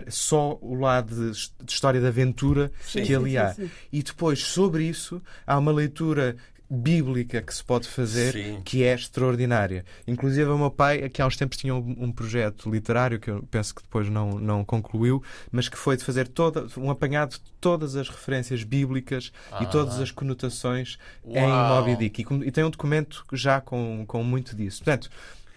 só 0.10 0.58
o 0.62 0.74
lado 0.76 1.16
de, 1.16 1.32
de 1.64 1.72
história 1.72 2.00
de 2.00 2.08
aventura 2.08 2.72
sim, 2.82 3.04
que 3.04 3.14
ali 3.14 3.32
sim, 3.32 3.38
há 3.38 3.54
sim, 3.54 3.72
e 3.92 4.02
depois 4.02 4.40
sobre 4.40 4.86
isso 4.86 5.22
há 5.46 5.58
uma 5.58 5.72
leitura 5.72 6.36
bíblica 6.74 7.42
que 7.42 7.54
se 7.54 7.64
pode 7.64 7.88
fazer 7.88 8.34
Sim. 8.34 8.62
que 8.64 8.84
é 8.84 8.96
extraordinária. 8.96 9.86
Inclusive 10.08 10.50
o 10.50 10.58
meu 10.58 10.72
pai 10.72 11.04
aqui 11.04 11.22
há 11.22 11.28
uns 11.28 11.38
tempos 11.38 11.58
tinha 11.58 11.76
um, 11.76 11.96
um, 12.00 12.12
projeto 12.12 12.70
literário 12.70 13.20
que 13.20 13.30
eu 13.30 13.44
penso 13.44 13.76
que 13.76 13.84
depois 13.84 14.10
não, 14.10 14.40
não 14.40 14.66
concluiu, 14.66 15.22
mas 15.52 15.70
que 15.70 15.78
foi 15.78 15.96
de 15.96 16.04
fazer 16.04 16.28
toda, 16.28 16.66
um 16.78 16.90
apanhado 16.90 17.32
de 17.32 17.42
todas 17.62 17.96
as 17.96 18.10
referências 18.10 18.64
bíblicas 18.64 19.32
ah. 19.52 19.62
e 19.62 19.68
todas 19.68 20.00
as 20.00 20.10
conotações 20.10 20.98
Uau. 21.24 21.38
em 21.38 21.52
Moby 21.52 21.96
Dick. 21.96 22.22
E, 22.22 22.48
e, 22.48 22.52
tem 22.52 22.64
um 22.64 22.72
documento 22.72 23.24
já 23.34 23.62
com, 23.62 24.04
com 24.08 24.24
muito 24.24 24.56
disso. 24.56 24.84
Portanto, 24.84 25.12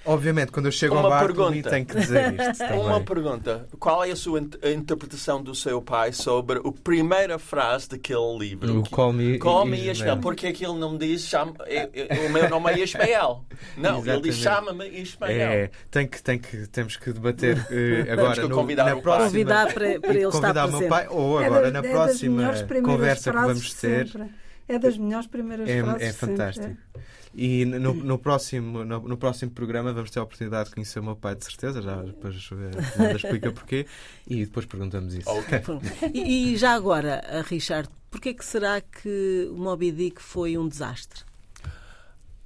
Obviamente, 0.06 0.52
quando 0.52 0.66
eu 0.66 0.72
chego 0.72 0.94
uma 0.94 1.04
ao 1.04 1.10
bar, 1.10 1.26
pergunta. 1.26 1.70
tenho 1.70 1.84
que 1.84 1.96
dizer 1.96 2.34
isto 2.34 2.58
também. 2.64 2.80
Uma 2.80 3.00
pergunta. 3.00 3.66
Qual 3.78 4.04
é 4.04 4.10
a 4.12 4.16
sua 4.16 4.40
interpretação 4.40 5.42
do 5.42 5.54
seu 5.54 5.82
pai 5.82 6.12
sobre 6.12 6.58
a 6.58 6.72
primeira 6.82 7.38
frase 7.38 7.88
daquele 7.88 8.38
livro? 8.38 8.80
O 8.80 8.88
Call 8.88 9.12
Me, 9.12 9.38
Call 9.38 9.66
me 9.66 9.90
Ismael. 9.90 10.18
Porque 10.18 10.46
é 10.46 10.52
que 10.52 10.64
ele 10.64 10.78
não 10.78 10.96
diz 10.96 11.22
chama, 11.22 11.54
é, 11.66 11.88
é, 11.92 12.26
o 12.26 12.30
meu 12.30 12.48
nome 12.48 12.72
é 12.72 12.78
Ismael? 12.80 13.44
Não, 13.76 13.98
Exatamente. 13.98 14.10
ele 14.10 14.20
diz 14.22 14.36
chama-me 14.36 14.88
Ismael. 14.88 15.50
É, 15.50 15.70
tem 15.90 16.06
que, 16.06 16.22
tem 16.22 16.38
que, 16.38 16.66
temos 16.68 16.96
que 16.96 17.12
debater 17.12 17.56
uh, 17.66 18.12
agora 18.12 18.34
que 18.34 18.48
no, 18.48 18.66
na 18.74 18.96
próxima... 18.96 19.26
Convidar 19.26 19.72
para, 19.72 20.00
para 20.00 20.14
ele 20.14 20.26
estar 20.26 20.52
presente. 20.52 20.78
meu 20.78 20.88
pai, 20.88 21.06
ou 21.10 21.40
é 21.40 21.46
agora 21.46 21.68
é 21.68 21.70
da, 21.70 21.82
na 21.82 21.88
próxima 21.88 22.52
conversa 22.82 23.32
que 23.32 23.38
vamos 23.38 23.74
ter. 23.74 24.08
Sempre. 24.08 24.30
É 24.68 24.78
das 24.78 24.98
melhores 24.98 25.26
primeiras 25.26 25.68
é, 25.68 25.82
frases. 25.82 26.02
É 26.02 26.12
fantástico. 26.12 26.66
Sempre. 26.66 27.02
E 27.38 27.66
no, 27.66 27.92
no, 27.92 28.18
próximo, 28.18 28.82
no, 28.82 29.00
no, 29.00 29.18
próximo 29.18 29.50
programa 29.50 29.92
vamos 29.92 30.10
ter 30.10 30.18
a 30.18 30.22
oportunidade 30.22 30.70
de 30.70 30.74
conhecer 30.74 31.00
o 31.00 31.02
meu 31.02 31.14
pai, 31.14 31.34
de 31.34 31.44
certeza. 31.44 31.82
Já 31.82 32.00
depois 32.00 32.34
a 32.98 33.12
explica 33.12 33.52
porquê. 33.52 33.86
E 34.26 34.46
depois 34.46 34.64
perguntamos 34.64 35.12
isso. 35.12 35.28
Okay. 35.28 35.60
e, 36.14 36.54
e, 36.54 36.56
já 36.56 36.72
agora, 36.72 37.22
Richard, 37.46 37.90
porquê 38.10 38.32
que 38.32 38.42
será 38.42 38.80
que 38.80 39.50
o 39.50 39.54
Moby 39.54 39.92
Dick 39.92 40.22
foi 40.22 40.56
um 40.56 40.66
desastre? 40.66 41.24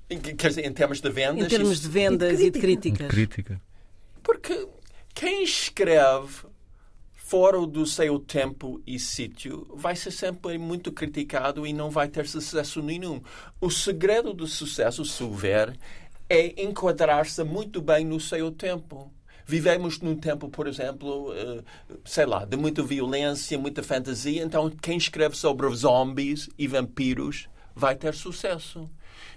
Quer 0.08 0.48
dizer, 0.48 0.66
em 0.66 0.72
termos 0.72 1.00
de 1.00 1.08
vendas? 1.08 1.44
Em 1.44 1.48
termos 1.48 1.80
de 1.80 1.88
vendas 1.88 2.40
e 2.40 2.50
de, 2.50 2.58
críticas. 2.58 3.06
De 3.06 3.14
crítica. 3.14 3.62
Porque 4.24 4.66
quem 5.14 5.44
escreve 5.44 6.49
fora 7.30 7.64
do 7.64 7.86
seu 7.86 8.18
tempo 8.18 8.82
e 8.84 8.98
sítio, 8.98 9.64
vai 9.76 9.94
ser 9.94 10.10
sempre 10.10 10.58
muito 10.58 10.90
criticado 10.90 11.64
e 11.64 11.72
não 11.72 11.88
vai 11.88 12.08
ter 12.08 12.26
sucesso 12.26 12.82
nenhum. 12.82 13.22
O 13.60 13.70
segredo 13.70 14.34
do 14.34 14.48
sucesso, 14.48 15.04
se 15.04 15.22
houver, 15.22 15.78
é 16.28 16.60
enquadrar-se 16.60 17.44
muito 17.44 17.80
bem 17.80 18.04
no 18.04 18.18
seu 18.18 18.50
tempo. 18.50 19.12
Vivemos 19.46 20.00
num 20.00 20.16
tempo, 20.16 20.48
por 20.48 20.66
exemplo, 20.66 21.32
eh, 21.32 21.62
sei 22.04 22.26
lá, 22.26 22.44
de 22.44 22.56
muita 22.56 22.82
violência, 22.82 23.56
muita 23.56 23.80
fantasia, 23.80 24.42
então 24.42 24.68
quem 24.68 24.98
escreve 24.98 25.36
sobre 25.36 25.72
zombies 25.72 26.50
e 26.58 26.66
vampiros 26.66 27.48
vai 27.76 27.94
ter 27.94 28.12
sucesso. 28.12 28.90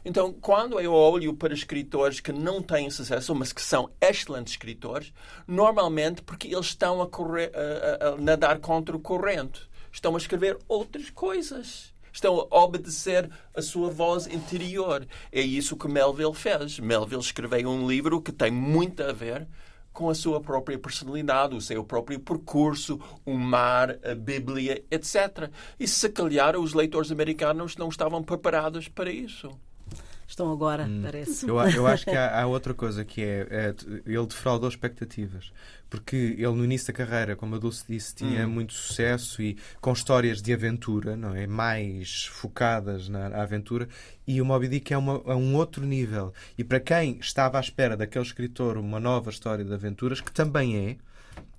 Então, 0.05 0.33
quando 0.33 0.79
eu 0.81 0.93
olho 0.93 1.33
para 1.33 1.53
escritores 1.53 2.19
que 2.19 2.33
não 2.33 2.61
têm 2.61 2.89
sucesso, 2.89 3.33
mas 3.33 3.53
que 3.53 3.61
são 3.61 3.89
excelentes 4.01 4.53
escritores, 4.53 5.13
normalmente 5.47 6.21
porque 6.21 6.47
eles 6.47 6.67
estão 6.67 7.01
a, 7.01 7.07
correr, 7.07 7.51
a, 7.55 8.09
a, 8.09 8.17
nadar 8.17 8.59
contra 8.59 8.95
o 8.95 8.99
corrente, 8.99 9.61
estão 9.91 10.15
a 10.15 10.17
escrever 10.17 10.57
outras 10.67 11.09
coisas 11.09 11.93
estão 12.11 12.47
a 12.51 12.59
obedecer 12.59 13.27
a 13.55 13.61
sua 13.63 13.89
voz 13.89 14.27
interior. 14.27 15.07
É 15.31 15.41
isso 15.41 15.75
que 15.75 15.87
Melville 15.87 16.35
fez. 16.35 16.77
Melville 16.77 17.19
escreveu 17.19 17.67
um 17.67 17.87
livro 17.87 18.21
que 18.21 18.31
tem 18.31 18.51
muito 18.51 19.01
a 19.01 19.11
ver 19.11 19.47
com 19.91 20.11
a 20.11 20.13
sua 20.13 20.39
própria 20.39 20.77
personalidade, 20.77 21.55
o 21.55 21.61
seu 21.61 21.83
próprio 21.83 22.19
percurso, 22.19 22.99
o 23.25 23.33
mar, 23.33 23.97
a 24.03 24.13
Bíblia, 24.13 24.83
etc. 24.91 25.49
E 25.79 25.87
se 25.87 26.07
calhar 26.07 26.55
os 26.55 26.75
leitores 26.75 27.11
americanos 27.11 27.75
não 27.77 27.89
estavam 27.89 28.21
preparados 28.21 28.87
para 28.87 29.11
isso 29.11 29.49
estão 30.27 30.51
agora, 30.51 30.85
hum. 30.85 31.01
parece. 31.03 31.47
Eu, 31.47 31.59
eu, 31.59 31.87
acho 31.87 32.05
que 32.05 32.11
há, 32.11 32.41
há, 32.41 32.45
outra 32.47 32.73
coisa 32.73 33.03
que 33.03 33.21
é, 33.21 33.47
é, 33.49 33.75
ele 34.05 34.25
defraudou 34.25 34.69
expectativas. 34.69 35.51
Porque 35.89 36.15
ele 36.15 36.53
no 36.53 36.63
início 36.63 36.87
da 36.87 36.93
carreira, 36.93 37.35
como 37.35 37.55
a 37.55 37.59
Dulce 37.59 37.85
disse, 37.87 38.15
tinha 38.15 38.47
hum. 38.47 38.49
muito 38.49 38.73
sucesso 38.73 39.41
e 39.41 39.57
com 39.79 39.93
histórias 39.93 40.41
de 40.41 40.51
aventura, 40.51 41.15
não 41.15 41.35
é? 41.35 41.45
Mais 41.45 42.25
focadas 42.25 43.07
na, 43.07 43.29
na 43.29 43.43
aventura. 43.43 43.87
E 44.25 44.41
o 44.41 44.45
Moby 44.45 44.67
Dick 44.67 44.93
é, 44.93 44.97
uma, 44.97 45.21
é 45.25 45.35
um 45.35 45.55
outro 45.55 45.85
nível. 45.85 46.33
E 46.57 46.63
para 46.63 46.79
quem 46.79 47.17
estava 47.19 47.57
à 47.57 47.61
espera 47.61 47.95
daquele 47.95 48.25
escritor 48.25 48.77
uma 48.77 48.99
nova 48.99 49.29
história 49.29 49.63
de 49.63 49.73
aventuras, 49.73 50.19
que 50.19 50.31
também 50.31 50.77
é, 50.77 50.97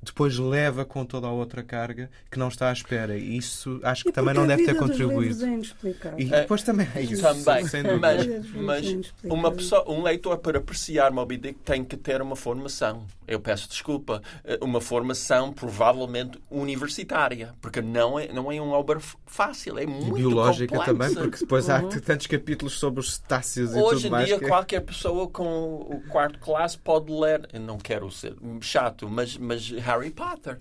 depois 0.04 0.38
leva 0.38 0.84
com 0.84 1.04
toda 1.04 1.26
a 1.26 1.32
outra 1.32 1.62
carga 1.62 2.10
que 2.30 2.38
não 2.38 2.48
está 2.48 2.70
à 2.70 2.72
espera. 2.72 3.16
E 3.16 3.36
isso 3.36 3.80
acho 3.82 4.04
que 4.04 4.12
também 4.12 4.34
não 4.34 4.46
deve 4.46 4.64
ter 4.64 4.76
contribuído. 4.76 5.44
É 5.44 6.14
e 6.18 6.24
depois 6.26 6.62
também 6.62 6.88
é 6.94 7.02
isso. 7.02 7.22
Também. 7.22 7.98
Mas, 7.98 8.26
mas 8.54 9.14
uma 9.24 9.50
pessoa, 9.50 9.90
um 9.90 10.02
leitor 10.02 10.38
para 10.38 10.58
apreciar 10.58 11.10
Moby 11.10 11.36
Dick 11.36 11.58
tem 11.60 11.84
que 11.84 11.96
ter 11.96 12.20
uma 12.20 12.36
formação. 12.36 13.06
Eu 13.26 13.40
peço 13.40 13.68
desculpa. 13.68 14.22
Eh, 14.44 14.58
uma 14.60 14.80
formação 14.80 15.52
provavelmente 15.52 16.38
universitária. 16.50 17.54
Porque 17.60 17.80
não 17.80 18.18
é, 18.18 18.32
não 18.32 18.52
é 18.52 18.60
um 18.60 18.70
obra 18.70 19.00
fácil. 19.26 19.78
É 19.78 19.86
muito 19.86 20.18
e 20.18 20.22
biológica 20.22 20.76
complexa. 20.76 20.92
também, 20.92 21.14
porque 21.14 21.38
depois 21.38 21.70
há 21.70 21.80
uhum. 21.80 21.88
tantos 21.88 22.26
capítulos 22.26 22.78
sobre 22.78 23.00
os 23.00 23.14
cetáceos 23.14 23.74
e 23.74 23.78
Hoje 23.78 24.02
tudo 24.02 24.10
mais. 24.10 24.24
Hoje 24.24 24.34
em 24.34 24.36
dia, 24.36 24.38
que... 24.38 24.46
qualquer 24.46 24.80
pessoa 24.80 25.28
com 25.28 25.44
o 25.44 26.02
quarto 26.08 26.38
classe 26.38 26.76
pode 26.76 27.10
ler. 27.10 27.48
Eu 27.52 27.60
não 27.60 27.78
quero 27.78 28.10
ser 28.10 28.34
chato, 28.60 29.08
mas, 29.08 29.36
mas 29.36 29.70
Harry 29.94 30.10
Potter. 30.10 30.60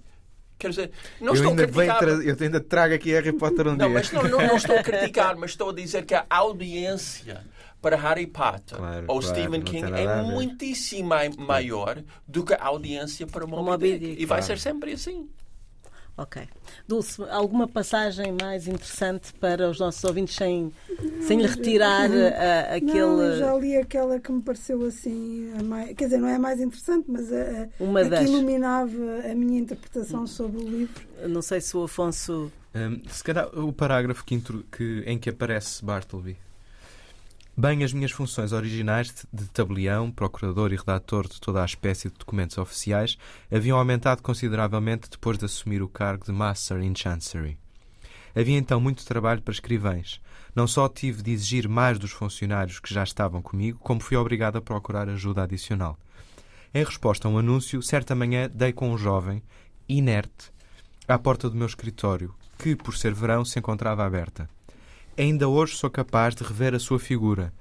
Quer 0.58 0.70
dizer, 0.70 0.92
não 1.20 1.30
eu 1.30 1.34
estou 1.34 1.50
ainda 1.52 1.64
a 1.64 1.68
criticar... 1.68 2.04
Eu 2.04 2.38
ainda 2.40 2.60
trago 2.62 2.94
aqui 2.94 3.12
Harry 3.12 3.34
Potter 3.34 3.68
um 3.68 3.76
não, 3.76 3.88
dia. 3.88 3.90
Mas 3.90 4.12
não, 4.12 4.24
não, 4.24 4.48
não, 4.48 4.56
estou 4.56 4.78
a 4.78 4.84
criticar, 4.84 5.36
mas 5.38 5.52
estou 5.52 5.70
a 5.70 5.74
dizer 5.74 6.06
que 6.06 6.14
a 6.14 6.26
audiência 6.30 7.46
para 7.82 7.98
Harry 7.98 8.28
Potter 8.28 8.78
claro, 8.78 9.06
ou 9.10 9.20
claro, 9.20 9.36
Stephen 9.36 9.62
King 9.62 9.92
é 9.92 10.22
muitíssimo 10.22 11.10
maior 11.38 12.02
do 12.26 12.46
que 12.46 12.54
a 12.54 12.66
audiência 12.66 13.28
para 13.28 13.46
Moby 13.46 14.00
Dick. 14.00 14.22
E 14.22 14.26
vai 14.26 14.42
ser 14.42 14.58
sempre 14.58 14.94
assim. 14.94 15.30
Ok. 16.16 16.47
Dulce, 16.88 17.24
alguma 17.24 17.68
passagem 17.68 18.36
mais 18.39 18.68
interessante 18.68 19.34
para 19.34 19.68
os 19.68 19.80
nossos 19.80 20.03
ouvintes 20.03 20.36
sem, 20.36 20.72
sem 21.22 21.41
lhe 21.41 21.47
retirar 21.47 22.07
uh, 22.07 22.76
aquele. 22.76 22.99
Não, 22.99 23.38
já 23.38 23.55
li 23.55 23.76
aquela 23.76 24.20
que 24.20 24.32
me 24.32 24.41
pareceu 24.41 24.86
assim. 24.86 25.51
Mais, 25.64 25.95
quer 25.95 26.05
dizer, 26.05 26.20
não 26.20 26.28
é 26.28 26.36
a 26.36 26.39
mais 26.39 26.61
interessante, 26.61 27.05
mas 27.09 27.34
a, 27.34 27.68
Uma 27.80 28.01
a 28.01 28.03
das... 28.03 28.20
que 28.20 28.26
iluminava 28.26 28.91
a 29.30 29.34
minha 29.34 29.59
interpretação 29.59 30.28
sobre 30.28 30.61
o 30.61 30.70
livro. 30.70 31.01
Não 31.28 31.41
sei 31.41 31.59
se 31.59 31.76
o 31.76 31.84
Afonso. 31.84 32.51
Um, 32.76 33.01
se 33.09 33.24
calhar 33.24 33.47
o 33.57 33.74
parágrafo 33.74 34.24
que, 34.24 34.39
que, 34.72 35.03
em 35.07 35.18
que 35.18 35.30
aparece 35.30 35.84
Bartleby. 35.84 36.38
Bem, 37.56 37.84
as 37.84 37.93
minhas 37.93 38.10
funções 38.10 38.51
originais 38.51 39.14
de 39.32 39.47
tabelião, 39.47 40.10
procurador 40.10 40.74
e 40.74 40.76
redator 40.76 41.28
de 41.28 41.39
toda 41.39 41.62
a 41.62 41.66
espécie 41.66 42.10
de 42.10 42.18
documentos 42.18 42.58
oficiais 42.58 43.16
haviam 43.51 43.78
aumentado 43.78 44.24
consideravelmente 44.24 45.08
depois 45.08 45.38
de 45.38 45.45
assumir 45.45 45.84
o 45.84 45.88
cargo 45.88 46.26
de 46.26 46.32
Master 46.32 46.82
in 46.82 46.95
Chancery. 46.95 47.60
Havia 48.36 48.58
então 48.58 48.82
muito 48.82 49.06
trabalho 49.06 49.43
para 49.43 49.51
escrivães. 49.51 50.20
Não 50.56 50.66
só 50.66 50.89
tive 50.89 51.22
de 51.22 51.32
exigir 51.32 51.70
mais 51.70 51.99
dos 51.99 52.10
funcionários 52.10 52.80
que 52.80 52.91
já 52.91 53.04
estavam 53.04 53.39
comigo, 53.39 53.78
como 53.84 54.01
fui 54.01 54.18
obrigado 54.18 54.56
a 54.56 54.62
procurar 54.62 55.08
ajuda 55.08 55.43
adicional. 55.43 55.95
Em 56.74 56.84
resposta 56.84 57.28
a 57.28 57.32
um 57.32 57.38
anúncio, 57.38 57.84
certa 57.84 58.16
manhã 58.16 58.49
dei 58.51 58.74
com 58.74 58.91
um 58.91 58.97
jovem, 58.97 59.43
inerte, 59.88 60.51
à 61.08 61.20
porta 61.20 61.47
do 61.51 61.56
meu 61.56 61.68
escritório, 61.68 62.34
que, 62.58 62.76
por 62.76 62.97
ser 62.97 63.14
verão, 63.14 63.45
se 63.45 63.60
encontrava 63.60 64.04
aberta. 64.04 64.49
Ainda 65.18 65.47
hoje 65.47 65.76
sou 65.76 65.89
capaz 65.89 66.34
de 66.34 66.43
rever 66.43 66.74
a 66.74 66.80
sua 66.80 66.99
figura. 66.99 67.53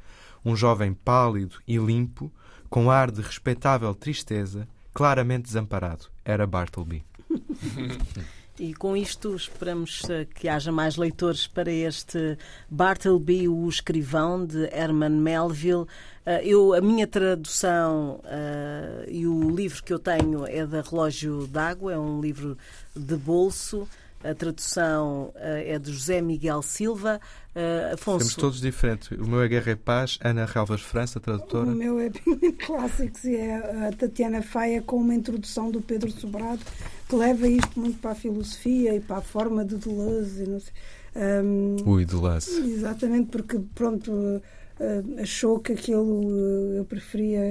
Um 0.45 0.57
jovem 0.57 0.95
pálido 0.95 1.57
e 1.69 1.77
limpo, 1.77 2.33
com 2.71 2.91
ar 2.91 3.11
de 3.11 3.21
respeitável 3.21 3.95
tristeza, 3.95 4.67
claramente 4.95 5.45
desamparado. 5.45 6.07
Era 6.25 6.47
Bartleby. 6.47 7.05
E 8.61 8.75
com 8.75 8.95
isto 8.95 9.35
esperamos 9.35 10.03
eh, 10.11 10.27
que 10.27 10.47
haja 10.47 10.71
mais 10.71 10.97
leitores 10.97 11.47
para 11.47 11.73
este 11.73 12.37
Bartleby, 12.71 13.49
o 13.49 13.67
escrivão 13.67 14.45
de 14.45 14.69
Herman 14.71 15.09
Melville. 15.09 15.87
Eh, 16.27 16.49
eu, 16.49 16.75
a 16.75 16.81
minha 16.81 17.07
tradução 17.07 18.21
uh, 18.23 19.11
e 19.11 19.27
o 19.27 19.51
livro 19.51 19.83
que 19.83 19.93
eu 19.93 19.99
tenho 19.99 20.47
é 20.47 20.67
da 20.67 20.83
Relógio 20.83 21.47
d'Água, 21.47 21.95
é 21.95 21.99
um 21.99 22.21
livro 22.21 22.57
de 22.95 23.17
bolso. 23.17 23.89
A 24.25 24.35
tradução 24.35 25.33
uh, 25.35 25.39
é 25.39 25.79
de 25.79 25.93
José 25.93 26.21
Miguel 26.21 26.63
Silva. 26.63 27.21
Uh, 27.55 27.95
Afonso. 27.95 28.19
Temos 28.19 28.35
todos 28.35 28.61
diferentes. 28.61 29.11
O 29.11 29.27
meu 29.27 29.43
é 29.43 29.49
Guerra 29.49 29.73
e 29.73 29.77
Paz, 29.77 30.19
Ana 30.23 30.45
Relvas 30.45 30.81
França, 30.81 31.21
tradutora. 31.21 31.71
O 31.71 31.75
meu 31.75 31.99
é 31.99 32.11
Pigment 32.11 32.53
Clássicos 32.65 33.25
e 33.25 33.37
é 33.37 33.89
a 33.89 33.93
Tatiana 33.93 34.43
Faia 34.43 34.81
com 34.81 34.97
uma 34.97 35.15
introdução 35.15 35.71
do 35.71 35.81
Pedro 35.81 36.11
Sobrado 36.11 36.61
que 37.09 37.17
leva 37.17 37.47
isto 37.47 37.79
muito 37.79 37.99
para 37.99 38.13
a 38.13 38.15
filosofia 38.15 38.95
e 38.95 39.01
para 39.01 39.19
a 39.19 39.21
forma 39.21 39.65
de 39.65 39.77
Deleuze. 39.77 40.45
E 40.45 40.49
não 40.49 40.61
sei. 40.61 40.73
Um, 41.15 41.77
Ui, 41.85 42.07
Deleuze. 42.07 42.73
Exatamente, 42.73 43.29
porque 43.31 43.61
pronto, 43.75 44.11
uh, 44.11 45.21
achou 45.21 45.61
que 45.61 45.73
aquilo 45.73 46.27
uh, 46.27 46.77
eu 46.77 46.85
preferia 46.87 47.43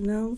não 0.00 0.36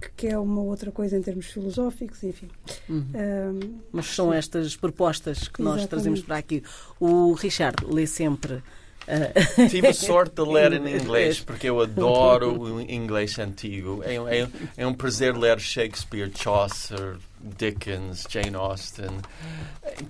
que, 0.00 0.10
que, 0.16 0.26
é 0.28 0.38
uma 0.38 0.60
outra 0.60 0.90
coisa 0.90 1.16
em 1.16 1.22
termos 1.22 1.46
filosóficos, 1.46 2.22
enfim. 2.22 2.48
Uhum. 2.88 3.06
Um, 3.14 3.80
Mas 3.92 4.06
são 4.06 4.30
sim. 4.30 4.36
estas 4.36 4.76
propostas 4.76 5.48
que 5.48 5.62
nós 5.62 5.86
trazemos 5.86 6.20
para 6.20 6.36
aqui. 6.36 6.62
O 6.98 7.32
Richard 7.32 7.84
lê 7.84 8.06
sempre. 8.06 8.54
Uh... 8.54 9.68
Tive 9.68 9.88
a 9.88 9.94
sorte 9.94 10.36
de 10.36 10.42
ler 10.42 10.72
em 10.74 10.96
inglês, 11.00 11.40
porque 11.40 11.68
eu 11.68 11.80
adoro 11.80 12.60
o 12.60 12.80
inglês 12.80 13.38
antigo. 13.38 14.02
É, 14.04 14.16
é, 14.16 14.48
é 14.76 14.86
um 14.86 14.94
prazer 14.94 15.36
ler 15.36 15.58
Shakespeare, 15.58 16.30
Chaucer, 16.34 17.16
Dickens, 17.40 18.26
Jane 18.28 18.54
Austen. 18.54 19.18